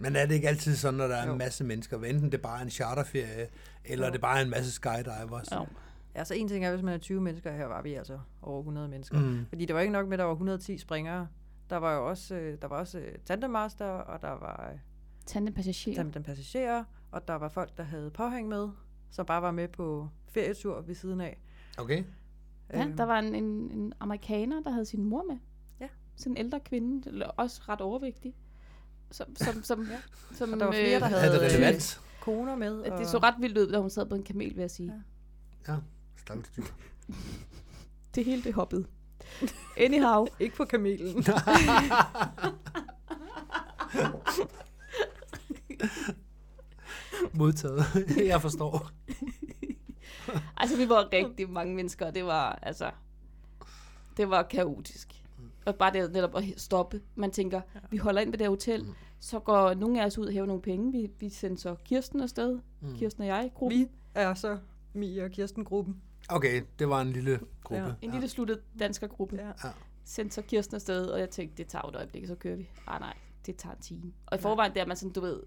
Men 0.00 0.16
er 0.16 0.26
det 0.26 0.34
ikke 0.34 0.48
altid 0.48 0.76
sådan, 0.76 0.94
når 0.98 1.06
der 1.08 1.16
er 1.16 1.26
Jo. 1.26 1.32
en 1.32 1.38
masse 1.38 1.64
mennesker, 1.64 1.98
enten 2.02 2.32
det 2.32 2.42
bare 2.42 2.58
er 2.58 2.62
en 2.64 2.70
charterferie, 2.70 3.46
eller 3.84 4.06
Jo. 4.06 4.12
det 4.12 4.20
bare 4.20 4.38
er 4.38 4.44
en 4.44 4.50
masse 4.50 4.72
skydivers? 4.72 5.52
Jo. 5.54 5.66
Ja, 6.14 6.24
så 6.24 6.34
en 6.34 6.48
ting 6.48 6.64
er, 6.64 6.70
hvis 6.70 6.82
man 6.82 6.94
er 6.94 6.98
20 6.98 7.20
mennesker, 7.20 7.52
her 7.52 7.66
var 7.66 7.82
vi 7.82 7.94
altså 7.94 8.18
over 8.42 8.58
100 8.58 8.88
mennesker. 8.88 9.18
Mm. 9.18 9.46
Fordi 9.48 9.64
det 9.64 9.74
var 9.74 9.80
ikke 9.80 9.92
nok 9.92 10.06
med, 10.08 10.12
at 10.14 10.18
der 10.18 10.24
var 10.24 10.32
110 10.32 10.78
springere. 10.78 11.28
Der 11.70 11.76
var 11.76 11.94
jo 11.94 12.08
også, 12.08 12.34
øh, 12.34 12.58
der 12.62 12.68
var 12.68 12.76
også 12.78 12.98
øh, 12.98 13.14
tandemaster, 13.24 13.86
og 13.86 14.22
der 14.22 14.28
var 14.30 14.70
øh, 14.72 14.78
tandem 15.26 15.54
passagerer. 15.54 15.96
tandem 15.96 16.22
passagerer, 16.22 16.84
og 17.12 17.28
der 17.28 17.34
var 17.34 17.48
folk, 17.48 17.76
der 17.76 17.82
havde 17.84 18.10
påhæng 18.10 18.48
med, 18.48 18.68
som 19.10 19.26
bare 19.26 19.42
var 19.42 19.50
med 19.50 19.68
på 19.68 20.08
ferietur 20.28 20.80
ved 20.80 20.94
siden 20.94 21.20
af. 21.20 21.38
Okay. 21.78 22.04
Ja, 22.72 22.84
Øhm, 22.84 22.96
der 22.96 23.04
var 23.04 23.18
en, 23.18 23.34
en, 23.34 23.44
en 23.70 23.92
amerikaner, 24.00 24.62
der 24.62 24.70
havde 24.70 24.86
sin 24.86 25.04
mor 25.04 25.22
med. 25.28 25.36
Ja. 25.80 25.88
Sådan 26.16 26.32
en 26.32 26.36
ældre 26.36 26.60
kvinde, 26.60 27.26
også 27.26 27.60
ret 27.68 27.80
overvægtig. 27.80 28.34
Som, 29.10 29.36
som, 29.36 29.62
som, 29.62 29.82
ja. 29.90 29.98
som 30.36 30.52
Og 30.52 30.58
der 30.60 30.64
var 30.66 30.72
flere, 30.72 31.00
der 31.00 31.06
øh, 31.06 31.12
havde- 31.12 31.26
Er 31.36 31.40
det 31.40 31.54
relevant? 31.54 32.00
koner 32.20 32.56
med. 32.56 32.78
Det 32.78 32.92
og- 32.92 33.06
så 33.06 33.18
ret 33.18 33.34
vildt 33.40 33.58
ud, 33.58 33.72
da 33.72 33.78
hun 33.78 33.90
sad 33.90 34.06
på 34.08 34.14
en 34.14 34.22
kamel, 34.24 34.48
vil 34.54 34.60
jeg 34.60 34.70
sige. 34.70 34.92
Ja. 35.68 35.72
Ja, 35.72 35.78
stakkels 36.16 36.50
dyr. 36.56 36.62
Det 38.14 38.24
hele 38.24 38.42
det 38.42 38.54
hoppede. 38.54 38.86
Anyhow. 39.76 40.26
Ikke 40.40 40.56
på 40.56 40.64
kamelen. 40.64 41.24
Modtaget. 47.34 47.84
jeg 48.26 48.42
forstår. 48.42 48.90
Altså, 50.60 50.76
vi 50.76 50.88
var 50.88 51.08
rigtig 51.12 51.50
mange 51.50 51.74
mennesker, 51.74 52.06
og 52.06 52.14
det 52.14 52.24
var, 52.24 52.58
altså, 52.62 52.90
det 54.16 54.30
var 54.30 54.42
kaotisk. 54.42 55.14
Og 55.66 55.74
bare 55.76 55.92
det 55.92 56.12
netop 56.12 56.36
at 56.36 56.44
stoppe. 56.56 57.00
Man 57.14 57.30
tænker, 57.30 57.60
vi 57.90 57.96
holder 57.96 58.20
ind 58.20 58.30
ved 58.30 58.38
det 58.38 58.44
her 58.44 58.50
hotel, 58.50 58.84
Mm. 58.84 58.92
så 59.20 59.38
går 59.38 59.74
nogle 59.74 60.02
af 60.02 60.06
os 60.06 60.18
ud 60.18 60.26
og 60.26 60.32
hæver 60.32 60.46
nogle 60.46 60.62
penge. 60.62 60.92
Vi, 60.92 61.10
vi 61.20 61.28
sendte 61.28 61.62
så 61.62 61.74
Kirsten 61.84 62.20
afsted. 62.20 62.58
Mm. 62.80 62.96
Kirsten 62.96 63.22
og 63.22 63.26
jeg, 63.28 63.50
gruppen. 63.54 63.78
vi 63.78 63.86
er 64.14 64.34
så 64.34 64.58
Mia 64.92 65.24
og 65.24 65.30
Kirsten-gruppen. 65.30 66.02
Okay, 66.28 66.62
det 66.78 66.88
var 66.88 67.00
en 67.00 67.12
lille 67.12 67.40
gruppe. 67.64 67.84
Ja. 67.84 67.92
En 68.02 68.10
lille 68.10 68.28
sluttet 68.28 68.60
danskergruppe. 68.78 69.36
Ja. 69.36 69.52
Sendte 70.04 70.34
så 70.34 70.42
Kirsten 70.42 70.74
afsted, 70.74 71.06
og 71.06 71.20
jeg 71.20 71.30
tænkte, 71.30 71.56
det 71.56 71.66
tager 71.66 71.82
et 71.88 71.96
øjeblik, 71.96 72.26
så 72.26 72.34
kører 72.34 72.56
vi. 72.56 72.68
Ah 72.86 73.00
nej, 73.00 73.14
det 73.46 73.56
tager 73.56 73.74
en 73.74 73.80
time. 73.82 74.12
Og 74.26 74.38
i 74.38 74.40
forvejen 74.40 74.74
der 74.74 74.80
er 74.82 74.86
man 74.86 74.96
sådan, 74.96 75.12
du 75.12 75.20
ved, 75.20 75.40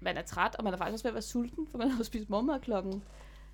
man 0.00 0.16
er 0.16 0.22
træt, 0.22 0.54
og 0.58 0.64
man 0.64 0.72
er 0.72 0.76
faktisk 0.78 0.92
også 0.92 1.04
ved 1.04 1.10
at 1.10 1.14
være 1.14 1.22
sulten, 1.22 1.66
for 1.70 1.78
man 1.78 1.88
har 1.90 1.98
jo 1.98 2.04
spist 2.04 2.30
morgenmad 2.30 2.60
klokken 2.60 3.02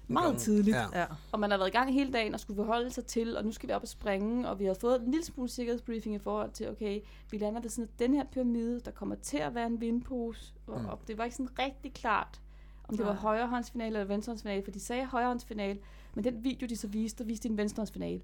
meget 0.09 0.39
tidligt. 0.39 0.77
Ja. 0.77 1.01
Ja. 1.01 1.07
Og 1.33 1.41
man 1.41 1.51
har 1.51 1.59
været 1.59 1.69
i 1.69 1.73
gang 1.73 1.93
hele 1.95 2.13
dagen 2.13 2.35
og 2.35 2.41
skulle 2.41 2.57
forholde 2.57 2.91
sig 2.91 3.05
til, 3.05 3.37
og 3.37 3.45
nu 3.45 3.53
skal 3.53 3.69
vi 3.69 3.75
op 3.75 3.83
og 3.83 3.89
springe, 3.89 4.49
og 4.49 4.59
vi 4.59 4.65
har 4.65 4.75
fået 4.75 5.01
en 5.03 5.11
lille 5.11 5.25
smule 5.25 5.49
sikkerhedsbriefing 5.49 6.15
i 6.15 6.19
forhold 6.19 6.51
til, 6.51 6.69
okay, 6.71 7.01
vi 7.31 7.39
lander 7.39 7.61
ved 7.61 7.71
sådan 7.71 7.89
den 7.99 8.15
her 8.15 8.25
pyramide, 8.33 8.81
der 8.81 8.91
kommer 8.91 9.15
til 9.15 9.37
at 9.39 9.55
være 9.55 9.67
en 9.67 9.81
vindpose, 9.81 10.55
og, 10.67 10.81
Mm. 10.81 10.87
og 10.87 10.99
det 11.09 11.19
var 11.19 11.25
ikke 11.25 11.37
sådan 11.37 11.59
rigtig 11.59 11.93
klart, 11.93 12.41
om 12.89 12.97
det 12.97 13.07
var 13.07 13.13
Nej. 13.13 13.21
højrehåndsfinale 13.23 13.87
eller 13.87 14.05
venstrehåndsfinale, 14.05 14.65
for 14.65 14.71
de 14.71 14.81
sagde 14.81 15.07
højrehåndsfinale, 15.07 15.79
men 16.15 16.25
den 16.25 16.45
video, 16.45 16.67
de 16.69 16.77
så 16.77 16.89
viste, 16.89 17.19
der 17.25 17.29
viste 17.29 17.49
de 17.49 17.53
en 17.53 17.59
venstrehåndsfinale. 17.59 18.21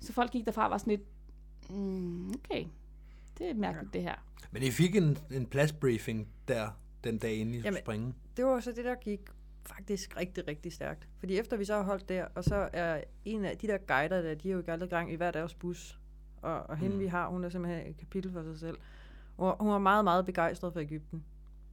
Så 0.00 0.12
folk 0.12 0.30
gik 0.30 0.44
derfra 0.46 0.64
og 0.64 0.70
var 0.70 0.78
sådan 0.78 0.90
lidt, 0.90 1.02
mm, 1.70 2.28
okay, 2.30 2.64
det 3.38 3.50
er 3.50 3.54
mærkeligt 3.54 3.92
det 3.94 4.02
her. 4.02 4.14
Men 4.50 4.62
I 4.62 4.70
fik 4.70 4.96
en, 4.96 5.18
en 5.30 5.46
pladsbriefing 5.46 6.28
der 6.48 6.68
den 7.04 7.18
dag, 7.18 7.34
inden 7.34 7.54
I 7.54 7.60
skulle 7.60 7.78
springe. 7.78 8.14
Det 8.36 8.44
var 8.44 8.60
så 8.60 8.72
det, 8.72 8.84
der 8.84 8.94
gik 8.94 9.20
faktisk 9.66 10.16
rigtig, 10.16 10.48
rigtig 10.48 10.72
stærkt. 10.72 11.08
Fordi 11.18 11.38
efter 11.38 11.56
vi 11.56 11.64
så 11.64 11.74
har 11.74 11.82
holdt 11.82 12.08
der, 12.08 12.26
og 12.34 12.44
så 12.44 12.68
er 12.72 13.00
en 13.24 13.44
af 13.44 13.58
de 13.58 13.66
der 13.66 13.78
guider 13.78 14.22
der, 14.22 14.34
de 14.34 14.48
er 14.48 14.52
jo 14.52 14.58
i 14.84 14.86
gang 14.86 15.12
i 15.12 15.14
hver 15.14 15.30
deres 15.30 15.54
bus. 15.54 15.98
Og, 16.42 16.62
og 16.62 16.76
hende 16.76 16.94
Mm. 16.96 17.00
vi 17.00 17.06
har, 17.06 17.28
hun 17.28 17.44
er 17.44 17.48
simpelthen 17.48 17.86
et 17.86 17.96
kapitel 17.96 18.32
for 18.32 18.42
sig 18.42 18.58
selv. 18.58 18.78
Hun, 19.36 19.46
var- 19.46 19.56
hun 19.60 19.70
var 19.72 19.78
meget, 19.78 20.04
meget 20.04 20.26
begejstret 20.26 20.72
for 20.72 20.80
Ægypten. 20.80 21.24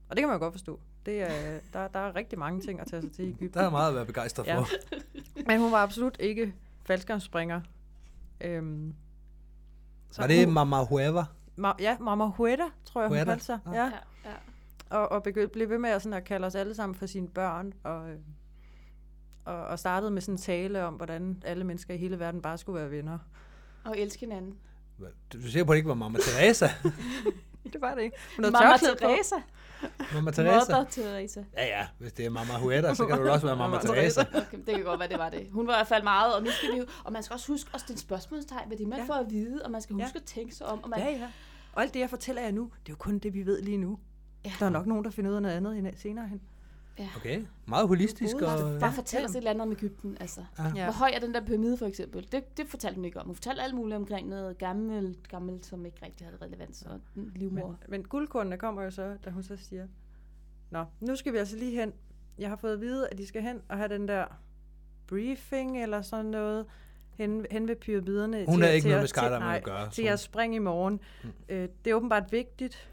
Og 0.09 0.15
det 0.15 0.21
kan 0.21 0.27
man 0.27 0.35
jo 0.35 0.39
godt 0.39 0.53
forstå. 0.53 0.79
Det 1.05 1.21
er, 1.21 1.59
der, 1.73 1.87
der 1.87 1.99
er 1.99 2.15
rigtig 2.15 2.39
mange 2.39 2.61
ting 2.61 2.79
at 2.79 2.87
tage 2.87 3.01
sig 3.01 3.11
til 3.11 3.25
i 3.25 3.29
Ægypten. 3.29 3.53
Der 3.53 3.61
er 3.61 3.69
meget 3.69 3.89
at 3.89 3.95
være 3.95 4.05
begejstret 4.05 4.45
Ja. 4.47 4.59
for. 4.59 4.67
Men 5.47 5.59
hun 5.59 5.71
var 5.71 5.77
absolut 5.83 6.17
ikke 6.19 6.53
faldskærmsspringer. 6.85 7.61
Øhm, 8.41 8.95
så 10.11 10.21
Var 10.21 10.27
det 10.27 10.45
hun, 10.45 10.53
Mama 10.53 10.83
Hueva? 10.83 11.23
ma- 11.59 11.75
ja, 11.79 11.97
Mama 11.99 12.25
Hueda, 12.25 12.63
tror 12.85 13.01
jeg, 13.01 13.07
hun 13.07 13.17
Huerta? 13.17 13.31
kaldte 13.31 13.45
sig. 13.45 13.59
Ah. 13.65 13.73
Ja. 13.75 13.85
ja. 14.25 14.31
Og, 14.89 15.11
og 15.11 15.23
begyndte, 15.23 15.53
blev 15.53 15.69
ved 15.69 15.77
med 15.77 15.89
at, 15.89 16.01
sådan, 16.01 16.17
at 16.17 16.23
kalde 16.23 16.47
os 16.47 16.55
alle 16.55 16.75
sammen 16.75 16.95
for 16.95 17.05
sine 17.05 17.27
børn, 17.27 17.73
og, 17.83 18.09
øh, 18.09 18.17
og, 19.45 19.65
og 19.65 19.79
startede 19.79 20.11
med 20.11 20.21
sådan 20.21 20.33
en 20.33 20.37
tale 20.37 20.83
om, 20.85 20.93
hvordan 20.93 21.43
alle 21.45 21.63
mennesker 21.63 21.93
i 21.93 21.97
hele 21.97 22.19
verden 22.19 22.41
bare 22.41 22.57
skulle 22.57 22.81
være 22.81 22.91
venner. 22.91 23.17
Og 23.85 23.99
elske 23.99 24.19
hinanden. 24.19 24.55
Du 25.33 25.37
er 25.37 25.41
sikker 25.41 25.63
på, 25.63 25.71
at 25.71 25.75
det 25.75 25.77
ikke 25.77 25.89
var 25.89 25.95
Mamma 25.95 26.19
Teresa? 26.19 26.67
Det 27.73 27.81
var 27.81 27.95
det 27.95 28.01
ikke. 28.01 28.17
Hun 28.35 28.43
havde 28.43 28.51
Mamma. 28.51 28.77
Teresa. 28.77 29.35
Mamma 30.13 30.31
Teresa? 30.31 30.77
Mother 30.77 30.83
Teresa. 30.89 31.43
Ja, 31.57 31.65
ja. 31.65 31.87
Hvis 31.97 32.13
det 32.13 32.25
er 32.25 32.29
Mamma 32.29 32.53
Huerta, 32.57 32.93
så 32.93 33.05
kan 33.05 33.17
du 33.17 33.29
også 33.29 33.45
være 33.45 33.55
Mamma 33.57 33.77
Mamma 33.77 33.93
Teresa. 33.93 34.21
Okay, 34.21 34.57
det 34.65 34.75
kan 34.75 34.83
godt 34.83 34.99
være, 34.99 35.09
det 35.09 35.17
var 35.19 35.29
det. 35.29 35.47
Hun 35.51 35.67
var 35.67 35.73
i 35.73 35.77
hvert 35.77 35.87
fald 35.87 36.03
meget, 36.03 36.35
og 36.35 36.43
nu 36.43 36.49
skal 36.51 36.71
vi 36.73 36.77
jo, 36.77 36.85
og 37.03 37.13
man 37.13 37.23
skal 37.23 37.33
også 37.33 37.47
huske 37.51 37.69
at 37.73 37.79
stille 37.79 37.99
spørgsmålstegn, 37.99 38.67
hvad 38.67 38.77
det 38.77 38.87
man 38.87 38.99
Ja. 38.99 39.05
får 39.05 39.13
at 39.13 39.25
vide, 39.29 39.61
og 39.65 39.71
man 39.71 39.81
skal 39.81 39.95
Ja. 39.95 40.03
huske 40.03 40.15
at 40.17 40.23
tænke 40.23 40.55
sig 40.55 40.67
om, 40.67 40.83
og 40.83 40.89
man, 40.89 40.99
Ja, 40.99 41.09
ja. 41.09 41.27
Og 41.73 41.81
alt 41.81 41.93
det, 41.93 41.99
jeg 41.99 42.09
fortæller 42.09 42.41
jer 42.41 42.51
nu, 42.51 42.63
det 42.63 42.89
er 42.89 42.93
jo 42.93 42.95
kun 42.95 43.19
det, 43.19 43.33
vi 43.33 43.45
ved 43.45 43.61
lige 43.61 43.77
nu. 43.77 43.99
Ja. 44.45 44.51
Der 44.59 44.65
er 44.65 44.69
nok 44.69 44.85
nogen, 44.87 45.03
der 45.05 45.09
finder 45.11 45.31
ud 45.31 45.35
af 45.35 45.41
noget 45.41 45.55
andet 45.77 45.99
senere 45.99 46.27
hen. 46.27 46.41
Okay, 47.17 47.45
meget 47.65 47.87
holistisk. 47.87 48.35
Og, 48.35 48.41
bare 48.41 48.69
ja. 48.81 48.87
fortæl 48.87 49.25
os 49.25 49.31
et 49.31 49.37
eller 49.37 49.49
andet 49.49 49.61
om 49.61 49.71
Ægypten, 49.71 50.17
altså. 50.19 50.45
Ja. 50.75 50.83
Hvor 50.83 50.93
høj 50.93 51.11
er 51.13 51.19
den 51.19 51.33
der 51.33 51.45
pyramide 51.45 51.77
for 51.77 51.85
eksempel? 51.85 52.27
Det, 52.31 52.57
det 52.57 52.67
fortalte 52.67 52.95
hun 52.95 53.05
ikke 53.05 53.19
om. 53.19 53.25
Hun 53.25 53.35
fortalte 53.35 53.61
alt 53.61 53.75
muligt 53.75 53.95
omkring 53.95 54.27
noget 54.29 54.57
gammelt, 54.57 55.27
gammelt 55.27 55.65
som 55.65 55.85
ikke 55.85 56.05
rigtig 56.05 56.27
havde 56.27 56.37
relevans 56.41 56.81
og 56.81 56.99
livmor. 57.15 57.67
Men, 57.67 57.75
men 57.87 58.03
guldkornene 58.03 58.57
kommer 58.57 58.83
jo 58.83 58.91
så, 58.91 59.17
da 59.25 59.29
hun 59.29 59.43
så 59.43 59.55
siger, 59.57 59.87
Nå, 60.71 60.85
nu 60.99 61.15
skal 61.15 61.33
vi 61.33 61.37
altså 61.37 61.57
lige 61.57 61.79
hen. 61.79 61.93
Jeg 62.39 62.49
har 62.49 62.55
fået 62.55 62.73
at 62.73 62.81
vide, 62.81 63.07
at 63.09 63.17
de 63.17 63.27
skal 63.27 63.41
hen 63.41 63.61
og 63.69 63.77
have 63.77 63.89
den 63.89 64.07
der 64.07 64.25
briefing 65.07 65.83
eller 65.83 66.01
sådan 66.01 66.25
noget 66.25 66.65
hen, 67.11 67.45
hen 67.51 67.67
ved 67.67 67.75
pyramiderne. 67.75 68.37
Hun 68.45 68.55
til- 68.55 68.63
havde 68.63 68.75
ikke 68.75 68.83
til 68.85 68.91
noget 68.91 69.17
at- 69.17 69.31
med 69.31 69.39
nej, 69.39 69.55
at 69.57 69.63
gøre, 69.63 69.85
Til 69.85 69.93
så- 69.95 70.01
jeres 70.03 70.19
spring 70.21 70.55
i 70.55 70.59
morgen. 70.59 70.99
Øh, 71.49 71.69
det 71.85 71.91
er 71.91 71.95
åbenbart 71.95 72.31
vigtigt. 72.31 72.89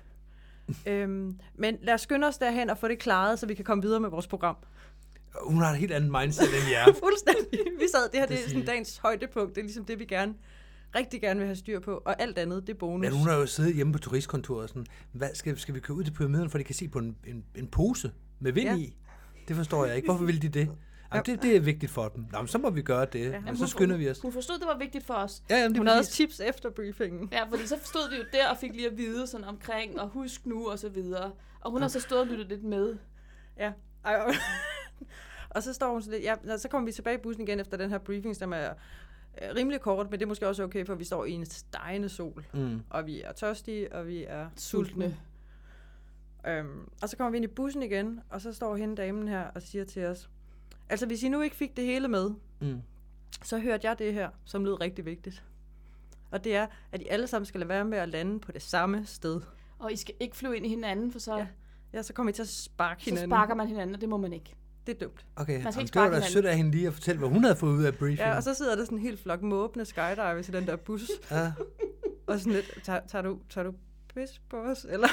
Øhm, 0.87 1.39
men 1.55 1.77
lad 1.83 1.95
os 1.95 2.01
skynde 2.01 2.27
os 2.27 2.39
derhen 2.39 2.71
og 2.71 2.79
få 2.79 2.89
det 2.89 2.99
klaret, 2.99 3.39
så 3.39 3.47
vi 3.47 3.55
kan 3.55 3.65
komme 3.65 3.83
videre 3.83 4.01
med 4.01 4.09
vores 4.09 4.27
program. 4.27 4.57
Hun 5.43 5.63
har 5.63 5.71
et 5.71 5.79
helt 5.79 5.93
andet 5.93 6.11
mindset 6.11 6.45
end 6.45 6.71
jer. 6.71 6.85
Fuldstændig. 7.05 7.61
Vi 7.79 7.87
sad, 7.93 8.11
det 8.13 8.21
her 8.21 8.27
det 8.27 8.45
er 8.45 8.49
sådan 8.49 8.65
dagens 8.65 8.99
højdepunkt. 8.99 9.55
Det 9.55 9.61
er 9.61 9.65
ligesom 9.65 9.85
det, 9.85 9.99
vi 9.99 10.05
gerne, 10.05 10.35
rigtig 10.95 11.21
gerne 11.21 11.39
vil 11.39 11.47
have 11.47 11.57
styr 11.57 11.81
på. 11.81 12.03
Og 12.05 12.23
alt 12.23 12.39
andet, 12.39 12.67
det 12.67 12.73
er 12.73 12.79
bonus. 12.79 13.01
Men 13.01 13.13
hun 13.19 13.29
har 13.29 13.35
jo 13.37 13.47
siddet 13.47 13.75
hjemme 13.75 13.93
på 13.93 13.99
turistkontoret 13.99 14.63
og 14.63 14.69
sådan, 14.69 14.87
hvad, 15.13 15.29
skal, 15.35 15.59
skal 15.59 15.75
vi 15.75 15.81
køre 15.81 15.97
ud 15.97 16.05
til 16.05 16.13
pyramiden, 16.13 16.51
for 16.51 16.59
de 16.59 16.65
kan 16.65 16.75
se 16.75 16.89
på 16.89 16.99
en, 16.99 17.17
en, 17.27 17.45
en 17.55 17.67
pose 17.67 18.11
med 18.41 18.53
vind 18.53 18.69
ja. 18.69 18.77
i? 18.77 18.97
Det 19.49 19.57
forstår 19.57 19.85
jeg 19.87 19.97
ikke. 19.97 20.07
Hvorfor 20.07 20.25
vil 20.25 20.43
de 20.43 20.49
det? 20.49 20.71
Jamen, 21.15 21.25
det, 21.27 21.43
det 21.43 21.57
er 21.57 21.61
vigtigt 21.61 21.93
for 21.93 22.09
dem. 22.09 22.27
Jamen, 22.33 22.49
så 22.49 22.59
må 22.59 22.71
vi 22.71 22.83
gøre 22.83 23.05
det. 23.13 23.31
Ja. 23.31 23.43
Og 23.49 23.57
så 23.57 23.67
skynder 23.67 23.97
vi 23.97 24.11
os. 24.11 24.21
Hun 24.21 24.33
forstod, 24.33 24.59
det 24.59 24.67
var 24.67 24.79
vigtigt 24.79 25.05
for 25.07 25.15
os. 25.15 25.43
Ja, 25.51 25.57
jamen, 25.57 25.71
det 25.71 25.79
Hun 25.79 25.87
er 25.87 25.91
havde 25.91 26.01
også 26.01 26.11
tips 26.13 26.41
efter 26.41 26.71
briefingen. 26.71 27.29
Ja, 27.33 27.45
fordi 27.45 27.67
så 27.67 27.79
stod 27.85 28.11
vi 28.11 28.17
jo 28.17 28.23
der 28.33 28.49
og 28.51 28.57
fik 28.57 28.73
lige 28.75 28.91
at 28.91 28.97
vide 28.99 29.27
sådan 29.27 29.45
omkring, 29.47 30.01
og 30.01 30.09
husk 30.09 30.47
nu, 30.47 30.69
og 30.71 30.79
så 30.79 30.89
videre. 30.89 31.33
Og 31.61 31.71
hun 31.71 31.81
har 31.83 31.89
så 31.89 32.01
stået 32.01 32.21
og 32.21 32.27
lyttet 32.27 32.49
lidt 32.49 32.65
med. 32.65 32.97
Ja. 33.59 33.73
Ej, 34.05 34.15
og- 34.17 34.35
og 35.57 35.63
så 35.63 35.73
står 35.73 35.93
hun 35.93 36.03
så 36.03 36.11
lidt, 36.11 36.23
ja, 36.23 36.35
nå, 36.45 36.57
så 36.57 36.69
kommer 36.69 36.87
vi 36.87 36.93
tilbage 36.93 37.15
i 37.19 37.21
bussen 37.21 37.43
igen 37.49 37.61
efter 37.61 37.77
den 37.77 37.91
her 37.91 37.99
briefing, 37.99 38.37
som 38.37 38.53
er 38.53 38.69
øh, 39.43 39.49
rimelig 39.57 39.81
kort, 39.81 40.11
men 40.11 40.21
det 40.21 40.25
er 40.25 40.29
måske 40.29 40.49
også 40.49 40.63
okay, 40.65 40.87
for 40.87 40.95
vi 40.95 41.05
står 41.05 41.25
i 41.25 41.31
en 41.33 41.47
stegende 41.47 42.09
sol, 42.09 42.45
Mm. 42.55 42.81
og 42.91 43.07
vi 43.07 43.23
er 43.23 43.33
tørstige, 43.33 43.93
og 43.93 44.07
vi 44.07 44.25
er 44.29 44.49
Sultne. 44.57 44.91
sultne. 45.05 45.17
Øhm, 46.47 46.89
og 47.03 47.09
så 47.09 47.17
kommer 47.17 47.31
vi 47.31 47.37
ind 47.37 47.45
i 47.45 47.49
bussen 47.49 47.83
igen, 47.83 48.21
og 48.31 48.41
så 48.41 48.53
står 48.53 48.77
hende 48.77 48.97
damen 48.97 49.29
her 49.29 49.43
og 49.45 49.63
siger 49.63 49.85
til 49.85 50.05
os, 50.05 50.31
altså 50.89 51.07
hvis 51.07 51.23
I 51.23 51.29
nu 51.29 51.41
ikke 51.41 51.57
fik 51.57 51.77
det 51.77 51.85
hele 51.85 52.09
med, 52.09 52.31
Mm. 52.61 52.83
så 53.45 53.59
hørte 53.59 53.89
jeg 53.89 53.99
det 53.99 54.15
her, 54.15 54.29
som 54.45 54.65
lød 54.65 54.81
rigtig 54.81 55.05
vigtigt. 55.05 55.43
Og 56.31 56.45
det 56.45 56.57
er, 56.57 56.67
at 56.93 57.03
I 57.03 57.07
alle 57.11 57.27
sammen 57.27 57.47
skal 57.47 57.61
lade 57.61 57.69
være 57.69 57.85
med 57.85 57.99
at 57.99 58.09
lande 58.09 58.41
på 58.41 58.53
det 58.53 58.63
samme 58.63 59.07
sted. 59.07 59.41
Og 59.79 59.93
I 59.93 59.97
skal 59.97 60.15
ikke 60.21 60.37
flyve 60.37 60.57
ind 60.57 60.67
i 60.67 60.69
hinanden, 60.69 61.13
for 61.13 61.19
så, 61.19 61.37
Ja, 61.37 61.47
ja, 61.93 62.03
så 62.03 62.13
kommer 62.13 62.31
I 62.31 62.33
til 62.33 62.43
at 62.43 62.49
sparke 62.49 63.05
så 63.05 63.11
hinanden. 63.11 63.31
sparker 63.31 63.55
man 63.55 63.69
hinanden, 63.69 63.95
og 63.95 64.01
det 64.01 64.09
må 64.09 64.17
man 64.17 64.33
ikke. 64.33 64.55
Det 64.87 64.95
er 64.95 64.99
dumt. 65.07 65.27
Okay, 65.37 65.63
Man 65.63 65.73
skal 65.73 65.83
ikke 65.83 65.93
det 65.93 66.01
var 66.01 66.07
sparke 66.07 66.11
da 66.11 66.17
hinanden. 66.17 66.33
sødt 66.33 66.47
af 66.47 66.57
hende 66.57 66.71
lige 66.71 66.87
at 66.87 66.93
fortælle, 66.93 67.19
hvad 67.19 67.29
hun 67.29 67.43
havde 67.45 67.57
fået 67.57 67.73
ud 67.73 67.85
af 67.85 67.95
briefing. 67.95 68.19
Ja, 68.19 68.37
og 68.37 68.43
så 68.43 68.55
sidder 68.55 68.77
der 68.77 68.85
sådan 68.85 68.99
en 68.99 69.03
helt 69.03 69.21
flok 69.21 69.43
måbende 69.43 69.85
skydivers 69.85 70.49
i 70.49 70.53
den 70.53 70.67
der 70.67 70.77
bus. 70.77 71.11
ja. 71.31 71.53
Og 72.27 72.39
sådan 72.39 72.53
lidt, 72.53 72.71
tager, 72.85 73.01
tager, 73.09 73.23
du, 73.23 73.39
tager 73.51 73.65
du 73.71 73.75
pis 74.15 74.41
på 74.49 74.57
os? 74.57 74.87
Eller, 74.91 75.09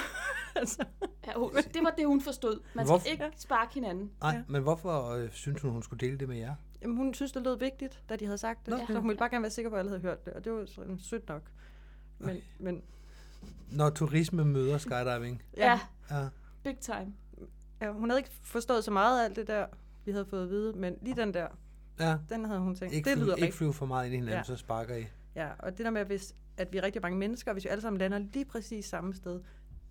altså, 0.59 0.85
Ja, 1.27 1.31
hun, 1.35 1.53
det 1.55 1.83
var 1.83 1.93
det, 1.97 2.07
hun 2.07 2.21
forstod. 2.21 2.59
Man 2.75 2.85
Hvorfor- 2.85 2.99
skal 3.01 3.11
ikke 3.11 3.31
sparke 3.37 3.73
hinanden. 3.73 4.11
Nej, 4.21 4.35
Ja. 4.35 4.43
men 4.47 4.61
hvorfor 4.63 5.09
øh, 5.09 5.31
synes 5.31 5.61
hun, 5.61 5.71
hun 5.71 5.83
skulle 5.83 6.07
dele 6.07 6.17
det 6.17 6.27
med 6.29 6.37
jer? 6.37 6.55
jamen, 6.81 6.97
hun 6.97 7.13
synes, 7.13 7.31
det 7.31 7.43
lød 7.43 7.59
vigtigt, 7.59 8.03
da 8.09 8.15
de 8.15 8.25
havde 8.25 8.37
sagt 8.37 8.65
det. 8.65 8.71
Nå. 8.71 8.77
Nå, 8.77 8.85
så 8.87 8.99
hun 8.99 9.07
ville 9.09 9.19
bare 9.19 9.29
gerne 9.29 9.41
være 9.43 9.51
sikker 9.51 9.69
på, 9.69 9.75
at 9.75 9.79
alle 9.79 9.89
havde 9.89 10.01
hørt 10.01 10.25
det. 10.25 10.33
Og 10.33 10.45
det 10.45 10.51
var 10.53 10.65
sådan 10.65 10.99
sødt 10.99 11.29
nok. 11.29 11.41
Men, 12.19 12.37
men 12.59 12.81
Når 13.71 13.89
turisme 13.89 14.45
møder 14.45 14.77
skydiving. 14.77 15.43
Ja, 15.57 15.79
ja, 16.09 16.17
Ja. 16.17 16.27
big 16.63 16.77
time. 16.79 17.13
ja, 17.81 17.91
hun 17.91 18.09
havde 18.09 18.19
ikke 18.19 18.31
forstået 18.43 18.83
så 18.83 18.91
meget 18.91 19.19
af 19.21 19.25
alt 19.25 19.35
det 19.35 19.47
der, 19.47 19.65
vi 20.05 20.11
havde 20.11 20.25
fået 20.25 20.43
at 20.43 20.49
vide. 20.49 20.73
Men 20.73 20.95
lige 21.01 21.15
den 21.15 21.33
der, 21.33 21.47
ja. 21.99 22.17
den 22.29 22.45
havde 22.45 22.59
hun 22.59 22.75
tænkt, 22.75 22.93
Ikke, 22.93 23.09
det 23.09 23.17
lyder 23.17 23.27
ikke 23.35 23.45
rigtigt. 23.45 23.57
flyve 23.57 23.73
for 23.73 23.85
meget 23.85 24.05
ind 24.05 24.13
i 24.13 24.17
hinanden, 24.17 24.37
Ja. 24.37 24.43
så 24.43 24.55
sparker 24.55 24.95
I. 24.95 25.05
Ja, 25.35 25.49
og 25.59 25.77
det 25.77 25.85
der 25.85 25.91
med, 25.91 26.01
at 26.01 26.07
hvis, 26.07 26.35
at 26.57 26.73
vi 26.73 26.77
er 26.77 26.83
rigtig 26.83 27.01
mange 27.01 27.17
mennesker, 27.17 27.53
hvis 27.53 27.63
vi 27.63 27.69
alle 27.69 27.81
sammen 27.81 27.97
lander 27.99 28.17
lige 28.17 28.45
præcis 28.45 28.85
samme 28.85 29.13
sted, 29.13 29.41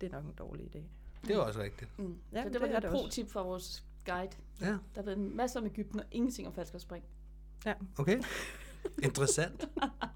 det 0.03 0.13
er 0.13 0.21
nok 0.21 0.25
en 0.25 0.31
dårlig 0.37 0.65
idé. 0.75 0.79
Det 1.27 1.35
er 1.35 1.39
også 1.39 1.59
rigtigt. 1.59 1.99
Mm. 1.99 2.17
Ja, 2.31 2.37
Ja, 2.37 2.43
så 2.43 2.49
det 2.49 2.61
var 2.61 2.67
det 2.67 2.75
er 2.75 2.81
et 2.81 2.91
pro-tip 2.91 3.29
fra 3.31 3.41
vores 3.43 3.83
guide. 4.05 4.31
Ja, 4.61 4.77
Der 4.95 5.01
ved 5.01 5.17
en 5.17 5.37
masse 5.37 5.59
om 5.59 5.65
Ægypten 5.65 5.99
og 5.99 6.05
ingenting 6.11 6.47
om 6.47 6.53
falskerspring. 6.53 7.03
okay. 7.97 8.21
Interessant. 9.03 9.61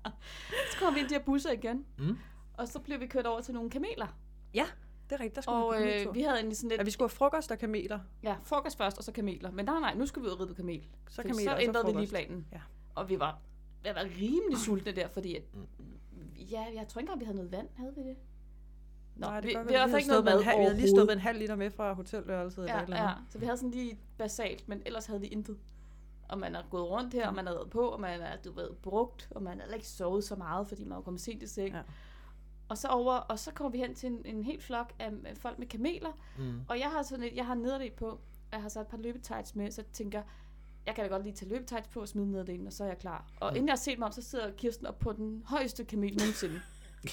Så 0.71 0.77
kommer 0.79 0.93
vi 0.93 0.99
ind 0.99 1.11
i 1.11 1.13
de 1.13 1.19
her 1.19 1.25
busser 1.25 1.51
igen, 1.51 1.85
Mm. 1.97 2.17
og 2.53 2.67
så 2.67 2.79
bliver 2.79 2.99
vi 2.99 3.07
kørt 3.07 3.25
over 3.25 3.41
til 3.41 3.53
nogle 3.53 3.69
kameler. 3.69 4.07
Ja, 4.53 4.65
det 5.09 5.15
er 5.15 5.19
rigtigt. 5.19 5.35
Der 5.35 5.41
skulle 5.41 5.57
Og 5.57 5.75
vi 5.83 5.91
øh, 6.07 6.15
vi 6.15 6.21
havde 6.21 6.35
egentlig 6.35 6.57
sådan 6.57 6.69
lidt... 6.69 6.79
Ja, 6.79 6.83
vi 6.83 6.91
skulle 6.91 7.09
have 7.09 7.15
frokost 7.17 7.51
og 7.51 7.57
kameler. 7.59 7.99
Ja, 8.23 8.35
frokost 8.43 8.77
først, 8.77 8.97
og 8.97 9.03
så 9.03 9.11
kameler. 9.11 9.51
Men 9.51 9.65
nej, 9.65 9.79
nej, 9.79 9.93
nu 9.95 10.05
skulle 10.05 10.23
vi 10.23 10.27
ud 10.27 10.33
og 10.33 10.39
ride 10.39 10.47
på 10.47 10.53
kamel. 10.53 10.87
Så 11.09 11.21
kameler, 11.23 11.43
så 11.43 11.51
og 11.51 11.57
så 11.57 11.63
ændrede 11.67 11.85
vi 11.85 11.91
lige 11.99 12.09
planen. 12.09 12.47
Ja. 12.51 12.61
Og 12.95 13.09
vi 13.09 13.19
var, 13.19 13.39
vi 13.83 13.89
var 13.89 14.03
rimelig 14.21 14.57
sultne 14.57 14.91
der, 14.91 15.07
fordi 15.07 15.35
at, 15.35 15.43
ja, 16.51 16.65
jeg 16.75 16.87
tror 16.87 16.99
ikke 16.99 17.11
engang, 17.11 17.19
vi 17.19 17.25
havde 17.25 17.35
noget 17.35 17.51
vand. 17.51 17.67
Havde 17.77 17.93
vi 17.95 18.01
det? 18.01 18.15
Nå, 19.17 19.27
Nej, 19.27 19.39
det 19.39 19.47
vi, 19.47 19.53
godt 19.53 19.67
vi 19.67 19.73
være, 19.73 19.79
havde 19.79 19.89
i 19.89 19.89
hvert 19.89 19.89
fald 19.89 19.99
ikke 19.99 20.09
noget 20.09 20.25
mad 20.25 20.37
en 20.39 20.43
halv, 20.43 20.57
Vi 20.59 20.63
havde 20.63 20.77
lige 20.77 20.89
stået 20.89 21.05
med 21.07 21.13
en 21.13 21.19
halv 21.21 21.39
liter 21.39 21.55
med 21.55 21.71
fra 21.71 21.93
hotelværelset. 21.93 22.65
Ja, 22.67 22.81
eller 22.83 22.97
ja, 23.03 23.09
så 23.29 23.37
vi 23.39 23.45
havde 23.45 23.57
sådan 23.57 23.71
lige 23.71 23.99
basalt, 24.17 24.67
men 24.69 24.81
ellers 24.85 25.05
havde 25.05 25.21
vi 25.21 25.27
intet. 25.27 25.57
Og 26.29 26.37
man 26.39 26.55
er 26.55 26.63
gået 26.69 26.89
rundt 26.89 27.13
her, 27.13 27.27
og 27.27 27.33
man 27.35 27.47
er 27.47 27.51
været 27.53 27.69
på, 27.69 27.79
og 27.87 28.01
man 28.01 28.21
er, 28.21 28.37
du 28.45 28.51
ved, 28.51 28.69
brugt, 28.83 29.27
og 29.31 29.43
man 29.43 29.61
har 29.67 29.73
ikke 29.75 29.87
sovet 29.87 30.23
så 30.23 30.35
meget, 30.35 30.67
fordi 30.67 30.83
man 30.83 30.95
var 30.95 31.01
kommet 31.01 31.21
sent 31.21 31.43
i 31.43 31.47
seng. 31.47 31.75
Ja. 31.75 31.81
Og 32.69 32.77
så 32.77 32.87
over, 32.87 33.13
og 33.13 33.39
så 33.39 33.51
kommer 33.51 33.71
vi 33.71 33.77
hen 33.77 33.95
til 33.95 34.09
en, 34.11 34.21
en 34.25 34.43
helt 34.43 34.63
flok 34.63 34.93
af 34.99 35.11
folk 35.39 35.59
med 35.59 35.67
kameler, 35.67 36.11
Mm. 36.37 36.61
og 36.69 36.79
jeg 36.79 36.87
har 36.87 37.03
sådan 37.03 37.23
et, 37.25 37.35
jeg 37.35 37.45
har 37.45 37.55
nederdel 37.55 37.91
på, 37.91 38.19
jeg 38.51 38.61
har 38.61 38.69
så 38.69 38.81
et 38.81 38.87
par 38.87 38.97
løbetights 38.97 39.55
med, 39.55 39.71
så 39.71 39.81
jeg 39.81 39.91
tænker, 39.93 40.21
jeg 40.85 40.95
kan 40.95 41.03
da 41.03 41.09
godt 41.09 41.23
lige 41.23 41.33
tage 41.35 41.49
løbetights 41.49 41.87
på 41.87 41.99
og 42.01 42.07
smide 42.07 42.31
nederdelen, 42.31 42.67
og 42.67 42.73
så 42.73 42.83
er 42.83 42.87
jeg 42.87 42.97
klar. 42.97 43.25
Og 43.39 43.49
inden 43.55 43.67
jeg 43.67 43.71
har 43.71 43.77
set 43.77 43.99
mig 43.99 44.05
om, 44.05 44.11
så 44.11 44.21
sidder 44.21 44.51
Kirsten 44.51 44.87
op 44.87 44.99
på 44.99 45.11
den 45.13 45.43
højeste 45.45 45.85
kamel 45.85 46.17
nogensinde. 46.17 46.61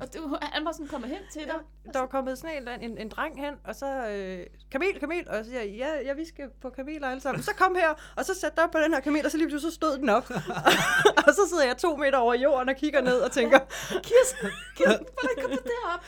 og 0.00 0.08
var- 0.30 0.48
han 0.52 0.64
var 0.64 0.72
sådan 0.72 0.86
kommet 0.88 1.10
hen 1.10 1.18
til 1.32 1.42
dig. 1.42 1.54
Ja, 1.86 1.90
der 1.92 1.98
var 1.98 2.06
kommet 2.06 2.38
sådan 2.38 2.68
en, 2.68 2.90
en, 2.90 2.98
en 2.98 3.08
dreng 3.08 3.40
hen, 3.44 3.54
og 3.64 3.74
så, 3.74 3.86
øh, 3.86 4.46
kamel, 4.72 5.00
kamel, 5.00 5.28
og 5.28 5.44
så 5.44 5.50
siger 5.50 5.60
jeg, 5.62 5.70
ja, 5.70 6.00
ja, 6.04 6.12
vi 6.12 6.24
skal 6.24 6.44
på 6.62 6.70
kameler 6.70 7.08
alle 7.08 7.20
sammen. 7.20 7.42
Så 7.42 7.54
kom 7.54 7.74
her, 7.74 7.94
og 8.16 8.24
så 8.24 8.34
satte 8.34 8.60
dig 8.62 8.70
på 8.72 8.78
den 8.78 8.92
her 8.94 9.00
kamel, 9.00 9.24
og 9.24 9.30
så 9.30 9.36
lige 9.38 9.48
pludselig 9.48 9.72
så 9.72 9.76
stod 9.76 9.98
den 9.98 10.08
op. 10.08 10.30
og 11.26 11.34
så 11.34 11.46
sidder 11.48 11.64
jeg 11.66 11.76
to 11.76 11.96
meter 11.96 12.18
over 12.18 12.34
jorden 12.34 12.68
og 12.68 12.76
kigger 12.76 13.00
ned 13.00 13.20
og 13.20 13.32
tænker, 13.32 13.58
Kirsten, 14.02 14.48
Kirsten, 14.76 15.06
hvordan 15.20 15.36
kom 15.42 15.50
du 15.50 15.58
derop? 15.72 16.04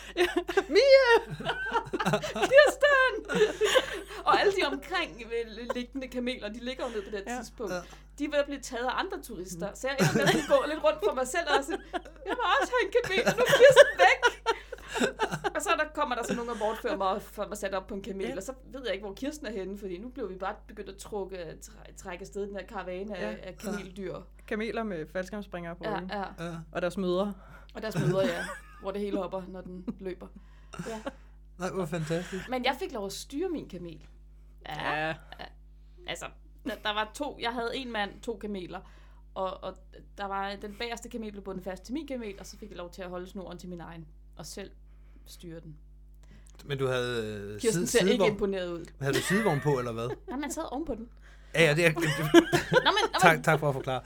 Mia! 0.68 1.36
Kirsten! 2.50 3.14
Alle 4.40 4.52
de 4.58 4.62
omkring 4.74 5.22
øh, 5.34 5.66
liggende 5.76 6.08
kameler, 6.08 6.48
de 6.48 6.58
ligger 6.68 6.84
jo 6.86 6.90
ned 6.94 7.02
på 7.02 7.10
det 7.16 7.22
Ja. 7.26 7.36
tidspunkt. 7.36 7.72
De 8.18 8.24
er 8.24 8.30
ved 8.30 8.38
at 8.38 8.44
blive 8.50 8.60
taget 8.60 8.84
af 8.86 8.94
andre 9.02 9.18
turister. 9.22 9.68
Så 9.74 9.88
jeg 9.88 9.96
ender 10.00 10.12
med 10.14 10.22
at 10.22 10.28
skulle 10.28 10.46
gå 10.58 10.58
lidt 10.72 10.84
rundt 10.84 10.98
for 11.08 11.14
mig 11.14 11.26
selv 11.34 11.46
og 11.58 11.64
sådan, 11.64 11.80
jeg 12.28 12.34
må 12.40 12.44
også 12.60 12.70
have 12.74 12.82
en 12.86 12.92
kamel, 12.98 13.22
og 13.30 13.34
nu 13.38 13.42
er 13.48 13.52
Kirsten 13.60 13.94
væk. 14.06 14.20
og 15.56 15.62
så 15.62 15.70
der 15.78 15.84
kommer 15.94 16.14
der 16.14 16.22
så 16.22 16.34
nogen 16.34 16.50
og 16.50 16.56
bortfører 16.58 16.96
mig 16.96 17.08
og 17.08 17.22
får 17.22 17.46
mig 17.48 17.56
sat 17.58 17.74
op 17.74 17.86
på 17.86 17.94
en 17.94 18.02
kamel, 18.02 18.26
Ja. 18.26 18.36
og 18.36 18.42
så 18.42 18.52
ved 18.72 18.82
jeg 18.84 18.94
ikke, 18.94 19.04
hvor 19.06 19.14
Kirsten 19.14 19.46
er 19.46 19.50
henne, 19.52 19.78
fordi 19.78 19.98
nu 19.98 20.08
blev 20.08 20.28
vi 20.30 20.34
bare 20.34 20.54
begyndt 20.68 20.88
at 20.88 20.96
trukke, 20.96 21.36
træ- 21.66 21.96
trække 21.96 22.22
afsted 22.22 22.46
den 22.46 22.56
her 22.56 22.66
karavane 22.66 23.16
af, 23.16 23.32
Ja. 23.32 23.48
af 23.48 23.56
kameldyr. 23.56 24.16
Kameler 24.48 24.82
med 24.82 25.06
faldskærmsspringere 25.12 25.76
på 25.76 25.84
Ja, 25.84 25.94
ryggen. 25.96 26.10
ja. 26.10 26.44
Ja. 26.46 26.54
Og 26.72 26.82
deres 26.82 26.96
mødre. 26.96 27.34
Og 27.74 27.82
deres 27.82 27.98
møder, 27.98 28.22
ja, 28.26 28.44
hvor 28.82 28.90
det 28.90 29.00
hele 29.00 29.16
hopper, 29.16 29.42
når 29.48 29.60
den 29.60 29.84
løber. 30.00 30.26
Ja. 30.88 31.00
Nej, 31.58 31.70
hvor 31.70 31.86
fantastisk. 31.86 32.48
Men 32.48 32.64
jeg 32.64 32.76
fik 32.78 32.92
lov 32.92 33.06
at 33.06 33.12
styre 33.12 33.48
min 33.48 33.68
kamel. 33.68 34.06
Ja, 34.68 35.06
Ja. 35.08 35.14
altså, 36.06 36.26
der, 36.64 36.74
der 36.84 36.94
var 36.94 37.10
to, 37.14 37.38
jeg 37.40 37.52
havde 37.52 37.76
en 37.76 37.92
mand, 37.92 38.20
to 38.20 38.36
kameler, 38.40 38.80
og, 39.34 39.64
og 39.64 39.76
der 40.18 40.24
var 40.24 40.56
den 40.56 40.76
bagerste 40.78 41.08
kamel 41.08 41.32
blev 41.32 41.44
bundet 41.44 41.64
fast 41.64 41.82
til 41.82 41.94
min 41.94 42.06
kamel, 42.06 42.34
og 42.40 42.46
så 42.46 42.56
fik 42.58 42.68
jeg 42.70 42.76
lov 42.78 42.90
til 42.90 43.02
at 43.02 43.08
holde 43.08 43.26
snoren 43.26 43.58
til 43.58 43.68
min 43.68 43.80
egen, 43.80 44.06
og 44.36 44.46
selv 44.46 44.70
styre 45.26 45.60
den. 45.60 45.76
Men 46.64 46.78
du 46.78 46.86
havde 46.86 47.24
øh, 47.54 47.60
Kirsten 47.60 47.86
ser 47.86 47.98
ikke 48.00 48.10
sidevogn, 48.10 48.30
imponeret 48.32 48.68
ud. 48.72 48.84
havde 49.00 49.14
du 49.14 49.20
sidevogn 49.20 49.60
på, 49.60 49.78
eller 49.78 49.92
hvad? 49.92 50.08
Nej, 50.28 50.38
man 50.38 50.50
sad 50.52 50.72
ovenpå 50.72 50.94
den. 50.94 51.08
Ja, 51.54 51.62
ja, 51.64 51.74
det 51.74 51.86
er, 51.86 51.90
Nå, 52.84 52.90
men, 52.90 53.20
tak, 53.20 53.44
tak 53.44 53.60
for 53.60 53.68
at 53.68 53.74
forklare. 53.74 54.00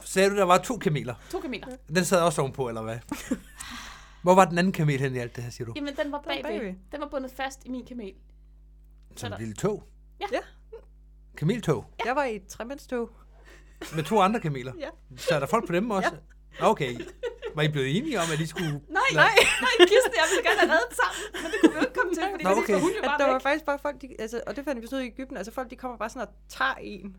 Sagde 0.00 0.30
du, 0.30 0.36
der 0.36 0.44
var 0.44 0.58
to 0.58 0.76
kameler? 0.78 1.14
to 1.30 1.40
kameler. 1.40 1.66
Den 1.88 2.04
sad 2.04 2.20
også 2.22 2.40
ovenpå, 2.42 2.68
eller 2.68 2.82
hvad? 2.82 2.98
Hvor 4.22 4.34
var 4.34 4.44
den 4.44 4.58
anden 4.58 4.72
kamel 4.72 5.00
hen 5.00 5.16
i 5.16 5.18
alt 5.18 5.36
det 5.36 5.44
her, 5.44 5.50
siger 5.50 5.66
du? 5.66 5.72
Jamen, 5.76 5.96
den 5.96 6.12
var 6.12 6.20
bagved. 6.20 6.74
Den 6.92 7.00
var 7.00 7.08
bundet 7.08 7.30
fast 7.30 7.64
i 7.66 7.68
min 7.68 7.86
kamel. 7.86 8.12
Som 9.16 9.32
et 9.32 9.38
lille 9.38 9.54
tog? 9.54 9.82
Ja. 10.20 10.26
Ja. 10.32 10.38
Kameltog? 11.36 11.84
Jeg 12.04 12.16
var 12.16 12.24
i 12.24 12.36
et 12.36 12.46
tremandstog. 12.46 13.10
Med 13.96 14.04
to 14.04 14.20
andre 14.20 14.40
kameler? 14.40 14.72
Ja. 14.78 14.88
Så 15.16 15.34
er 15.34 15.38
der 15.40 15.46
folk 15.46 15.66
på 15.66 15.72
dem 15.72 15.90
også? 15.90 16.10
Okay. 16.60 17.00
Var 17.54 17.62
I 17.62 17.68
blevet 17.68 17.96
enige 17.96 18.18
om, 18.20 18.24
at 18.32 18.40
I 18.40 18.46
skulle... 18.46 18.70
Nej, 18.70 18.80
nej, 19.14 19.28
nej, 19.60 19.70
Kirsten, 19.78 20.12
jeg 20.14 20.24
ville 20.30 20.50
gerne 20.50 20.60
have 20.60 20.72
reddet 20.72 20.96
sammen, 21.02 21.42
men 21.42 21.52
det 21.52 21.60
kunne 21.60 21.70
vi 21.72 21.76
jo 21.76 21.80
ikke 21.80 21.94
komme 22.00 22.14
til, 22.14 22.22
fordi 22.30 22.44
Nå, 22.44 22.50
okay. 22.50 22.80
hun 22.80 22.90
jo 22.90 23.02
At 23.02 23.14
der 23.18 23.26
var 23.26 23.32
væk. 23.32 23.42
faktisk 23.42 23.64
bare 23.64 23.78
folk, 23.82 24.02
de, 24.02 24.08
altså, 24.18 24.40
og 24.46 24.56
det 24.56 24.64
fandt 24.64 24.82
vi 24.82 24.86
så 24.86 24.96
ud 24.96 25.00
i 25.00 25.06
Ægypten, 25.06 25.36
altså 25.36 25.52
folk, 25.52 25.70
de 25.70 25.76
kommer 25.76 25.98
bare 25.98 26.08
sådan 26.10 26.28
og 26.28 26.34
tager 26.48 26.74
en. 26.74 27.16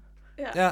Ja. 0.55 0.71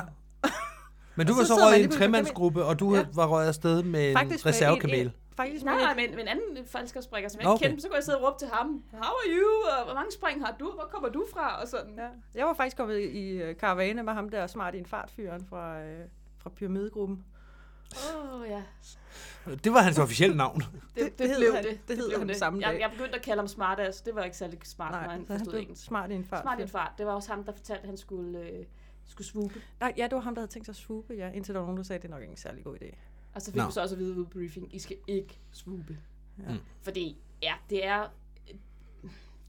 Men 1.15 1.27
du 1.27 1.33
var 1.33 1.41
så 1.43 1.47
så 1.47 1.53
røget 1.55 1.77
i 1.79 1.83
en 1.83 1.91
tremandsgruppe, 1.91 2.65
og 2.65 2.79
du 2.79 2.95
Ja. 2.95 3.05
var 3.13 3.27
røget 3.27 3.47
afsted 3.47 3.83
med 3.83 4.09
en 4.09 4.17
Faktisk 4.17 4.45
med 4.45 4.53
reservekamel. 4.53 4.99
En, 4.99 5.07
en, 5.07 5.13
faktisk 5.35 5.65
Nej, 5.65 5.75
nej, 5.75 5.91
en, 5.91 5.97
men, 5.97 6.09
men 6.11 6.19
en 6.19 6.27
anden 6.27 6.65
falskerspringer, 6.65 7.29
som 7.29 7.41
jeg 7.41 7.49
Okay. 7.49 7.55
ikke 7.65 7.69
kendte, 7.69 7.81
så 7.81 7.87
kunne 7.87 7.95
jeg 7.95 8.03
sidde 8.03 8.17
og 8.17 8.27
råbe 8.27 8.39
til 8.39 8.47
ham, 8.53 8.83
How 8.91 8.99
are 9.01 9.29
you? 9.39 9.49
Og 9.79 9.85
hvor 9.85 9.93
mange 9.93 10.11
spring 10.11 10.45
har 10.45 10.55
du? 10.59 10.71
Hvor 10.71 10.87
kommer 10.91 11.09
du 11.09 11.25
fra? 11.33 11.61
Og 11.61 11.67
sådan. 11.67 11.95
Ja. 11.97 12.07
Jeg 12.35 12.45
var 12.45 12.53
faktisk 12.53 12.77
kommet 12.77 12.99
i 12.99 13.29
øh, 13.29 13.57
karavane 13.57 14.03
med 14.03 14.13
ham 14.13 14.29
der 14.29 14.47
smart 14.47 14.75
i 14.75 14.77
en 14.77 14.85
fartfyren 14.85 15.45
fra, 15.45 15.81
øh, 15.81 16.05
fra 16.37 16.49
pyramidegruppen. 16.49 17.25
Åh, 18.15 18.41
oh, 18.41 18.47
ja. 18.49 18.63
Det 19.63 19.73
var 19.73 19.81
hans 19.81 19.99
officielle 19.99 20.37
navn. 20.37 20.61
Det, 20.63 20.69
Det- 20.95 21.03
det, 21.05 21.19
det 21.19 21.27
hed 21.29 21.37
blev 21.37 21.55
han. 21.55 21.63
det. 21.63 21.79
Det 21.87 21.97
hed 21.97 22.09
blev 22.09 22.19
han 22.27 22.35
samme 22.35 22.61
jeg, 22.61 22.73
dag. 22.73 22.79
jeg 22.81 22.91
begyndte 22.91 23.15
at 23.15 23.21
kalde 23.21 23.39
ham 23.39 23.47
smartass. 23.47 24.01
Det 24.01 24.15
var 24.15 24.23
ikke 24.23 24.37
særlig 24.37 24.59
smart, 24.63 24.91
når 24.91 24.99
Nej, 24.99 25.07
han 25.11 25.25
så 25.27 25.33
han 25.33 25.39
forstod 25.39 25.51
blev 25.53 25.61
engelsk. 25.61 25.85
smart 25.85 26.11
i 26.11 26.13
en 26.13 26.25
fartfyr. 26.25 26.43
Smart 26.43 26.59
i 26.59 26.61
en 26.61 26.67
fart. 26.69 26.91
Det 26.97 27.05
var 27.05 27.11
også 27.13 27.29
ham, 27.29 27.43
der 27.43 27.51
fortalte, 27.53 27.81
at 27.81 27.87
han 27.87 27.97
skulle, 27.97 28.39
øh, 28.39 28.65
skulle 29.05 29.27
swoope. 29.27 29.61
Nej, 29.79 29.93
ja, 29.97 30.03
det 30.03 30.11
var 30.15 30.19
ham, 30.21 30.35
der 30.35 30.41
havde 30.41 30.51
tænkt 30.51 30.65
sig 30.65 30.71
at 30.73 30.75
swoope, 30.77 31.13
ja. 31.13 31.31
Indtil 31.31 31.53
der 31.53 31.59
var 31.59 31.67
nogen, 31.67 31.77
der 31.77 31.83
sagde, 31.83 31.97
at 31.97 32.01
det 32.01 32.07
er 32.07 32.11
nok 32.13 32.21
ikke 32.21 32.31
en 32.31 32.37
særlig 32.37 32.63
god 32.63 32.75
idé. 32.81 32.95
Og 33.35 33.41
så 33.41 33.51
fik 33.51 33.61
vi 33.67 33.71
så 33.71 33.81
også 33.81 33.95
at 33.95 33.99
vide 33.99 34.15
ved 34.15 34.25
briefing, 34.25 34.75
I 34.75 34.79
skal 34.79 34.97
ikke 35.07 35.39
swoope. 35.51 35.97
Ja. 36.47 36.51
Mm. 36.51 36.59
Fordi, 36.81 37.17
ja, 37.41 37.53
det 37.69 37.85
er, 37.85 38.07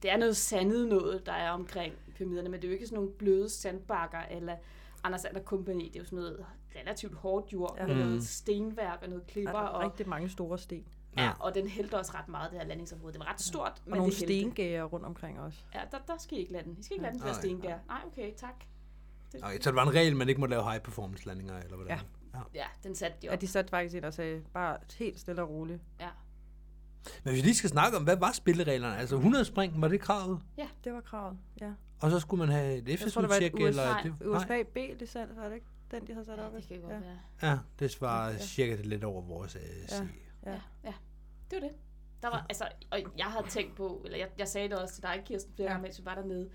det 0.03 0.11
er 0.11 0.16
noget 0.16 0.37
sandet 0.37 0.88
noget, 0.88 1.27
der 1.27 1.33
er 1.33 1.51
omkring 1.51 1.95
pyramiderne, 2.16 2.49
men 2.49 2.61
det 2.62 2.64
er 2.66 2.68
jo 2.68 2.73
ikke 2.75 2.87
sådan 2.87 2.97
nogle 2.97 3.11
bløde 3.11 3.49
sandbakker, 3.51 4.18
eller 4.31 4.57
Anders 5.05 5.25
Ander 5.25 5.42
Company. 5.42 5.85
Det 5.85 5.97
er 5.97 6.01
jo 6.01 6.05
sådan 6.05 6.16
noget 6.18 6.45
relativt 6.81 7.14
hårdt 7.14 7.53
jord, 7.53 7.75
Ja. 7.77 7.83
ja. 7.83 7.87
med 7.88 7.95
Mm. 8.05 8.09
noget 8.09 8.25
stenværk 8.25 8.99
og 9.03 9.09
noget 9.09 9.27
Der 9.27 9.33
klipper. 9.33 9.53
er 9.53 9.57
Og, 9.66 9.90
rigtig 9.90 10.09
mange 10.09 10.29
store 10.29 10.59
sten. 10.59 10.85
ja, 11.16 11.33
og 11.40 11.55
den 11.55 11.68
hældte 11.68 11.99
også 11.99 12.12
ret 12.14 12.29
meget, 12.29 12.51
det 12.53 12.61
her 12.61 12.66
landingsområde. 12.66 13.12
Det 13.12 13.18
var 13.21 13.33
ret 13.33 13.40
stort, 13.40 13.66
Og 13.71 13.75
men 13.87 13.97
nogle 13.99 14.11
det 14.12 14.18
hældte. 14.18 14.35
stengærer 14.40 14.85
rundt 14.85 15.07
omkring 15.07 15.40
også. 15.40 15.59
Ja, 15.75 15.81
der, 15.90 15.99
der 16.07 16.18
skal 16.18 16.38
I 16.38 16.40
ikke 16.40 16.53
lande. 16.53 16.77
I 16.79 16.83
skal 16.83 16.95
ikke 16.95 17.03
lande 17.05 17.18
flere 17.21 17.33
Nej. 17.33 17.40
stengær. 17.40 17.79
Nej, 17.87 18.01
okay, 18.07 18.33
tak. 18.37 18.64
Det, 19.33 19.45
Okay, 19.45 19.61
så 19.61 19.71
det 19.71 19.77
var 19.77 19.83
en 19.83 19.95
regel, 19.95 20.16
man 20.16 20.29
ikke 20.29 20.40
må 20.40 20.47
lave 20.47 20.62
high 20.71 20.83
performance 20.83 21.27
landinger, 21.27 21.59
eller 21.59 21.77
hvordan? 21.77 21.97
Ja. 21.99 22.03
Ja, 22.55 22.66
den 22.83 22.95
satte 22.95 23.16
de 23.23 23.27
Ja, 23.27 23.33
op. 23.35 23.40
de 23.40 23.47
satte 23.49 23.71
faktisk 23.71 23.95
ind 23.97 24.05
og 24.05 24.14
sagde, 24.14 24.42
bare 24.55 24.79
helt 24.99 25.21
stille 25.21 25.42
og 25.42 25.49
roligt. 25.51 25.83
Ja. 26.01 26.09
Men 27.25 27.33
hvis 27.33 27.42
vi 27.42 27.47
lige 27.47 27.55
skal 27.55 27.71
snakke 27.71 27.97
om, 27.97 28.05
hvad 28.05 28.16
var 28.16 28.33
spillereglerne? 28.33 28.97
Altså 28.97 29.16
100 29.16 29.45
spring, 29.45 29.81
var 29.81 29.88
det 29.88 30.01
kravet? 30.01 30.40
Det 30.85 30.92
var 30.92 31.01
kravet, 31.01 31.38
ja. 31.61 31.73
Og 32.01 32.11
så 32.11 32.21
skulle 32.21 32.38
man 32.38 32.49
have 32.49 32.77
et 32.77 33.01
USA, 33.03 33.21
eller... 33.66 33.85
Nej, 33.85 34.03
Det, 34.03 34.27
USA 34.27 34.62
B-licens, 34.62 35.37
var 35.37 35.45
det 35.49 35.55
ikke 35.55 35.66
den, 35.90 36.07
de 36.07 36.12
havde 36.12 36.27
sat 36.27 36.38
Ja, 36.38 36.47
op? 36.47 36.53
det 36.53 36.68
kan 36.68 36.81
godt 36.81 36.92
ja. 36.92 36.99
være. 36.99 37.18
Ja, 37.51 37.59
det 37.79 37.90
svarer 37.90 38.31
Ja. 38.33 38.38
cirka 38.38 38.77
lidt 38.83 39.05
over 39.05 39.23
vores 39.23 39.55
Ja. 39.57 39.61
ja. 39.97 40.07
Ja. 40.47 40.51
Ja, 40.53 40.61
ja. 40.85 40.92
Det 41.51 41.62
var 41.62 41.68
det. 41.68 41.77
Der 42.23 42.29
var, 42.29 42.47
altså, 42.49 42.68
og 42.90 42.99
jeg 43.18 43.27
havde 43.27 43.47
tænkt 43.49 43.77
på, 43.77 44.03
eller 44.05 44.18
jeg, 44.18 44.29
jeg 44.38 44.49
sagde 44.49 44.68
det 44.68 44.79
også 44.79 44.95
til 44.95 45.03
dig, 45.03 45.23
Kirsten, 45.25 45.53
flere 45.55 45.66
Ja. 45.68 45.73
gange, 45.73 45.83
mens 45.83 46.01
vi 46.01 46.05
var 46.05 46.14
dernede. 46.14 46.51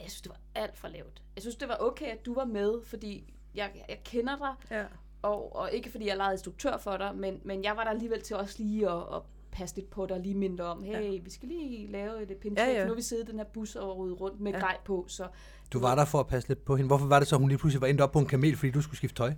Jeg 0.00 0.10
synes, 0.10 0.20
det 0.22 0.30
var 0.30 0.40
alt 0.54 0.78
for 0.78 0.88
lavt. 0.88 1.22
Jeg 1.36 1.42
synes, 1.42 1.56
det 1.56 1.68
var 1.68 1.76
okay, 1.80 2.06
at 2.06 2.26
du 2.26 2.34
var 2.34 2.44
med, 2.44 2.82
fordi 2.84 3.34
jeg, 3.58 3.84
jeg 3.88 3.98
kender 4.04 4.36
dig, 4.36 4.76
Ja. 4.78 4.84
og, 5.22 5.56
og 5.56 5.72
ikke 5.72 5.90
fordi 5.90 6.06
jeg 6.08 6.16
legede 6.16 6.34
instruktør 6.34 6.76
for 6.76 6.96
dig, 6.96 7.10
men, 7.16 7.40
men 7.44 7.64
jeg 7.64 7.76
var 7.76 7.82
der 7.84 7.90
alligevel 7.90 8.22
til 8.22 8.36
også 8.36 8.54
lige 8.58 8.90
at, 8.90 8.96
at 8.96 9.22
passe 9.52 9.76
lidt 9.76 9.90
på 9.90 10.06
dig, 10.06 10.20
lige 10.20 10.34
minde 10.34 10.64
om, 10.64 10.82
hey, 10.82 10.92
ja. 10.92 11.18
vi 11.24 11.30
skal 11.30 11.48
lige 11.48 11.92
lave 11.92 12.22
et 12.22 12.36
pindtræk, 12.42 12.66
Ja, 12.68 12.72
ja, 12.80 12.86
nu 12.86 12.94
vi 12.94 13.02
siddet 13.02 13.24
i 13.28 13.30
den 13.30 13.38
her 13.38 13.46
bus 13.46 13.76
og 13.76 13.98
ryddet 13.98 14.20
rundt 14.20 14.40
med 14.40 14.52
Ja. 14.52 14.58
grej 14.58 14.76
på, 14.84 15.04
så 15.08 15.26
Du 15.72 15.80
var 15.80 15.94
der 15.94 16.04
for 16.04 16.20
at 16.20 16.26
passe 16.26 16.48
lidt 16.48 16.64
på 16.64 16.76
hende. 16.76 16.86
Hvorfor 16.86 17.06
var 17.06 17.18
det 17.18 17.28
så, 17.28 17.36
at 17.36 17.40
hun 17.40 17.48
lige 17.48 17.58
pludselig 17.58 17.80
var 17.80 17.86
endt 17.86 18.00
op 18.00 18.12
på 18.12 18.18
en 18.18 18.26
kamel, 18.26 18.56
fordi 18.56 18.70
du 18.72 18.82
skulle 18.82 18.96
skifte 18.96 19.16
tøj? 19.16 19.32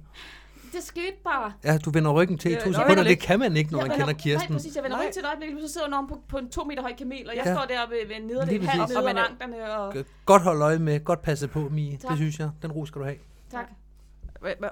det 0.72 0.82
skete 0.82 1.16
bare. 1.24 1.52
Ja, 1.64 1.78
du 1.78 1.90
vender 1.90 2.12
ryggen 2.12 2.38
til 2.38 2.50
i 2.52 2.54
to 2.54 2.72
sekunder. 2.72 3.02
Det 3.02 3.20
kan 3.20 3.38
man 3.38 3.56
ikke, 3.56 3.72
når 3.72 3.78
Jeg 3.78 3.88
man 3.88 3.94
vender- 3.94 4.06
kender 4.06 4.22
Kirsten. 4.22 4.50
Nej, 4.52 4.56
præcis. 4.58 4.76
Jeg 4.76 4.84
vender 4.84 4.98
ryggen 4.98 5.12
til 5.12 5.20
et 5.20 5.26
øjeblik, 5.26 5.50
så 5.66 5.72
sidder 5.72 5.86
hun 5.86 5.94
oven 5.94 6.08
på, 6.08 6.20
på 6.28 6.38
en 6.38 6.48
to 6.50 6.64
meter 6.64 6.82
høj 6.82 6.94
kamel, 6.96 7.28
og 7.28 7.36
jeg 7.36 7.42
Ja. 7.46 7.54
står 7.54 7.64
der 7.64 7.88
ved, 7.88 8.06
ved 8.08 8.26
nederlæg, 8.26 8.58
Lige 8.58 8.68
halv 8.70 8.96
Og 8.96 9.04
man 9.04 9.18
og 9.78 9.94
Godt 10.24 10.42
holde 10.42 10.64
øje 10.64 10.78
med, 10.78 11.04
godt 11.04 11.22
passe 11.22 11.48
på, 11.48 11.58
Mie. 11.68 11.92
Det 11.92 12.00
Tak. 12.00 12.16
synes 12.16 12.38
jeg. 12.38 12.50
Den 12.62 12.72
ro 12.72 12.86
skal 12.86 13.00
du 13.00 13.04
have. 13.04 13.16
tak. 13.50 13.70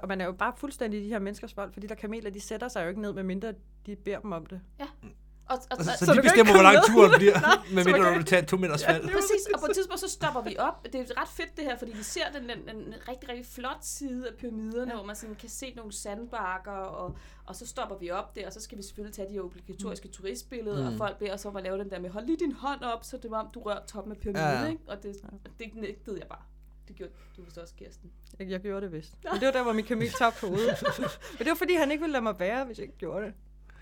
Og 0.02 0.09
man 0.09 0.20
er 0.20 0.24
jo 0.24 0.33
bare 0.33 0.52
fuldstændig 0.57 1.00
i 1.00 1.04
de 1.04 1.09
her 1.09 1.18
menneskers 1.18 1.57
vold, 1.57 1.72
for 1.72 1.81
de 1.81 1.88
der 1.88 1.94
kameler, 1.94 2.31
de 2.31 2.40
sætter 2.40 2.68
sig 2.68 2.83
jo 2.85 2.88
ikke 2.88 3.00
ned, 3.00 3.12
medmindre 3.12 3.52
de 3.87 3.96
beder 3.96 4.20
dem 4.20 4.33
om 4.33 4.46
det. 4.46 4.61
Og, 4.78 4.87
og, 4.90 5.62
Altså, 5.78 5.90
og, 5.92 5.98
så, 5.98 6.07
så 6.07 6.14
de 6.14 6.22
bestemmer, 6.22 6.52
hvor 6.52 6.62
lang 6.62 6.76
turen 6.87 7.11
med? 7.11 7.18
bliver, 7.18 7.35
med 7.74 7.83
så 7.83 7.88
mindre 7.88 7.98
du 8.00 8.04
kan 8.04 8.14
vil 8.18 8.24
tage 8.24 8.42
et 8.42 8.48
to 8.48 8.57
meters 8.57 8.85
fald. 8.87 9.02
Præcis, 9.02 9.46
og 9.54 9.61
på 9.61 9.66
et 9.66 9.74
tidspunkt 9.74 10.00
så 10.00 10.09
stopper 10.09 10.42
vi 10.42 10.57
op. 10.59 10.85
Det 10.92 10.94
er 10.94 11.20
ret 11.22 11.28
fedt 11.28 11.57
det 11.57 11.64
her, 11.64 11.78
fordi 11.78 11.92
vi 11.96 12.02
ser 12.02 12.22
den, 12.35 12.42
den, 12.48 12.59
den 12.68 12.94
rigtig, 13.09 13.28
rigtig 13.28 13.46
flot 13.46 13.76
side 13.85 14.28
af 14.28 14.35
pyramiderne, 14.35 14.90
ja. 14.90 14.96
hvor 14.96 15.07
man 15.07 15.16
sådan 15.16 15.35
kan 15.35 15.48
se 15.48 15.72
nogle 15.76 15.92
sandbakker, 15.92 16.72
og, 16.72 17.16
og 17.46 17.57
så 17.57 17.66
stopper 17.66 17.96
vi 17.98 18.11
op 18.11 18.37
der, 18.37 18.46
og 18.46 18.52
så 18.52 18.61
skal 18.61 18.78
vi 18.78 18.83
selvfølgelig 18.83 19.14
tage 19.14 19.28
de 19.35 19.40
obligatoriske 19.40 20.09
turistbilleder, 20.09 20.81
Mm. 20.81 20.87
og 20.87 20.98
folk 20.98 21.18
beder 21.18 21.35
os 21.35 21.44
om 21.44 21.57
at 21.57 21.62
lave 21.62 21.78
den 21.78 21.90
der 21.90 22.00
med, 22.00 22.11
hold 22.11 22.26
lige 22.26 22.38
din 22.38 22.52
hånd 22.52 22.83
op, 22.83 23.04
så 23.04 23.16
det 23.16 23.31
var 23.31 23.42
om 23.44 23.50
du 23.54 23.61
rører 23.61 23.87
toppen 23.87 24.12
af 24.12 24.18
pyramiden, 24.18 24.44
Ja, 24.46 24.62
ja. 24.62 24.68
ikke? 24.68 24.83
Og 24.87 25.02
det, 25.02 25.16
det 25.59 25.74
nægtede 25.74 26.18
jeg 26.18 26.26
bare. 26.28 26.42
Det 26.88 26.96
gjorde 26.96 27.12
du 27.37 27.42
så 27.51 27.61
også, 27.61 27.74
Kirsten. 27.74 28.11
Jeg, 28.38 28.48
jeg 28.51 28.61
gjorde 28.61 28.81
det 28.87 28.92
vist. 28.92 29.12
Men 29.24 29.40
det 29.40 29.46
var 29.46 29.53
der, 29.53 29.62
hvor 29.62 29.72
min 29.72 29.85
kamel 29.85 30.11
tabte 30.18 30.40
hovedet. 30.46 30.77
Men 31.33 31.38
det 31.38 31.46
var 31.48 31.55
fordi, 31.55 31.74
han 31.74 31.90
ikke 31.90 32.01
ville 32.03 32.12
lade 32.12 32.22
mig 32.22 32.35
være, 32.38 32.64
hvis 32.64 32.79
jeg 32.79 32.85
ikke 32.87 32.98
gjorde 32.98 33.24
det. 33.27 33.33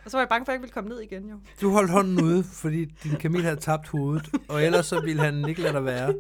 Og 0.05 0.11
så 0.11 0.17
var 0.17 0.23
jeg 0.23 0.29
bange 0.29 0.45
for, 0.47 0.53
at 0.53 0.55
jeg 0.55 0.59
ikke 0.59 0.63
ville 0.63 0.73
komme 0.73 0.91
ned 0.91 1.01
igen, 1.01 1.29
jo. 1.31 1.41
Du 1.61 1.71
holdt 1.71 1.91
hånden 1.91 2.21
ude, 2.25 2.45
fordi 2.45 2.85
din 2.85 3.17
kamel 3.17 3.43
havde 3.43 3.57
tabt 3.57 3.89
hovedet, 3.89 4.29
og 4.49 4.63
ellers 4.65 4.87
så 4.87 5.01
ville 5.01 5.23
han 5.23 5.49
ikke 5.49 5.63
lade 5.63 5.73
dig 5.75 5.85
være. 5.85 6.15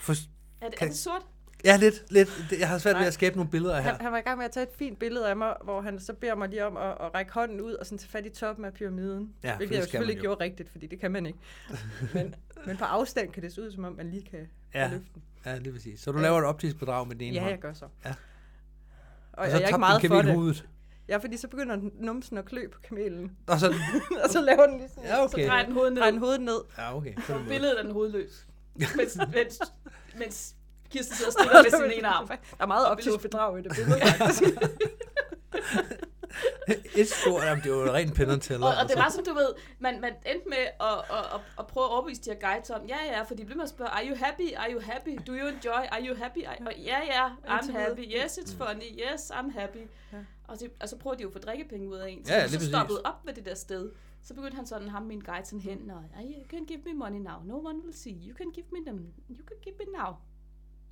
For, 0.00 0.12
Er 0.60 0.68
det, 0.68 0.78
Kan- 0.78 0.88
er 0.88 0.90
det 0.92 0.98
sort? 1.00 1.22
ja, 1.64 1.76
lidt, 1.76 1.94
lidt. 2.12 2.30
Jeg 2.58 2.68
har 2.68 2.78
svært 2.78 2.94
ved 2.94 3.00
Nej. 3.00 3.06
at 3.06 3.14
skabe 3.14 3.36
nogle 3.36 3.50
billeder 3.50 3.74
her. 3.80 3.92
Han, 3.92 4.00
han 4.00 4.12
var 4.12 4.18
i 4.18 4.20
gang 4.20 4.36
med 4.38 4.44
at 4.44 4.50
tage 4.50 4.64
et 4.64 4.72
fint 4.78 4.98
billede 4.98 5.28
af 5.28 5.36
mig, 5.36 5.54
hvor 5.64 5.80
han 5.80 6.00
så 6.00 6.12
beder 6.14 6.34
mig 6.34 6.48
lige 6.48 6.66
om 6.66 6.76
at, 6.76 6.90
at 7.00 7.14
række 7.14 7.32
hånden 7.32 7.60
ud 7.60 7.72
og 7.72 7.86
sådan 7.86 7.98
tage 7.98 8.10
fat 8.10 8.26
i 8.26 8.30
toppen 8.30 8.64
af 8.64 8.72
pyramiden. 8.74 9.34
Ja, 9.44 9.56
hvilket 9.56 9.68
det 9.68 9.74
jeg 9.76 9.80
jo 9.80 9.90
selvfølgelig 9.90 10.16
jo. 10.16 10.20
gjorde 10.20 10.44
rigtigt, 10.44 10.70
fordi 10.70 10.86
det 10.86 11.00
kan 11.00 11.10
man 11.10 11.26
ikke. 11.26 11.38
men, 12.14 12.34
men 12.66 12.76
på 12.76 12.84
afstand 12.84 13.32
kan 13.32 13.42
det 13.42 13.52
se 13.52 13.62
ud, 13.62 13.70
som 13.70 13.84
om 13.84 13.92
man 13.96 14.10
lige 14.10 14.22
kan, 14.22 14.48
Ja. 14.74 14.88
kan 14.88 14.90
løfte 14.90 15.10
den. 15.14 15.22
Ja, 15.46 15.58
lige 15.58 15.72
præcis. 15.72 16.00
Så 16.00 16.12
du 16.12 16.18
Ja. 16.18 16.22
laver 16.22 16.38
et 16.38 16.44
optisk 16.44 16.76
bedrag 16.78 17.06
med 17.08 17.16
den 17.16 17.24
ene 17.24 17.34
Ja, 17.34 17.40
hånd. 17.40 17.50
jeg 17.50 17.60
gør 17.60 17.72
så. 17.72 17.84
Ja. 18.04 18.10
Og, 18.10 18.16
Og 19.38 19.46
så 19.46 19.50
jeg 19.56 19.62
er 19.62 19.66
ikke 19.66 19.78
meget 19.78 20.06
for 20.06 20.22
det. 20.22 20.34
hovedet. 20.34 20.68
Ja, 21.08 21.16
fordi 21.16 21.36
så 21.36 21.48
begynder 21.48 21.76
numsen 21.94 22.38
at 22.38 22.44
klø 22.44 22.68
på 22.72 22.78
kamelen. 22.88 23.36
Og 23.46 23.60
så, 23.60 23.74
og 24.24 24.30
så 24.30 24.40
laver 24.40 24.66
den 24.66 24.76
lige 24.78 24.88
sådan, 24.88 25.04
ja, 25.04 25.24
okay. 25.24 25.44
Så 25.44 25.48
drejer 25.48 25.64
den 25.64 25.72
hovedet 25.72 25.92
ned. 25.92 26.00
drejer 26.00 26.10
den 26.10 26.20
hovedet 26.20 26.40
ned. 26.40 26.60
Ja, 26.78 26.96
okay. 26.96 27.14
Så 27.26 27.38
billedet 27.48 27.74
af 27.74 27.84
den 27.84 27.92
hovedløs. 27.92 28.46
Mens, 28.96 29.18
mens, 29.34 29.60
mens 30.18 30.54
Kirsten 30.90 31.16
sidder 31.16 31.30
stille 31.30 31.50
med 31.80 31.90
sin 31.90 31.98
ene 31.98 32.08
arm. 32.08 32.26
Der 32.28 32.36
er 32.60 32.66
meget 32.66 32.86
optisk 32.88 33.20
bedrag 33.22 33.58
i 33.58 33.62
det 33.62 33.72
billede, 33.76 34.00
faktisk. 34.00 34.42
Et 36.96 37.08
stort, 37.08 37.42
jamen, 37.44 37.64
det 37.64 37.72
var 37.72 37.78
jo 37.78 37.92
rent 37.92 38.20
and 38.20 38.40
teller. 38.40 38.66
Og, 38.66 38.72
og 38.72 38.76
det 38.76 38.80
altså. 38.80 38.98
var 38.98 39.08
som 39.08 39.24
du 39.24 39.34
ved, 39.34 39.54
man, 39.78 40.00
man 40.00 40.12
endte 40.26 40.48
med 40.48 40.64
at, 40.80 40.98
at, 41.16 41.24
at, 41.34 41.40
at 41.58 41.66
prøve 41.66 41.84
at 41.84 41.90
overbevise 41.90 42.22
de 42.22 42.30
her 42.30 42.40
guides 42.48 42.70
om, 42.70 42.86
ja 42.88 42.98
ja, 43.04 43.22
for 43.22 43.34
de 43.34 43.44
blev 43.44 43.56
med 43.56 43.64
at 43.64 43.70
spørge, 43.70 43.90
are 43.90 44.06
you 44.08 44.16
happy, 44.16 44.54
are 44.56 44.72
you 44.72 44.80
happy, 44.80 45.18
do 45.26 45.32
you 45.32 45.46
enjoy, 45.46 45.82
are 45.94 46.02
you 46.06 46.16
happy, 46.16 46.44
are, 46.46 46.56
og 46.66 46.74
ja 46.76 46.98
ja, 47.14 47.28
I'm 47.28 47.72
happy, 47.72 48.04
yes 48.16 48.38
it's 48.38 48.56
funny, 48.56 48.88
yes 49.04 49.30
I'm 49.30 49.60
happy. 49.60 49.84
Ja. 50.12 50.18
Og, 50.44 50.58
så, 50.58 50.68
og 50.80 50.88
så 50.88 50.96
prøver 50.96 51.16
de 51.16 51.22
jo 51.22 51.28
at 51.28 51.32
få 51.32 51.38
drikkepenge 51.38 51.88
ud 51.88 51.96
af 51.96 52.10
en. 52.10 52.18
Ja, 52.18 52.24
så, 52.24 52.32
lige 52.32 52.48
så 52.48 52.56
præcis. 52.56 52.68
stoppede 52.68 53.02
op 53.04 53.26
ved 53.26 53.34
det 53.34 53.44
der 53.44 53.54
sted. 53.54 53.90
Så 54.22 54.34
begyndte 54.34 54.56
han 54.56 54.66
sådan, 54.66 54.88
ham 54.88 55.02
min 55.02 55.20
guide 55.20 55.44
sådan 55.44 55.60
hen, 55.60 55.90
og 55.90 56.04
you 56.22 56.44
can 56.48 56.64
give 56.66 56.80
me 56.84 56.92
money 56.92 57.18
now, 57.18 57.42
no 57.44 57.68
one 57.68 57.78
will 57.84 57.94
see, 57.94 58.14
you 58.28 58.36
can 58.36 58.50
give 58.50 58.66
me 58.72 58.78
them, 58.86 59.12
you 59.30 59.44
can 59.48 59.56
give 59.62 59.74
me 59.78 59.84
now. 59.98 60.14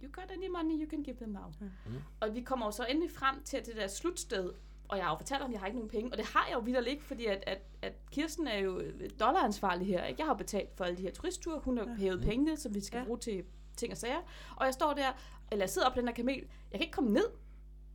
You 0.03 0.09
got 0.13 0.31
any 0.31 0.49
money, 0.49 0.75
you 0.83 0.91
can 0.91 1.03
give 1.03 1.17
them 1.17 1.31
now. 1.31 1.53
Mm. 1.61 1.97
Og 2.21 2.35
vi 2.35 2.41
kommer 2.41 2.67
jo 2.67 2.73
så 2.73 2.85
endelig 2.85 3.11
frem 3.11 3.43
til 3.45 3.67
det 3.67 3.77
der 3.77 3.87
slutsted, 3.87 4.53
og 4.89 4.97
jeg 4.97 5.05
har 5.05 5.13
jo 5.13 5.17
fortalt 5.17 5.43
om, 5.43 5.47
at 5.49 5.53
jeg 5.53 5.61
har 5.61 5.67
ikke 5.67 5.79
nogen 5.79 5.91
penge, 5.91 6.13
og 6.13 6.19
det 6.19 6.27
har 6.27 6.47
jeg 6.49 6.55
jo 6.55 6.61
videre 6.61 6.89
ikke, 6.89 7.05
fordi 7.05 7.27
at, 7.27 7.45
at, 7.47 7.59
at 7.83 7.93
Kirsten 8.13 8.47
er 8.47 8.59
jo 8.59 8.83
dollaransvarlig 9.21 9.87
her. 9.87 10.05
Ikke? 10.05 10.21
Jeg 10.21 10.27
har 10.27 10.33
jo 10.35 10.39
betalt 10.39 10.69
for 10.77 10.85
alle 10.85 10.97
de 10.97 11.03
her 11.03 11.11
turistture, 11.13 11.61
hun 11.65 11.79
har 11.79 11.85
ja. 11.85 11.95
hævet 11.95 12.21
pengene, 12.23 12.57
som 12.57 12.75
vi 12.75 12.81
skal 12.85 12.99
Ja. 12.99 13.05
bruge 13.05 13.19
til 13.19 13.45
ting 13.77 13.93
og 13.93 13.99
sager. 13.99 14.19
Og 14.57 14.67
jeg 14.67 14.75
står 14.75 14.93
der, 14.95 15.09
eller 15.53 15.63
jeg 15.63 15.71
sidder 15.71 15.87
op 15.89 15.95
på 15.95 16.01
den 16.01 16.09
her 16.09 16.15
kamel, 16.15 16.35
jeg 16.37 16.47
kan 16.73 16.81
ikke 16.81 16.93
komme 16.93 17.11
ned. 17.11 17.25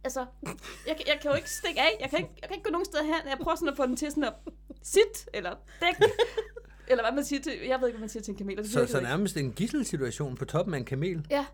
Altså, 0.04 0.26
jeg, 0.88 0.96
kan- 0.98 1.08
jeg 1.08 1.20
kan 1.22 1.32
jo 1.32 1.36
ikke 1.38 1.52
stikke 1.52 1.82
af, 1.82 1.98
jeg 2.02 2.10
kan 2.10 2.20
ikke, 2.20 2.32
jeg 2.42 2.50
kan 2.50 2.56
ikke 2.58 2.64
gå 2.64 2.72
nogen 2.72 2.86
steder 2.86 3.04
hen. 3.04 3.14
Jeg 3.30 3.38
prøver 3.42 3.56
sådan 3.56 3.70
at 3.70 3.76
få 3.78 3.86
den 3.86 3.96
til 3.96 4.10
sådan 4.12 4.24
at 4.24 4.34
sit, 4.82 5.30
eller 5.34 5.56
dæk, 5.82 6.10
eller 6.90 7.04
hvad 7.04 7.12
man 7.16 7.24
siger 7.26 7.42
til, 7.42 7.54
jeg 7.68 7.80
ved 7.82 7.88
ikke, 7.88 7.98
hvad 7.98 8.04
man 8.04 8.10
siger 8.10 8.24
til 8.24 8.32
en 8.32 8.38
kamel. 8.38 8.58
det 8.58 8.70
Så, 8.72 8.86
så 8.88 9.02
nærmest 9.02 9.38
en 9.38 9.52
gisselsituation 9.54 10.36
på 10.36 10.46
toppen 10.46 10.74
af 10.74 10.78
en 10.78 10.86
kamel. 10.86 11.28
Ja. 11.30 11.46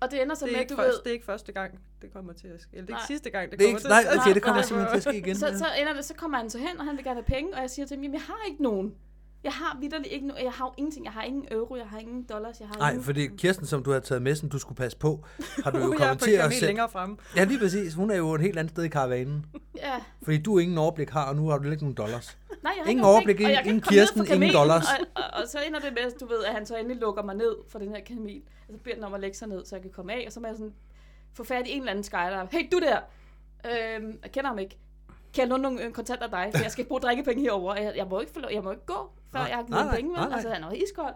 Og 0.00 0.10
det 0.10 0.22
ender 0.22 0.34
så 0.34 0.44
Det 0.44 0.52
med, 0.52 0.60
ikke 0.60 0.70
du 0.74 0.76
først, 0.76 0.88
ved, 0.96 1.02
det 1.04 1.10
er 1.10 1.12
ikke 1.12 1.24
første 1.26 1.52
gang, 1.52 1.78
det 2.02 2.12
kommer 2.12 2.32
til 2.32 2.48
at 2.48 2.60
ske. 2.60 2.70
Eller 2.72 2.86
det 2.86 2.92
er 2.92 2.96
Nej. 2.96 3.00
ikke 3.02 3.06
sidste 3.06 3.30
gang, 3.30 3.50
det 3.50 3.58
Det 3.58 3.64
er 3.64 3.68
kommer 3.68 3.78
ikke, 3.78 3.82
til 3.82 3.88
nej, 3.90 3.98
at 3.98 4.04
ske. 4.06 4.20
okay, 4.20 4.34
det 4.34 4.36
Nej, 4.36 4.40
kommer 4.46 4.60
nej, 4.60 4.66
simpelthen 4.68 5.00
til 5.00 5.08
at 5.08 5.14
ske 5.14 5.18
igen. 5.18 5.36
Så, 5.36 5.46
ja. 5.46 5.56
så, 5.58 5.66
ender 5.80 5.92
det, 5.92 6.04
så 6.04 6.14
kommer 6.14 6.38
han 6.38 6.50
så 6.50 6.58
hen, 6.58 6.78
og 6.78 6.84
han 6.84 6.96
vil 6.96 7.04
gerne 7.04 7.20
have 7.20 7.24
penge, 7.36 7.54
og 7.54 7.60
jeg 7.60 7.70
siger 7.70 7.86
til 7.86 7.94
ham, 7.96 8.02
jamen 8.02 8.14
jeg 8.14 8.22
har 8.22 8.40
ikke 8.48 8.62
nogen. 8.62 8.94
Jeg 9.44 9.52
har 9.52 9.78
vidderligt 9.80 10.12
ikke 10.14 10.26
nogen. 10.26 10.44
Jeg 10.44 10.52
har 10.52 10.64
jo 10.66 10.72
ingenting. 10.76 11.04
Jeg 11.04 11.12
har 11.12 11.22
ingen 11.22 11.44
euro, 11.50 11.76
jeg 11.76 11.86
har 11.86 11.98
ingen 11.98 12.22
dollars, 12.22 12.60
jeg 12.60 12.68
har 12.68 12.76
Nej, 12.78 12.90
ingen... 12.90 13.04
fordi 13.04 13.26
Kirsten, 13.26 13.66
som 13.66 13.82
du 13.82 13.90
har 13.92 14.00
taget 14.00 14.22
med, 14.22 14.34
som 14.34 14.48
du 14.48 14.58
skulle 14.58 14.76
passe 14.76 14.98
på, 14.98 15.24
har 15.64 15.70
du 15.70 15.78
jo 15.78 15.84
er 15.92 15.96
kommet 15.96 16.18
til 16.20 16.30
at 16.30 16.52
sætte... 16.52 16.66
længere 16.66 16.88
fremme. 16.88 17.16
Ja, 17.36 17.44
lige 17.44 17.58
præcis. 17.58 17.94
Hun 17.94 18.10
er 18.10 18.16
jo 18.16 18.34
et 18.34 18.40
helt 18.40 18.58
andet 18.58 18.70
sted 18.70 18.84
i 18.84 18.88
karavanen. 18.88 19.46
Ja. 19.76 19.94
Fordi 20.22 20.38
du 20.38 20.58
ingen 20.58 20.78
overblik 20.78 21.10
har, 21.10 21.24
og 21.28 21.36
nu 21.36 21.48
har 21.48 21.58
du 21.58 21.70
ikke 21.70 21.82
nogen 21.82 21.94
dollars. 21.96 22.38
Nej, 22.62 22.72
jeg 22.76 22.84
har 22.84 22.90
Ingen 22.90 23.04
overblik, 23.04 23.40
ingen 23.40 23.58
ikke 23.58 23.72
ned 23.72 23.80
Kirsten, 23.80 24.26
ingen 24.32 24.52
dollars. 24.54 24.84
Og, 24.84 25.06
og, 25.14 25.22
og, 25.42 25.48
så 25.48 25.58
ender 25.66 25.80
det 25.80 25.92
med, 25.92 26.18
du 26.20 26.26
ved, 26.26 26.44
at 26.44 26.52
han 26.52 26.66
så 26.66 26.76
endelig 26.76 26.96
lukker 26.96 27.22
mig 27.22 27.34
ned 27.34 27.56
fra 27.68 27.78
den 27.78 27.88
her 27.94 28.00
kamel. 28.00 28.42
Og 28.68 28.74
så 28.74 28.78
beder 28.84 28.94
den 28.94 29.04
om 29.04 29.14
at 29.14 29.20
lægge 29.20 29.36
sig 29.36 29.48
ned, 29.48 29.64
så 29.64 29.76
jeg 29.76 29.82
kan 29.82 29.90
komme 29.90 30.12
af. 30.12 30.22
Og 30.26 30.32
så 30.32 30.40
må 30.40 30.46
jeg 30.46 30.56
sådan 30.56 30.74
få 31.34 31.44
fat 31.44 31.66
i 31.66 31.70
en 31.72 31.78
eller 31.78 31.90
anden 31.90 32.04
skydiver. 32.04 32.46
Hey, 32.52 32.68
du 32.72 32.80
der! 32.80 32.98
Øhm, 33.64 34.18
jeg 34.22 34.32
kender 34.32 34.48
ham 34.48 34.58
ikke. 34.58 34.78
kan 35.34 35.40
jeg 35.42 35.48
låne 35.48 35.62
nogle 35.62 35.84
øh, 35.84 35.92
kontanter 35.92 36.24
af 36.24 36.30
dig, 36.30 36.50
for 36.54 36.62
jeg 36.62 36.70
skal 36.72 36.84
bruge 36.84 37.00
drikkepenge 37.00 37.42
herover. 37.42 37.74
Jeg, 37.74 37.92
jeg, 37.96 38.06
må 38.06 38.20
ikke 38.20 38.40
lov- 38.40 38.50
jeg 38.52 38.62
må 38.64 38.70
ikke 38.70 38.86
gå, 38.86 39.10
før 39.32 39.38
Nej, 39.38 39.48
jeg 39.48 39.56
har 39.56 39.64
givet 39.64 39.90
penge, 39.94 40.12
nej. 40.12 40.28
Altså, 40.32 40.50
han 40.50 40.62
er 40.64 40.68
jo 40.68 40.74
iskold. 40.74 41.14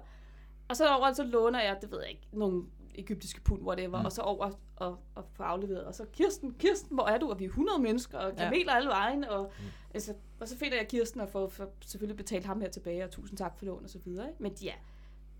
Og 0.68 0.76
så 0.76 0.88
over, 0.97 1.12
så 1.12 1.22
låner 1.22 1.62
jeg, 1.62 1.76
det 1.80 1.90
ved 1.90 1.99
jeg 2.01 2.11
ikke, 2.11 2.22
nogle 2.32 2.62
egyptiske 2.95 3.40
pund, 3.40 3.62
whatever, 3.62 3.99
mm. 3.99 4.05
og 4.05 4.12
så 4.12 4.22
over 4.22 4.51
og, 4.76 4.99
og 5.14 5.24
få 5.36 5.42
afleveret. 5.42 5.84
Og 5.84 5.95
så, 5.95 6.05
Kirsten, 6.12 6.55
Kirsten, 6.59 6.95
hvor 6.97 7.07
er 7.07 7.18
du? 7.18 7.30
Og 7.30 7.38
vi 7.38 7.45
er 7.45 7.49
100 7.49 7.78
mennesker, 7.82 8.18
og 8.18 8.32
Ja. 8.38 8.45
kameler 8.45 8.72
alle 8.72 8.88
vejen. 8.88 9.24
Og, 9.24 9.53
mm. 9.59 9.64
altså, 9.95 10.14
og 10.40 10.49
så 10.49 10.57
finder 10.59 10.76
jeg 10.76 10.88
Kirsten 10.88 11.20
og 11.20 11.28
får, 11.28 11.49
får 11.49 11.74
selvfølgelig 11.86 12.16
betalt 12.16 12.45
ham 12.45 12.61
her 12.61 12.68
tilbage, 12.68 13.05
og 13.05 13.11
tusind 13.11 13.38
tak 13.38 13.59
for 13.59 13.66
lån 13.66 13.84
og 13.84 13.90
så 13.90 13.99
videre. 14.05 14.28
Ikke? 14.28 14.42
Men 14.42 14.53
ja, 14.62 14.72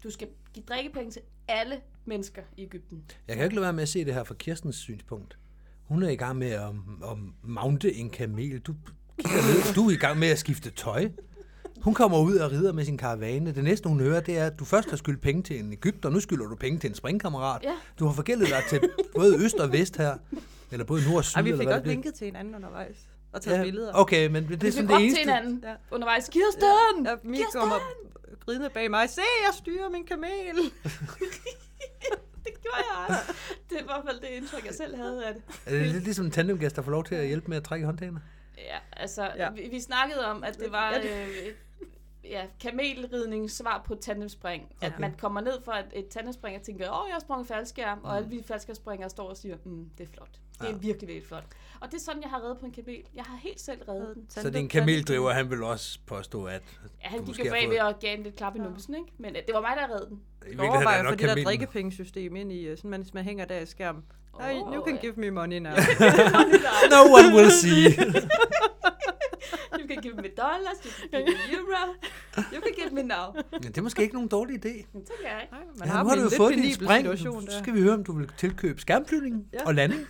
du 0.05 0.11
skal 0.11 0.29
give 0.55 0.65
drikkepenge 0.69 1.11
til 1.11 1.23
alle 1.49 1.81
mennesker 2.05 2.43
i 2.57 2.63
Ægypten. 2.63 3.05
Jeg 3.29 3.37
kan 3.37 3.45
ikke 3.45 3.57
lade 3.57 3.63
være 3.65 3.73
med 3.73 3.83
at 3.83 3.89
se 3.89 4.05
det 4.05 4.15
her 4.15 4.25
fra 4.25 4.35
Kirstens 4.35 4.77
synspunkt. 4.77 5.39
Hun 5.85 6.03
er 6.03 6.09
i 6.09 6.17
gang 6.17 6.39
med 6.39 6.51
at, 6.51 6.69
at 7.11 7.19
mounte 7.43 7.95
en 7.95 8.11
kamel. 8.11 8.59
Du, 8.59 8.75
kigger 9.19 9.43
ned, 9.43 9.75
du 9.75 9.87
er 9.89 9.91
i 9.93 9.97
gang 9.97 10.19
med 10.19 10.29
at 10.29 10.39
skifte 10.39 10.71
tøj. 10.71 11.11
Hun 11.85 11.95
kommer 11.95 12.19
ud 12.21 12.37
og 12.37 12.53
rider 12.53 12.73
med 12.73 12.85
sin 12.85 12.99
karavane. 12.99 13.55
Det 13.55 13.65
næste, 13.65 13.89
hun 13.89 14.01
hører, 14.01 14.21
det 14.21 14.39
er, 14.39 14.47
at 14.47 14.59
du 14.59 14.65
først 14.65 14.91
har 14.91 14.97
skyldt 14.97 15.21
penge 15.21 15.43
til 15.43 15.61
en 15.61 15.73
Ægypter, 15.73 16.11
nu 16.11 16.21
skylder 16.21 16.49
du 16.49 16.55
penge 16.57 16.79
til 16.79 16.89
en 16.89 16.95
springkammerat. 16.95 17.63
Ja. 17.63 17.73
Du 17.99 18.07
har 18.07 18.13
forgældet 18.13 18.49
dig 18.49 18.63
til 18.69 18.81
både 19.17 19.45
øst 19.45 19.55
og 19.55 19.73
vest 19.73 19.97
her. 19.97 20.15
Eller 20.73 20.85
både 20.85 21.03
nord 21.09 21.17
og 21.17 21.25
syd, 21.25 21.37
Ej, 21.37 21.43
vi 21.43 21.49
eller 21.51 21.63
fik 21.63 21.69
også 21.69 21.81
bliver. 21.83 21.95
linket 21.95 22.15
til 22.15 22.25
hinanden 22.25 22.55
undervejs. 22.55 22.97
Og 23.33 23.43
taget 23.43 23.65
billeder. 23.65 23.93
Okay, 23.95 24.27
men 24.29 24.49
det 24.49 24.55
er 24.55 24.59
Vi 24.59 24.71
sådan 24.71 24.87
det 24.87 24.95
op 24.95 24.99
til 24.99 25.05
eneste. 25.07 25.21
hinanden 25.21 25.61
Ja. 25.65 25.75
undervejs. 25.91 26.29
Kirsten! 26.29 27.07
Ja, 27.07 27.15
Mie 27.25 27.45
kommer 27.55 27.77
ridende 28.49 28.71
bag 28.75 28.91
mig. 28.91 29.11
Se, 29.11 29.21
jeg 29.47 29.55
styrer 29.55 29.91
min 29.91 30.05
kamel. 30.05 30.29
det 32.45 32.53
gjorde 32.63 32.77
jeg 32.77 33.07
også. 33.09 33.33
Det 33.71 33.77
er 33.77 33.81
i 33.83 33.85
hvert 33.85 34.03
fald 34.09 34.21
det 34.21 34.29
indtryk, 34.37 34.67
jeg 34.67 34.75
selv 34.75 34.97
havde 34.97 35.25
af 35.27 35.35
det. 35.35 35.43
Er 35.67 35.79
det 35.79 35.87
lidt 35.93 36.05
ligesom 36.05 36.25
en 36.25 36.31
tandemgæst, 36.31 36.77
der 36.77 36.83
får 36.83 36.91
lov 36.91 37.05
til 37.05 37.15
at 37.15 37.27
hjælpe 37.27 37.49
med 37.49 37.57
at 37.57 37.65
trække 37.65 37.87
håndtagene? 37.87 38.21
Ja, 38.59 38.79
altså, 38.93 39.31
Ja. 39.37 39.51
Vi, 39.51 39.69
vi 39.71 39.81
snakkede 39.81 40.27
om, 40.27 40.45
at 40.45 40.59
det 40.59 40.73
var 40.73 40.91
Ja, 40.93 41.03
det- 41.03 41.27
øh, 41.47 41.55
ja, 42.31 42.47
kamelridning 42.61 43.51
svar 43.51 43.83
på 43.87 43.95
tandemspring. 43.95 44.77
At 44.81 44.89
Okay. 44.93 45.01
man 45.01 45.15
kommer 45.19 45.41
ned 45.41 45.63
fra 45.65 45.79
et, 45.79 45.87
et 45.93 46.09
tandemspring 46.09 46.57
og 46.57 46.63
tænker, 46.63 46.91
åh, 46.91 47.05
jeg 47.09 47.15
har 47.15 47.21
sprunget 47.21 47.47
faldskærm, 47.47 48.01
og 48.05 48.17
alle 48.17 48.29
vi 48.29 48.43
faldskærmspringere 48.47 49.11
står 49.11 49.29
og 49.29 49.37
siger, 49.37 49.57
mm, 49.65 49.91
det 49.99 50.05
er 50.09 50.13
flot. 50.13 50.29
Det 50.61 50.61
er 50.61 50.67
Ja. 50.67 50.73
virkelig, 50.73 51.09
virkelig 51.09 51.27
flot. 51.29 51.45
Og 51.81 51.91
det 51.93 51.97
er 51.97 52.01
sådan, 52.01 52.23
jeg 52.23 52.31
har 52.31 52.43
reddet 52.43 52.59
på 52.59 52.67
en 52.67 52.73
kamel. 52.73 53.03
Jeg 53.15 53.25
har 53.25 53.37
helt 53.37 53.61
selv 53.61 53.83
reddet 53.89 54.15
den. 54.15 54.27
Så 54.31 54.51
din 54.51 54.69
kameldriver, 54.69 55.31
han 55.33 55.51
vil 55.51 55.63
også 55.63 55.99
påstå, 56.07 56.45
at 56.45 56.63
Ja, 57.03 57.09
han 57.09 57.25
gik 57.25 57.39
jo 57.39 57.51
bagved 57.51 57.79
fået- 57.79 57.95
og 57.95 57.99
gav 58.01 58.17
en 58.17 58.23
lidt 58.23 58.37
klap 58.37 58.57
i 58.57 58.59
numsen, 58.59 58.95
ikke? 58.95 59.09
Men 59.19 59.37
øh, 59.37 59.43
det 59.47 59.55
var 59.55 59.61
mig, 59.61 59.77
der 59.77 59.95
reddede 59.95 60.09
den. 60.11 60.17
I 60.17 60.21
Jeg 60.41 60.49
virkeligheden 60.49 60.71
er 60.73 60.77
overvejer 60.77 60.97
det 60.99 61.07
for 61.07 61.11
nok 61.11 61.19
det 61.37 61.37
der 61.37 61.45
drikkepengesystem 61.45 62.37
ind 62.37 62.53
i, 62.53 62.65
øh, 62.67 62.77
sådan 62.77 62.91
man, 62.91 63.07
man 63.15 63.25
hænger 63.25 63.45
der 63.45 63.59
i 63.59 63.67
skærm. 63.67 64.05
Åh, 64.41 64.75
you 64.75 64.85
can 64.87 64.95
ja. 64.95 65.01
give 65.01 65.17
me 65.17 65.31
money 65.31 65.59
now. 65.59 65.73
No 66.95 67.01
one 67.19 67.35
will 67.37 67.51
see. 67.51 67.85
You 69.81 69.87
can 69.89 70.03
give 70.03 70.15
me 70.17 70.29
dollars, 70.37 70.79
you 70.85 70.91
can 71.11 71.25
give 71.27 71.37
me 71.37 71.55
euro, 71.59 71.95
you 72.55 72.61
can 72.65 72.75
give 72.81 72.91
me 72.93 73.03
now. 73.03 73.27
Ja, 73.53 73.59
det 73.69 73.79
er 73.79 73.83
måske 73.83 74.03
ikke 74.03 74.15
nogen 74.15 74.29
dårlig 74.29 74.55
idé. 74.67 74.87
Men 74.93 75.05
tænker 75.05 75.29
jeg 75.33 75.41
ikke. 75.43 75.55
Nej, 75.55 75.65
man 75.79 75.89
Ja, 75.89 75.93
har 75.93 76.03
nu 76.03 76.09
har 76.09 76.15
en 76.15 76.19
du 76.19 76.25
jo 76.25 76.29
lidt 76.29 76.37
fået 76.37 76.55
din 76.55 76.75
spring. 76.75 77.07
der. 77.07 77.61
skal 77.63 77.75
vi 77.75 77.81
høre, 77.81 77.95
om 77.95 78.05
du 78.05 78.13
vil 78.19 78.31
tilkøbe 78.39 78.81
skærmflyvning 78.81 79.47
Ja. 79.53 79.67
og 79.67 79.75
landing. 79.75 80.01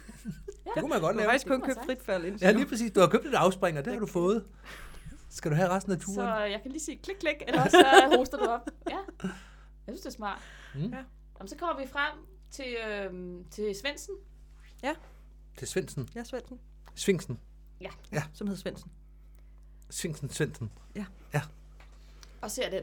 Det 0.64 0.80
kunne 0.80 0.88
man 0.88 1.00
godt 1.00 1.02
Du 1.02 1.06
har 1.06 1.12
lave. 1.12 1.30
faktisk 1.30 1.46
kun 1.46 1.60
Det 1.60 1.68
købt 1.68 1.78
frit 1.86 2.02
fald 2.02 2.24
indtil 2.24 2.46
Ja, 2.46 2.52
nu. 2.52 2.58
lige 2.58 2.68
præcis. 2.68 2.90
Du 2.92 3.00
har 3.00 3.06
købt 3.06 3.26
et 3.26 3.34
afspring, 3.34 3.78
og 3.78 3.84
det 3.84 3.92
har 3.92 4.00
du 4.00 4.06
fået. 4.06 4.44
Skal 5.30 5.50
du 5.50 5.56
have 5.56 5.68
resten 5.68 5.92
af 5.92 5.98
turen? 5.98 6.16
Så 6.16 6.34
jeg 6.44 6.60
kan 6.62 6.70
lige 6.70 6.82
sige 6.84 6.98
klik, 7.02 7.16
klik, 7.20 7.36
eller 7.48 7.68
så 7.68 8.12
hoster 8.16 8.38
du 8.38 8.44
op. 8.44 8.60
Ja, 8.90 8.96
jeg 9.22 9.30
synes, 9.88 10.00
det 10.00 10.06
er 10.06 10.10
smart. 10.10 10.38
Mm. 10.74 10.80
Ja. 10.80 10.86
Jamen, 11.38 11.48
så 11.48 11.56
kommer 11.56 11.82
vi 11.82 11.88
frem 11.92 12.12
til, 12.54 12.76
øhm, 12.88 13.44
til 13.50 13.74
Svendsen. 13.74 14.14
Til 15.58 15.68
Svendsen. 15.68 16.08
Ja, 16.14 16.24
Svendsen. 16.24 16.60
Svingsen. 16.94 17.38
Som 18.34 18.46
hedder 18.46 18.60
Svendsen. 18.60 18.90
Svingsen 19.90 20.30
Svendsen. 20.30 20.70
og 22.42 22.50
ser 22.50 22.70
den. 22.70 22.82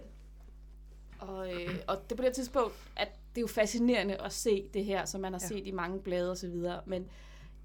Og, 1.20 1.54
øh, 1.54 1.76
og 1.88 2.04
det 2.04 2.12
er 2.12 2.16
på 2.16 2.24
det 2.24 2.34
tidspunkt, 2.36 2.76
at 2.98 3.08
det 3.36 3.38
er 3.38 3.42
jo 3.42 3.48
fascinerende 3.48 4.22
at 4.22 4.34
se 4.34 4.70
det 4.74 4.86
her, 4.86 5.06
som 5.06 5.22
man 5.22 5.34
har 5.34 5.40
Ja. 5.40 5.56
ja. 5.56 5.60
set 5.60 5.68
i 5.68 5.72
mange 5.72 6.00
blade 6.02 6.32
og 6.32 6.38
så 6.38 6.48
videre. 6.48 6.82
Men 6.86 7.08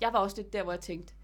jeg 0.01 0.13
var 0.13 0.19
også 0.19 0.37
lidt 0.37 0.53
der, 0.53 0.63
hvor 0.63 0.73
jeg 0.73 0.81
tænkte, 0.81 1.15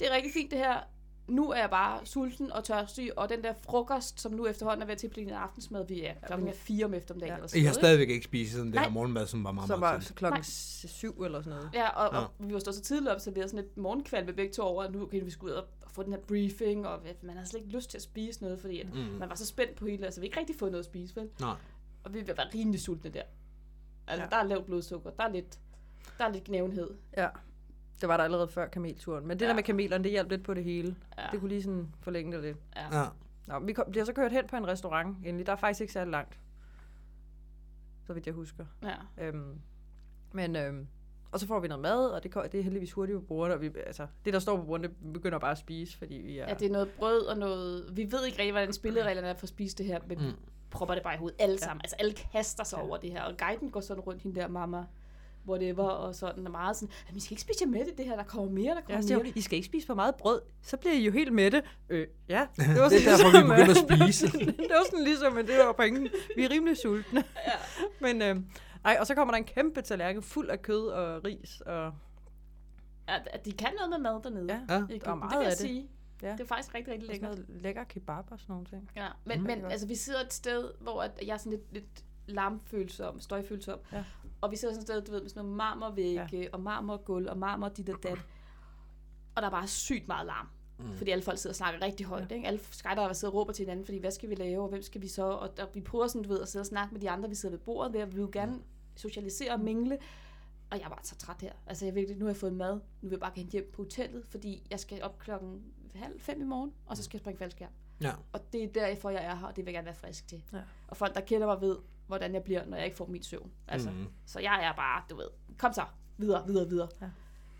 det 0.00 0.08
er 0.10 0.14
rigtig 0.16 0.32
fint 0.32 0.50
det 0.50 0.58
her. 0.58 0.80
Nu 1.28 1.50
er 1.50 1.56
jeg 1.60 1.70
bare 1.70 2.06
sulten 2.06 2.52
og 2.52 2.64
tørstig, 2.64 3.18
og 3.18 3.28
den 3.28 3.42
der 3.42 3.52
frokost, 3.62 4.20
som 4.20 4.32
nu 4.32 4.46
efterhånden 4.46 4.82
er 4.82 4.86
ved 4.86 4.92
at 4.92 4.98
til 4.98 5.06
at 5.06 5.10
blive 5.12 5.26
en 5.28 5.32
aftensmad, 5.34 5.86
vi 5.86 6.04
er 6.04 6.14
klokken 6.26 6.48
er 6.48 6.52
fire 6.52 6.84
om 6.84 6.94
eftermiddagen. 6.94 7.30
Ja. 7.30 7.36
Eller 7.36 7.48
sådan 7.48 7.62
I 7.62 7.64
har 7.64 7.72
stadigvæk 7.72 8.08
ikke 8.08 8.24
spist 8.24 8.52
sådan 8.52 8.66
det 8.66 8.74
her 8.74 8.86
Nej. 8.86 8.90
morgenmad, 8.94 9.26
som 9.26 9.44
var 9.44 9.52
meget, 9.52 9.68
Som 9.68 9.78
meget 9.80 9.92
var 9.94 9.98
tidligt. 10.00 10.18
klokken 10.18 10.36
Nej. 10.38 10.42
syv 10.88 11.22
eller 11.22 11.42
sådan 11.42 11.56
noget. 11.58 11.70
Ja, 11.74 11.88
og, 11.88 12.14
Ja. 12.14 12.18
og 12.20 12.30
vi 12.38 12.52
var 12.54 12.58
stået 12.60 12.74
så 12.76 12.82
tidligt 12.82 13.10
op, 13.14 13.20
så 13.20 13.30
vi 13.30 13.40
havde 13.40 13.48
sådan 13.48 13.64
et 13.64 13.76
morgenkvalg 13.76 14.26
med 14.26 14.34
begge 14.34 14.52
to 14.52 14.62
over, 14.62 14.82
at 14.82 14.92
nu 14.92 15.02
okay, 15.02 15.22
vi 15.24 15.30
skulle 15.30 15.54
ud 15.54 15.58
og 15.58 15.64
få 15.86 16.02
den 16.02 16.12
her 16.12 16.20
briefing, 16.20 16.86
og 16.86 17.00
man 17.22 17.36
havde 17.36 17.48
slet 17.48 17.60
ikke 17.60 17.76
lyst 17.76 17.90
til 17.90 17.98
at 17.98 18.02
spise 18.02 18.42
noget, 18.42 18.60
fordi 18.60 18.80
at 18.80 18.94
Mm. 18.94 19.00
man 19.00 19.28
var 19.28 19.34
så 19.34 19.46
spændt 19.46 19.74
på 19.76 19.86
hele, 19.86 20.04
altså 20.04 20.20
vi 20.20 20.24
har 20.24 20.28
ikke 20.28 20.40
rigtig 20.40 20.56
fået 20.58 20.72
noget 20.72 20.82
at 20.84 20.90
spise, 20.90 21.16
vel? 21.16 21.28
Nej. 21.40 21.54
Og 22.04 22.14
vi 22.14 22.22
var 22.26 22.48
rimelig 22.54 22.80
sultne 22.80 23.10
der. 23.10 23.22
Altså, 24.06 24.22
ja. 24.24 24.28
der 24.30 24.36
er 24.36 24.42
lavt 24.44 24.66
blodsukker, 24.66 25.10
der 25.10 25.24
er 25.24 25.32
lidt, 25.32 25.58
der 26.18 26.24
er 26.24 26.32
lidt 26.32 26.44
gnævenhed. 26.44 26.90
Ja. 27.16 27.28
Det 28.00 28.08
var 28.08 28.16
der 28.16 28.24
allerede 28.24 28.48
før 28.48 28.68
kamelturen. 28.68 29.26
Men 29.26 29.36
det 29.36 29.40
ja. 29.40 29.46
Ja. 29.46 29.48
der 29.48 29.54
med 29.54 29.62
kamelerne, 29.62 30.04
det 30.04 30.10
hjalp 30.12 30.30
lidt 30.30 30.44
på 30.44 30.54
det 30.54 30.64
hele. 30.64 30.96
Ja. 31.18 31.26
Det 31.32 31.40
kunne 31.40 31.48
lige 31.48 31.62
sådan 31.62 31.88
forlænge 32.00 32.32
det 32.32 32.42
lidt. 32.42 32.56
Ja. 32.76 32.98
Ja. 33.00 33.06
Nå, 33.46 33.58
vi 33.58 33.72
kom, 33.72 33.84
bliver 33.90 34.04
så 34.04 34.12
kørt 34.12 34.32
hen 34.32 34.46
på 34.46 34.56
en 34.56 34.66
restaurant 34.66 35.16
endelig. 35.26 35.46
Der 35.46 35.52
er 35.52 35.56
faktisk 35.56 35.80
ikke 35.80 35.92
særlig 35.92 36.10
langt. 36.10 36.38
Så 38.06 38.12
vidt 38.12 38.26
jeg 38.26 38.34
husker. 38.34 38.64
ja. 38.82 39.24
Øhm, 39.26 39.60
men, 40.32 40.56
øhm, 40.56 40.86
og 41.32 41.40
så 41.40 41.46
får 41.46 41.60
vi 41.60 41.68
noget 41.68 41.82
mad, 41.82 42.08
og 42.10 42.22
det, 42.22 42.34
det 42.52 42.60
er 42.60 42.62
heldigvis 42.62 42.92
hurtigt 42.92 43.18
på 43.18 43.24
bordet. 43.24 43.54
Og 43.54 43.60
vi, 43.60 43.70
altså, 43.86 44.06
det, 44.24 44.32
der 44.32 44.38
står 44.38 44.56
på 44.56 44.62
bordet, 44.62 44.90
det 44.90 44.96
vi 45.00 45.12
begynder 45.12 45.38
bare 45.38 45.50
at 45.50 45.58
spise, 45.58 45.98
fordi 45.98 46.14
vi 46.14 46.38
er... 46.38 46.48
ja, 46.48 46.54
det 46.54 46.66
er 46.66 46.72
noget 46.72 46.88
brød 46.98 47.22
og 47.26 47.38
noget... 47.38 47.96
Vi 47.96 48.12
ved 48.12 48.26
ikke 48.26 48.38
rigtig, 48.38 48.52
hvordan 48.52 48.72
spillereglerne 48.72 49.28
er 49.28 49.34
for 49.34 49.42
at 49.44 49.48
spise 49.48 49.76
det 49.76 49.86
her, 49.86 50.00
men 50.06 50.18
mm. 50.18 50.24
vi 50.24 50.32
propper 50.70 50.94
det 50.94 51.02
bare 51.02 51.14
i 51.14 51.18
hovedet 51.18 51.36
alle 51.40 51.58
sammen. 51.58 51.80
Altså, 51.84 51.96
alle 51.98 52.12
kaster 52.12 52.64
sig 52.64 52.76
Ja. 52.76 52.82
ja. 52.82 52.88
over 52.88 52.96
det 52.96 53.10
her, 53.10 53.22
og 53.22 53.36
guiden 53.38 53.70
går 53.70 53.80
sådan 53.80 54.00
rundt, 54.02 54.22
hende 54.22 54.40
der 54.40 54.48
mamma, 54.48 54.84
whatever, 55.48 55.84
og 55.84 56.14
sådan 56.14 56.46
er 56.46 56.50
meget 56.50 56.76
sådan, 56.76 56.94
at 57.08 57.14
vi 57.14 57.20
skal 57.20 57.32
ikke 57.32 57.42
spise 57.42 57.58
jer 57.64 57.70
med 57.70 57.84
det, 57.84 57.98
det 57.98 58.06
her, 58.06 58.16
der 58.16 58.22
kommer 58.24 58.50
mere, 58.52 58.64
der 58.74 58.74
Ja, 58.74 58.80
kommer 58.80 59.02
siger 59.02 59.16
mere. 59.16 59.24
hun, 59.26 59.32
I 59.36 59.40
skal 59.40 59.56
ikke 59.56 59.66
spise 59.66 59.86
for 59.86 59.94
meget 59.94 60.14
brød, 60.14 60.40
så 60.62 60.76
bliver 60.76 60.94
I 60.94 61.04
jo 61.04 61.12
helt 61.12 61.32
mætte. 61.32 61.62
Øh, 61.88 62.06
ja, 62.28 62.46
det 62.56 62.68
var 62.80 62.88
Det 62.88 63.06
er 63.08 63.16
sådan 63.16 63.34
derfor, 63.34 63.56
vi 63.56 63.62
ligesom, 63.64 63.86
begynder 63.86 64.06
at 64.06 64.14
spise. 64.14 64.26
det 64.48 64.70
var 64.70 64.84
sådan 64.90 65.04
ligesom, 65.04 65.38
at 65.38 65.46
det 65.46 65.58
var 65.58 65.72
pointen. 65.72 66.08
Vi 66.36 66.44
er 66.44 66.50
rimelig 66.50 66.76
sultne. 66.76 67.24
Ja. 67.46 67.52
Men, 68.12 68.22
øh, 68.22 68.36
ej, 68.84 68.96
og 69.00 69.06
så 69.06 69.14
kommer 69.14 69.32
der 69.34 69.38
en 69.38 69.44
kæmpe 69.44 69.82
tallerken 69.82 70.22
fuld 70.22 70.48
af 70.50 70.62
kød 70.62 70.86
og 70.86 71.24
ris. 71.24 71.60
Og, 71.60 71.86
At, 73.08 73.28
at 73.32 73.44
de 73.44 73.52
kan 73.52 73.68
noget 73.78 73.90
med 73.90 73.98
mad 73.98 74.22
dernede. 74.22 74.46
ja, 74.68 74.74
Ja. 74.74 74.80
der 75.04 75.10
er 75.10 75.14
meget 75.14 75.30
det 75.30 75.30
kan 75.30 75.38
af 75.38 75.42
jeg 75.44 75.50
det. 75.50 75.58
sige. 75.58 75.88
Ja. 76.22 76.32
Det 76.32 76.40
er 76.40 76.46
faktisk 76.46 76.74
rigtig, 76.74 76.92
rigtig 76.92 77.10
og 77.10 77.14
sådan 77.14 77.28
lækkert. 77.30 77.48
noget 77.48 77.62
lækker 77.62 77.84
kebab 77.84 78.24
og 78.30 78.38
sådan 78.40 78.52
nogle 78.52 78.66
ting. 78.66 78.90
Ja, 78.96 79.06
men, 79.24 79.38
Mm. 79.40 79.46
men 79.46 79.64
altså, 79.64 79.86
vi 79.86 79.94
sidder 79.94 80.20
et 80.20 80.32
sted, 80.32 80.70
hvor 80.80 81.02
at 81.02 81.10
jeg 81.26 81.32
er 81.32 81.36
sådan 81.36 81.52
lidt, 81.52 81.72
lidt 81.72 82.04
larmfølsom, 82.32 83.20
støjfølsom. 83.20 83.78
Ja. 83.92 84.04
Og 84.40 84.50
vi 84.50 84.56
sidder 84.56 84.74
sådan 84.74 84.82
et 84.82 84.86
sted, 84.86 85.02
du 85.02 85.12
ved, 85.12 85.20
med 85.20 85.28
sådan 85.28 85.44
nogle 85.44 85.56
marmorvægge, 85.56 86.38
ja. 86.38 86.46
og 86.52 86.60
marmorgulv, 86.60 87.28
og 87.28 87.38
marmor 87.38 87.68
dit 87.68 87.88
og 87.88 88.02
dat. 88.02 88.18
Og 89.34 89.42
der 89.42 89.48
er 89.48 89.50
bare 89.50 89.66
sygt 89.66 90.08
meget 90.08 90.26
larm. 90.26 90.48
Mm. 90.78 90.92
Fordi 90.92 91.10
alle 91.10 91.24
folk 91.24 91.38
sidder 91.38 91.52
og 91.52 91.56
snakker 91.56 91.82
rigtig 91.82 92.06
højt. 92.06 92.30
Ja. 92.30 92.34
Ikke? 92.34 92.46
Alle 92.46 92.60
skydivere 92.70 93.14
sidder 93.14 93.34
og 93.34 93.40
råber 93.40 93.52
til 93.52 93.62
hinanden, 93.64 93.84
fordi 93.84 93.98
hvad 93.98 94.10
skal 94.10 94.30
vi 94.30 94.34
lave, 94.34 94.62
og 94.62 94.68
hvem 94.68 94.82
skal 94.82 95.02
vi 95.02 95.08
så? 95.08 95.22
Og 95.22 95.56
der, 95.56 95.66
vi 95.74 95.80
prøver 95.80 96.06
sådan, 96.06 96.22
du 96.22 96.28
ved, 96.28 96.40
at 96.40 96.48
sidde 96.48 96.62
og 96.62 96.66
snakke 96.66 96.94
med 96.94 97.00
de 97.00 97.10
andre, 97.10 97.28
vi 97.28 97.34
sidder 97.34 97.56
ved 97.56 97.64
bordet 97.64 97.92
ved, 97.92 98.02
og 98.02 98.08
vi 98.08 98.14
vil 98.14 98.20
jo 98.20 98.30
gerne 98.32 98.60
socialisere 98.96 99.52
og 99.52 99.60
mingle. 99.60 99.98
Og 100.70 100.78
jeg 100.78 100.84
er 100.84 100.88
bare 100.88 100.98
så 101.02 101.16
træt 101.16 101.36
her. 101.40 101.52
Altså, 101.66 101.84
jeg 101.84 101.94
virkelig, 101.94 102.18
nu 102.18 102.24
har 102.24 102.30
jeg 102.30 102.36
fået 102.36 102.52
mad. 102.52 102.74
Nu 102.74 102.80
vil 103.00 103.10
jeg 103.10 103.20
bare 103.20 103.32
gerne 103.34 103.50
hjem 103.50 103.70
på 103.72 103.82
hotellet, 103.82 104.24
fordi 104.26 104.62
jeg 104.70 104.80
skal 104.80 105.02
op 105.02 105.18
klokken 105.18 105.62
halv 105.94 106.20
fem 106.20 106.40
i 106.40 106.44
morgen, 106.44 106.72
og 106.86 106.96
så 106.96 107.02
skal 107.02 107.16
jeg 107.16 107.20
springe 107.20 107.38
faldskærm. 107.38 107.70
Ja. 108.02 108.12
Og 108.32 108.52
det 108.52 108.64
er 108.64 108.68
derfor, 108.68 109.10
jeg 109.10 109.24
er 109.24 109.36
her, 109.36 109.46
og 109.46 109.56
det 109.56 109.66
vil 109.66 109.72
jeg 109.72 109.74
gerne 109.74 109.86
være 109.86 109.94
frisk 109.94 110.28
til. 110.28 110.42
Ja. 110.52 110.58
Og 110.88 110.96
folk, 110.96 111.14
der 111.14 111.20
kender 111.20 111.46
mig, 111.46 111.60
ved, 111.60 111.76
hvordan 112.10 112.34
jeg 112.34 112.42
bliver, 112.42 112.66
når 112.66 112.76
jeg 112.76 112.84
ikke 112.86 112.96
får 112.96 113.06
min 113.06 113.22
søvn. 113.22 113.50
Altså, 113.68 113.90
mm. 113.90 114.06
Så 114.26 114.40
jeg 114.40 114.64
er 114.64 114.72
bare, 114.76 115.02
du 115.10 115.16
ved, 115.16 115.28
kom 115.58 115.72
så, 115.72 115.84
videre, 116.18 116.46
videre, 116.46 116.68
videre. 116.68 116.88
Ja. 117.00 117.10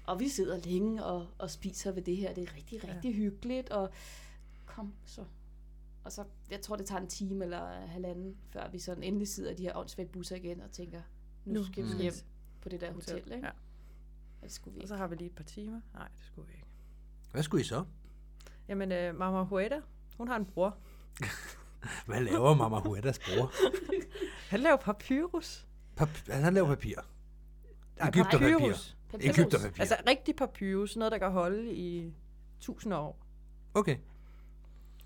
Og 0.07 0.21
vi 0.21 0.29
sidder 0.29 0.59
længe 0.59 1.05
og, 1.05 1.27
og 1.39 1.51
spiser 1.51 1.93
ved 1.93 2.03
det 2.03 2.17
her. 2.17 2.35
Det 2.35 2.49
er 2.49 2.57
rigtig, 2.57 2.85
rigtig 2.85 3.11
ja. 3.11 3.17
hyggeligt, 3.17 3.71
og 3.71 3.91
kom 4.67 4.95
så. 5.05 5.25
Og 6.05 6.13
så, 6.13 6.25
jeg 6.51 6.61
tror, 6.61 6.77
det 6.77 6.87
tager 6.87 7.01
en 7.01 7.09
time 7.09 7.45
eller 7.45 7.87
halvanden, 7.87 8.37
før 8.51 8.69
vi 8.69 8.79
sådan 8.79 9.03
endelig 9.03 9.29
sidder 9.29 9.51
i 9.51 9.55
de 9.55 9.63
her 9.63 9.77
åndssvage 9.77 10.09
busser 10.09 10.37
igen 10.37 10.61
og 10.61 10.71
tænker, 10.71 11.03
nu, 11.45 11.65
skal 11.65 11.85
vi 11.85 11.89
skal 11.89 12.03
hjem 12.03 12.15
på 12.61 12.69
det 12.69 12.81
der 12.81 12.93
hotel, 12.93 13.15
hotel, 13.15 13.33
ikke? 13.33 13.47
ja. 13.47 13.53
Ja. 14.43 14.47
Det 14.47 14.53
skulle 14.53 14.75
vi 14.75 14.79
Og 14.79 14.83
ikke. 14.83 14.89
så 14.89 14.97
har 14.97 15.07
vi 15.07 15.15
lige 15.15 15.27
et 15.27 15.35
par 15.35 15.45
timer. 15.45 15.81
Nej, 15.95 16.09
det 16.09 16.27
skulle 16.27 16.49
vi 16.49 16.55
ikke. 16.55 16.67
Hvad 17.33 17.43
skulle 17.43 17.61
I 17.61 17.65
så? 17.65 17.85
Jamen, 18.69 18.93
øh, 18.93 19.15
Mama 19.15 19.43
Hueda, 19.43 19.81
hun 20.17 20.29
har 20.29 20.37
en 20.37 20.47
bror. 20.47 20.77
Hvad 22.07 22.21
laver 22.21 22.55
Mama 22.55 22.79
Huedas 22.79 23.19
bror? 23.19 23.53
Han 24.51 24.61
laver 24.61 24.77
papyrus. 24.77 25.67
Pap- 26.01 26.33
han 26.33 26.55
laver 26.55 26.69
papir. 26.69 26.95
Nej, 27.99 28.09
Egypterpapir. 28.09 28.59
papyrus. 28.59 28.97
Egypterpapir. 29.21 29.81
Altså 29.81 29.97
rigtig 30.09 30.37
papyrus, 30.37 30.97
noget 30.97 31.13
der 31.13 31.19
kan 31.19 31.31
holde 31.31 31.75
i 31.75 32.15
tusind 32.61 32.95
år. 32.95 33.19
Okay. 33.75 33.97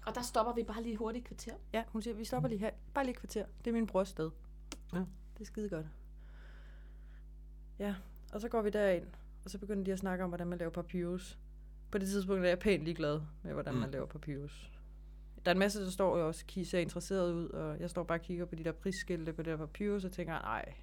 Og 0.07 0.15
der 0.15 0.23
stopper 0.23 0.53
vi 0.55 0.63
bare 0.63 0.83
lige 0.83 0.97
hurtigt 0.97 1.23
et 1.23 1.29
kvarter. 1.29 1.53
Ja, 1.73 1.85
hun 1.89 2.03
siger, 2.03 2.15
vi 2.15 2.25
stopper 2.25 2.49
lige 2.49 2.59
her. 2.59 2.71
Bare 2.95 3.05
lige 3.05 3.13
et 3.13 3.19
kvarter. 3.19 3.45
Det 3.65 3.67
er 3.71 3.73
min 3.75 3.87
brors 3.87 4.09
sted. 4.09 4.31
Ja. 4.93 4.99
Det 4.99 5.41
er 5.41 5.45
skide 5.45 5.69
godt. 5.69 5.87
Ja, 7.79 7.95
og 8.33 8.41
så 8.41 8.49
går 8.49 8.63
vi 8.63 8.71
derind, 8.71 9.07
og 9.45 9.51
så 9.51 9.59
begynder 9.59 9.85
de 9.85 9.93
at 9.93 9.99
snakke 9.99 10.25
om, 10.25 10.31
hvordan 10.31 10.47
man 10.47 10.59
laver 10.59 10.73
papyrus. 10.73 11.39
på 11.91 11.99
det 11.99 12.09
tidspunkt 12.09 12.45
er 12.45 12.49
jeg 12.49 12.59
pænt 12.59 12.85
ligeglad 12.85 13.21
med, 13.43 13.53
hvordan 13.53 13.75
Mm. 13.75 13.81
man 13.81 13.91
laver 13.91 14.07
papyrus. 14.07 14.71
Der 15.45 15.51
er 15.51 15.55
en 15.55 15.59
masse, 15.59 15.85
der 15.85 15.91
står 15.91 16.19
jo 16.19 16.27
også, 16.27 16.45
Kis 16.47 16.75
er 16.75 16.79
interesseret 16.79 17.33
ud, 17.33 17.49
og 17.49 17.81
jeg 17.81 17.91
står 17.91 18.05
bare 18.05 18.19
og 18.19 18.23
kigger 18.23 18.45
på 18.45 18.55
de 18.55 18.65
der 18.65 18.73
prisskilte 18.73 19.33
på 19.33 19.43
det 19.43 19.51
der 19.59 19.67
papyrus, 19.67 20.05
og 20.05 20.13
tænker, 20.13 20.33
nej, 20.33 20.75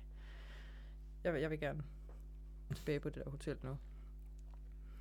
jeg 1.24 1.34
vil, 1.34 1.42
jeg 1.42 1.50
vil 1.50 1.60
gerne 1.60 1.84
tilbage 2.76 3.00
på 3.00 3.10
det 3.10 3.24
der 3.26 3.30
hotel 3.30 3.58
nu. 3.64 3.78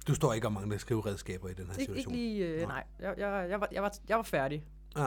Du 0.09 0.15
står 0.15 0.33
ikke 0.33 0.47
og 0.47 0.53
mangler 0.53 0.79
skriveredskaber 0.79 1.49
i 1.49 1.55
den 1.55 1.67
her 1.67 1.73
Ikke, 1.73 1.83
ikke 1.83 1.87
situation. 1.93 2.13
lige, 2.13 2.47
øh, 2.47 2.57
Nej. 2.59 2.67
nej. 2.67 2.85
Jeg, 2.99 3.19
jeg, 3.19 3.51
jeg, 3.51 3.61
var, 3.61 3.69
jeg, 3.73 3.83
var, 3.83 3.93
jeg 4.09 4.17
var 4.17 4.23
færdig. 4.23 4.65
Ja. 4.97 5.07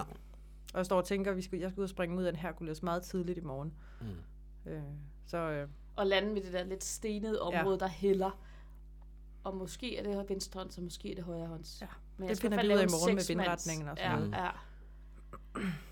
Og 0.74 0.78
jeg 0.78 0.86
står 0.86 0.97
og 0.97 1.06
tænker, 1.06 1.32
at 1.32 1.38
vi 1.38 1.41
skal, 1.41 1.60
jeg 1.60 1.70
skal 1.70 1.80
ud 1.80 1.84
og 1.84 1.89
springe 1.89 2.18
ud 2.18 2.24
af 2.24 2.30
en 2.30 2.36
Hercules 2.36 2.84
meget 2.84 3.04
tidligt 3.04 3.38
i 3.38 3.41
morgen. 3.41 3.74
Mm. 4.01 4.72
Øh, 4.72 4.82
så 5.26 5.38
øh, 5.38 5.68
Og 5.95 6.08
lande 6.08 6.36
ved 6.36 6.43
det 6.43 6.54
der 6.54 6.64
lidt 6.64 6.84
stenede 6.84 7.41
område, 7.41 7.78
ja. 7.82 7.86
der 7.86 7.88
hælder. 7.88 8.39
Og 9.43 9.58
måske 9.58 9.97
er 9.97 10.04
det 10.04 10.30
venstre 10.30 10.60
hånd, 10.60 10.72
så 10.72 10.82
måske 10.82 11.12
er 11.12 11.16
det 11.16 11.24
højre 11.24 11.47
hånds. 11.47 11.82
Ja, 11.82 11.88
Men 12.18 12.30
det 12.30 12.39
finder 12.39 12.61
vi 12.61 12.68
ud 12.74 12.78
af 12.78 12.84
i 12.84 12.88
morgen 12.91 13.09
en 13.09 13.16
med 13.16 13.24
vindretningen 13.28 13.88
og 13.89 13.97
sådan 13.97 14.11
ja, 14.11 14.16
noget. 14.18 14.32
Ja. 14.32 14.49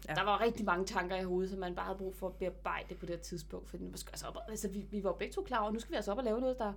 Ja. 0.09 0.13
Der 0.15 0.23
var 0.23 0.41
rigtig 0.41 0.65
mange 0.65 0.85
tanker 0.85 1.15
i 1.15 1.23
hovedet, 1.23 1.49
som 1.49 1.59
man 1.59 1.75
bare 1.75 1.85
havde 1.85 1.97
brug 1.97 2.15
for 2.15 2.27
at 2.27 2.33
bearbejde 2.33 2.85
det 2.89 2.97
på 2.97 3.05
det 3.05 3.15
her 3.15 3.21
tidspunkt. 3.21 3.69
For 3.69 3.77
skal 3.95 4.11
altså 4.11 4.27
op, 4.27 4.35
og- 4.35 4.49
altså, 4.49 4.67
vi, 4.69 4.85
vi 4.91 5.03
var 5.03 5.11
begge 5.11 5.33
to 5.33 5.41
klar 5.41 5.59
over, 5.59 5.71
nu 5.71 5.79
skal 5.79 5.91
vi 5.91 5.95
altså 5.95 6.11
op 6.11 6.17
og 6.17 6.23
lave 6.23 6.39
noget, 6.39 6.57
der, 6.59 6.73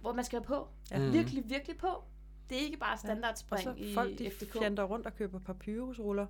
hvor 0.00 0.12
man 0.12 0.24
skal 0.24 0.36
være 0.36 0.46
på. 0.46 0.68
Ja. 0.90 1.00
Ja. 1.00 1.10
Virkelig, 1.10 1.44
virkelig 1.50 1.78
på. 1.78 2.02
Det 2.50 2.56
er 2.58 2.62
ikke 2.62 2.76
bare 2.76 2.92
og 2.92 2.98
standardspring 2.98 3.62
så 3.62 3.74
i 3.76 3.94
folk, 3.94 4.18
de 4.18 4.30
FDK. 4.30 4.54
rundt 4.84 5.06
og 5.06 5.14
køber 5.16 5.38
papyrusruller. 5.38 6.26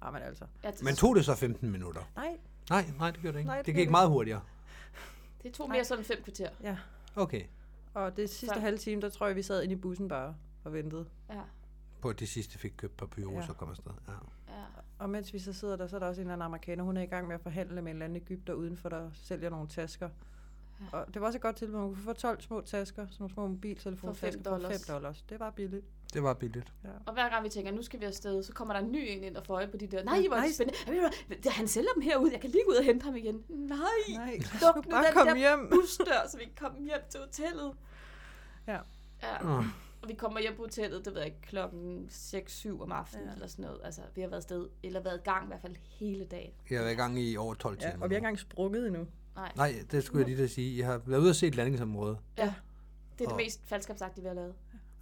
Ah, 0.00 0.12
men 0.12 0.22
altså. 0.22 0.44
Ja, 0.64 0.70
Men 0.82 0.94
tog 0.96 1.16
det 1.16 1.24
så 1.24 1.34
15 1.34 1.70
minutter? 1.70 2.00
Nej, 2.16 2.38
Nej, 2.70 2.84
nej, 2.98 3.10
det 3.10 3.20
gjorde 3.20 3.32
det 3.34 3.38
ikke. 3.40 3.46
Nej, 3.48 3.56
det, 3.56 3.66
det 3.66 3.74
gik 3.74 3.82
det 3.84 3.90
meget 3.90 4.08
hurtigere. 4.08 4.40
det 5.42 5.52
tog 5.52 5.68
Nej. 5.68 5.76
mere 5.76 5.84
sådan 5.84 6.04
fem 6.04 6.22
kvarter. 6.22 6.48
ja. 6.62 6.76
Okay. 7.16 7.42
Og 7.94 8.16
det 8.16 8.30
sidste 8.30 8.54
Så- 8.54 8.60
halve 8.60 8.78
time, 8.78 9.02
der 9.02 9.08
tror 9.08 9.26
jeg, 9.26 9.36
vi 9.36 9.42
sad 9.42 9.62
inde 9.62 9.72
i 9.72 9.76
bussen 9.76 10.08
bare 10.08 10.34
og 10.64 10.72
ventede. 10.72 11.06
Ja, 11.30 11.40
På 12.06 12.10
at 12.10 12.20
de 12.20 12.26
sidste 12.26 12.58
fik 12.58 12.72
købt 12.76 12.96
papyrus 12.96 13.44
Ja. 13.44 13.48
og 13.50 13.56
kom 13.56 13.70
afsted. 13.70 13.90
Ja. 14.08 14.12
ja. 14.52 14.64
Og 14.98 15.10
mens 15.10 15.32
vi 15.32 15.38
så 15.38 15.52
sidder 15.52 15.76
der, 15.76 15.86
så 15.86 15.96
er 15.96 16.00
der 16.00 16.06
også 16.06 16.20
en 16.20 16.26
eller 16.26 16.32
anden 16.34 16.44
amerikaner. 16.46 16.84
Hun 16.84 16.96
er 16.96 17.02
i 17.02 17.06
gang 17.06 17.26
med 17.26 17.34
at 17.34 17.40
forhandle 17.40 17.74
med 17.74 17.90
en 17.92 17.96
eller 17.96 18.04
anden 18.04 18.16
Ægypter 18.16 18.52
udenfor, 18.54 18.88
der 18.88 19.10
sælger 19.14 19.50
nogle 19.50 19.68
tasker. 19.68 20.08
Ja. 20.92 20.98
Og 20.98 21.14
det 21.14 21.20
var 21.20 21.26
også 21.26 21.38
et 21.38 21.42
godt 21.42 21.56
tilbud. 21.56 21.74
Man 21.78 21.88
kunne 21.88 22.02
få 22.04 22.12
12 22.12 22.40
små 22.40 22.60
tasker, 22.60 23.06
sådan 23.06 23.16
nogle 23.18 23.34
små 23.34 23.46
mobiltelefontasker 23.46 24.30
For 24.30 24.36
fem 24.36 24.44
for 24.44 24.50
5 24.50 24.62
dollars. 24.62 24.82
dollars. 24.82 25.22
Det 25.28 25.40
var 25.40 25.50
billigt. 25.50 25.84
Det 26.14 26.22
var 26.22 26.34
billigt. 26.34 26.72
Ja. 26.84 26.88
Og 27.06 27.12
hver 27.12 27.28
gang 27.28 27.44
vi 27.44 27.48
tænker, 27.48 27.72
nu 27.72 27.82
skal 27.82 28.00
vi 28.00 28.04
afsted, 28.04 28.42
så 28.42 28.52
kommer 28.52 28.74
der 28.74 28.80
en 28.80 28.92
ny 28.92 29.04
en 29.08 29.24
ind 29.24 29.36
og 29.36 29.46
får 29.46 29.54
øje 29.54 29.68
på 29.68 29.76
de 29.76 29.86
der. 29.86 30.04
Nej, 30.04 30.24
hvor 30.28 30.36
det 30.36 30.54
spændende. 30.54 31.50
Han 31.50 31.68
sælger 31.68 31.90
dem 31.94 32.02
herude. 32.02 32.32
Jeg 32.32 32.40
kan 32.40 32.50
lige 32.50 32.62
gå 32.66 32.70
ud 32.70 32.76
og 32.76 32.84
hente 32.84 33.04
ham 33.04 33.16
igen. 33.16 33.44
Nej, 33.48 33.78
Nej, 34.16 34.38
luk 34.62 34.76
nu 34.84 34.90
bare 34.90 35.04
den 35.04 35.12
kom 35.12 35.26
der 35.26 35.36
hjem. 35.36 35.68
busdør, 35.70 36.28
så 36.30 36.38
vi 36.38 36.44
kan 36.44 36.52
komme 36.56 36.78
hjem 36.78 37.00
til 37.10 37.20
hotellet. 37.20 37.72
Ja. 38.66 38.78
Ja. 39.22 39.58
Åh. 39.58 39.64
Og 40.06 40.10
vi 40.10 40.14
kommer 40.14 40.40
hjem 40.40 40.56
på 40.56 40.62
hotellet, 40.62 41.04
det 41.04 41.14
ved 41.14 41.20
jeg 41.20 41.26
ikke, 41.26 41.40
klokken 41.42 42.08
6-7 42.10 42.82
om 42.82 42.92
aftenen 42.92 43.26
Ja. 43.26 43.32
eller 43.32 43.46
sådan 43.46 43.62
noget. 43.64 43.80
Altså, 43.84 44.00
vi 44.14 44.20
har 44.20 44.28
været 44.28 44.36
afsted, 44.40 44.68
eller 44.82 45.00
været 45.00 45.16
i 45.18 45.22
gang 45.30 45.44
i 45.44 45.46
hvert 45.46 45.60
fald 45.60 45.76
hele 45.98 46.24
dagen. 46.24 46.52
Jeg 46.70 46.78
har 46.78 46.84
været 46.84 46.94
i 46.94 46.96
gang 46.96 47.18
i 47.20 47.36
over 47.36 47.54
12 47.54 47.78
timer. 47.78 47.88
Ja, 47.90 47.94
og 47.94 47.98
vi 47.98 48.00
har 48.00 48.04
ikke 48.04 48.16
engang 48.16 48.38
sprunget 48.38 48.86
endnu. 48.86 49.06
Nej, 49.36 49.52
Nej, 49.56 49.74
det 49.90 50.04
skulle 50.04 50.20
jeg 50.20 50.26
lige 50.26 50.36
til 50.36 50.44
at 50.44 50.50
sige. 50.50 50.78
Jeg 50.78 50.86
har 50.86 50.98
været 51.06 51.20
ude 51.20 51.30
og 51.30 51.34
se 51.36 51.46
et 51.46 51.54
landingsområde. 51.54 52.18
ja. 52.38 52.54
Det 53.18 53.24
er 53.24 53.28
det 53.28 53.32
Og- 53.32 53.36
mest 53.36 53.60
faldskabsagtige, 53.68 54.22
vi 54.22 54.28
har 54.28 54.34
lavet. 54.34 54.54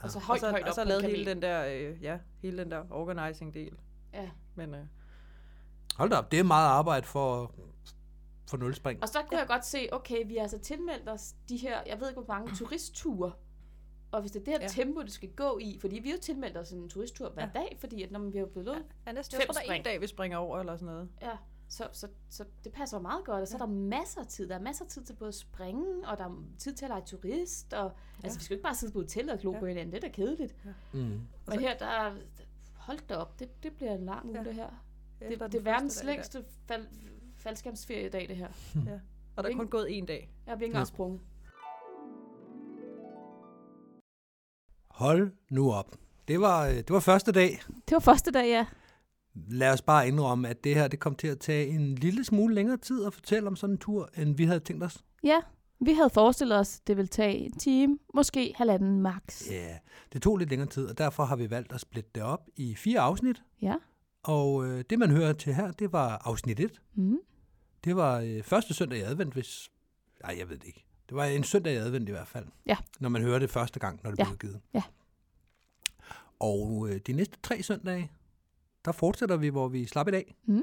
Og 0.03 0.11
så 0.11 0.19
Og 0.19 0.23
højt, 0.25 0.41
så, 0.41 0.51
højt 0.51 0.63
og 0.63 0.69
op 0.69 0.75
så 0.75 0.81
på 0.81 0.83
en 0.83 0.89
lavet 0.89 1.05
hele 1.05 1.27
den 1.31 1.43
der, 1.43 1.67
øh, 1.67 2.03
ja, 2.03 2.19
hele 2.43 2.59
den 2.59 2.71
der 2.71 2.83
organizing 2.91 3.55
del. 3.55 3.73
Ja. 4.15 4.31
Men 4.55 4.75
øh, 4.75 4.81
Hold 5.97 6.11
da 6.11 6.17
op, 6.17 6.31
det 6.33 6.39
er 6.39 6.43
meget 6.45 6.69
arbejde 6.69 7.07
for, 7.07 7.55
for 8.51 8.57
nulspring. 8.57 9.03
Og 9.03 9.09
så 9.09 9.19
kunne 9.19 9.29
ja. 9.37 9.39
jeg 9.39 9.49
godt 9.49 9.67
se, 9.67 9.89
okay, 9.93 10.27
vi 10.27 10.35
har 10.35 10.43
altså 10.43 10.59
tilmeldt 10.59 11.09
os 11.09 11.35
de 11.49 11.57
her, 11.57 11.79
jeg 11.87 12.01
ved 12.01 12.09
ikke 12.09 12.21
hvor 12.21 12.35
mange 12.35 12.57
turistture. 12.57 13.33
Og 14.15 14.21
hvis 14.21 14.31
det 14.33 14.41
er 14.41 14.45
det 14.45 14.53
her 14.53 14.59
Ja. 14.61 14.65
ja. 14.65 14.69
tempo, 14.69 15.03
det 15.03 15.13
skal 15.13 15.29
gå 15.37 15.59
i, 15.63 15.79
fordi 15.81 15.99
vi 15.99 16.09
har 16.09 16.17
jo 16.17 16.21
tilmeldt 16.23 16.57
os 16.57 16.71
en 16.71 16.89
turisttur 16.89 17.31
hver 17.31 17.43
Ja. 17.43 17.51
ja. 17.55 17.61
dag, 17.61 17.77
fordi 17.81 18.03
at 18.03 18.11
når 18.11 18.19
vi 18.21 18.39
har 18.39 18.47
blevet 18.47 18.67
lovet, 18.67 18.79
ja, 19.07 19.11
Fem 19.11 19.17
jeg 19.17 19.25
tror, 19.25 19.39
der 19.39 19.45
er 19.47 19.61
en 19.61 19.67
spring. 19.67 19.85
dag, 19.85 20.01
vi 20.01 20.07
springer 20.07 20.39
over 20.39 20.59
eller 20.61 20.77
sådan 20.77 20.95
noget. 20.95 21.09
ja. 21.23 21.37
Så, 21.69 21.89
så, 21.93 22.09
så 22.31 22.45
det 22.65 22.73
passer 22.73 22.99
meget 22.99 23.25
godt, 23.25 23.41
og 23.43 23.49
så 23.49 23.55
er 23.55 23.59
der 23.59 23.67
masser 23.67 24.21
af 24.21 24.27
tid. 24.27 24.49
Der 24.49 24.55
er 24.55 24.61
masser 24.61 24.85
af 24.85 24.91
tid 24.91 25.03
til 25.05 25.13
både 25.15 25.29
at 25.29 25.35
springe, 25.35 26.09
og 26.09 26.19
der 26.19 26.25
er 26.25 26.43
tid 26.59 26.75
til 26.75 26.85
at 26.85 26.89
lege 26.89 27.03
turist. 27.07 27.73
Og, 27.73 27.85
ja. 27.85 28.25
Altså, 28.25 28.39
vi 28.39 28.45
skal 28.45 28.55
jo 28.55 28.57
ikke 28.59 28.63
bare 28.63 28.75
sidde 28.75 28.93
på 28.93 28.99
hotellet 28.99 29.33
og 29.33 29.39
glo 29.41 29.51
Ja. 29.51 29.57
ja. 29.57 29.61
på 29.61 29.67
hinanden. 29.67 29.93
Det 29.93 30.05
er 30.05 30.09
da 30.09 30.13
kedeligt. 30.15 30.55
Mm. 30.93 31.21
Men 31.47 31.61
her, 31.61 31.77
der 31.79 31.87
er, 31.87 32.15
hold 32.75 32.99
da 33.09 33.17
op, 33.17 33.39
det, 33.39 33.63
det 33.63 33.73
bliver 33.73 33.95
en 33.95 34.05
lang 34.05 34.27
uge, 34.29 34.39
Ja. 34.39 34.45
det 34.45 34.55
her. 34.55 34.69
Efter 35.21 35.29
Det, 35.31 35.41
den 35.41 35.53
det 35.53 35.59
er 35.59 35.63
verdens 35.73 36.05
længste 36.05 36.45
fald, 36.67 36.87
faldskærmsferie 37.37 38.07
i 38.07 38.11
dag, 38.11 38.29
det 38.29 38.37
her. 38.37 38.49
Og 39.37 39.45
der 39.45 39.51
er 39.51 39.55
kun 39.57 39.69
gået 39.69 39.99
en 39.99 40.07
dag. 40.07 40.33
Jeg 40.47 40.51
har 40.53 40.57
ikke 40.57 40.67
engang 40.67 40.87
sprunget. 40.87 41.21
Hold 44.95 45.33
nu 45.51 45.73
op. 45.73 45.97
Det 46.29 46.41
var, 46.41 46.67
øh, 46.67 46.77
det 46.77 46.91
var 46.91 47.01
første 47.01 47.33
dag. 47.33 47.61
Det 47.89 47.93
var 47.93 47.99
første 47.99 48.31
dag, 48.31 48.47
ja. 48.47 48.67
Lad 49.35 49.73
os 49.73 49.83
bare 49.83 50.09
indrømme, 50.09 50.49
at 50.49 50.65
det 50.65 50.75
her 50.75 50.89
det 50.89 51.01
kom 51.01 51.15
til 51.15 51.29
at 51.29 51.39
tage 51.39 51.67
en 51.67 51.95
lille 51.95 52.25
smule 52.25 52.55
længere 52.55 52.77
tid 52.77 53.05
at 53.05 53.15
fortælle 53.15 53.47
om 53.47 53.57
sådan 53.57 53.75
en 53.75 53.79
tur, 53.79 54.11
end 54.17 54.37
vi 54.37 54.45
havde 54.45 54.61
tænkt 54.61 54.85
os. 54.85 55.05
Ja, 55.23 55.41
vi 55.81 55.93
havde 55.93 56.11
forestillet 56.11 56.59
os, 56.59 56.81
det 56.81 56.97
ville 56.97 57.09
tage 57.09 57.37
en 57.37 57.53
time, 57.53 57.99
måske 58.15 58.53
halvanden 58.57 59.01
max. 59.01 59.51
Ja, 59.51 59.79
det 60.13 60.23
tog 60.23 60.37
lidt 60.37 60.51
længere 60.51 60.69
tid, 60.69 60.87
og 60.87 60.99
derfor 60.99 61.25
har 61.25 61.37
vi 61.37 61.51
valgt 61.51 61.73
at 61.73 61.81
splitte 61.81 62.11
det 62.15 62.23
op 62.23 62.49
i 62.57 62.75
fire 62.75 63.01
afsnit. 63.01 63.43
Ja. 63.63 63.75
Og 64.23 64.67
øh, 64.67 64.85
det, 64.91 64.99
man 64.99 65.11
hører 65.11 65.33
til 65.33 65.55
her, 65.55 65.71
det 65.71 65.93
var 65.93 66.23
afsnit 66.25 66.61
1. 66.61 66.83
Mm. 66.95 67.19
Det 67.85 67.97
var 67.97 68.21
øh, 68.21 68.43
første 68.43 68.75
søndag 68.75 68.99
i 68.99 69.03
advent, 69.03 69.33
hvis... 69.33 69.71
Nej, 70.23 70.37
jeg 70.39 70.49
ved 70.49 70.59
det 70.59 70.67
ikke. 70.67 70.84
Det 71.09 71.17
var 71.17 71.25
en 71.25 71.45
søndag 71.45 71.73
i 71.73 71.77
advent 71.77 72.09
i 72.09 72.13
hvert 72.13 72.29
fald. 72.29 72.47
Ja. 72.67 72.77
Når 73.01 73.09
man 73.09 73.23
hører 73.23 73.39
det 73.39 73.51
første 73.51 73.81
gang, 73.81 74.01
når 74.05 74.11
det 74.11 74.19
Ja. 74.19 74.25
bliver 74.25 74.33
udgivet. 74.33 74.61
Ja. 74.75 74.83
Og 76.41 76.89
øh, 76.91 77.01
de 77.07 77.13
næste 77.13 77.37
tre 77.43 77.63
søndage, 77.63 78.11
der 78.85 78.93
fortsætter 78.93 79.37
vi, 79.37 79.49
hvor 79.49 79.69
vi 79.69 79.87
slap 79.87 80.09
i 80.09 80.11
dag. 80.11 80.35
Mm. 80.47 80.63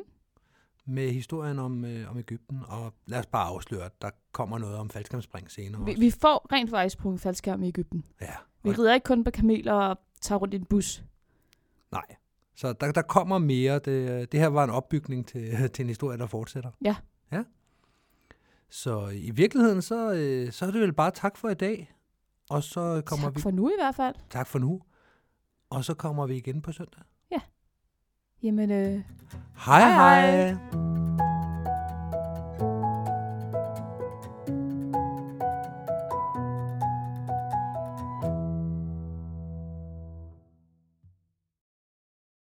Med 0.85 1.09
historien 1.11 1.59
om, 1.59 1.85
øh, 1.85 2.11
om 2.11 2.17
Ægypten. 2.17 2.59
Og 2.67 2.93
lad 3.05 3.19
os 3.19 3.25
bare 3.25 3.47
afsløre, 3.47 3.85
at 3.85 4.01
der 4.01 4.09
kommer 4.31 4.57
noget 4.57 4.77
om 4.77 4.89
faldskærmspring 4.89 5.51
senere 5.51 5.85
Vi, 5.85 5.91
også. 5.91 5.99
vi 5.99 6.11
får 6.11 6.47
rent 6.53 6.69
faktisk 6.69 6.93
sprunget 6.93 7.21
faldskærm 7.21 7.63
i 7.63 7.67
Ægypten. 7.67 8.05
Ja, 8.21 8.33
Vi 8.63 8.69
rider 8.71 8.93
ikke 8.93 9.03
kun 9.05 9.23
på 9.23 9.31
kameler 9.31 9.73
og 9.73 9.99
tager 10.21 10.39
rundt 10.39 10.53
i 10.53 10.57
en 10.57 10.65
bus. 10.65 11.03
nej. 11.91 12.05
Så 12.55 12.73
der, 12.73 12.91
der 12.91 13.01
kommer 13.01 13.37
mere. 13.37 13.79
Det, 13.79 14.31
det 14.31 14.39
her 14.39 14.47
var 14.47 14.63
en 14.63 14.69
opbygning 14.69 15.27
til, 15.27 15.69
til 15.73 15.83
en 15.83 15.87
historie, 15.89 16.17
der 16.17 16.25
fortsætter. 16.27 16.71
Ja. 16.85 16.95
Ja. 18.71 18.75
Så 18.75 19.07
i 19.07 19.31
virkeligheden, 19.31 19.81
så, 19.81 20.13
øh, 20.13 20.51
så 20.51 20.65
er 20.65 20.71
det 20.71 20.81
vel 20.81 20.93
bare 20.93 21.11
tak 21.11 21.37
for 21.37 21.49
i 21.49 21.53
dag. 21.53 21.93
Og 22.49 22.63
så 22.63 23.01
kommer 23.05 23.27
tak 23.27 23.35
vi... 23.35 23.41
for 23.41 23.51
nu 23.51 23.69
i 23.69 23.75
hvert 23.77 23.95
fald. 23.95 24.15
Tak 24.29 24.47
for 24.47 24.59
nu. 24.59 24.81
Og 25.69 25.85
så 25.85 25.93
kommer 25.93 26.27
vi 26.27 26.37
igen 26.37 26.61
på 26.61 26.71
søndag. 26.71 27.01
Jamen, 28.43 28.71
øh, 28.71 29.01
hej. 29.65 29.79
hej. 29.79 30.51
hej. 30.51 30.90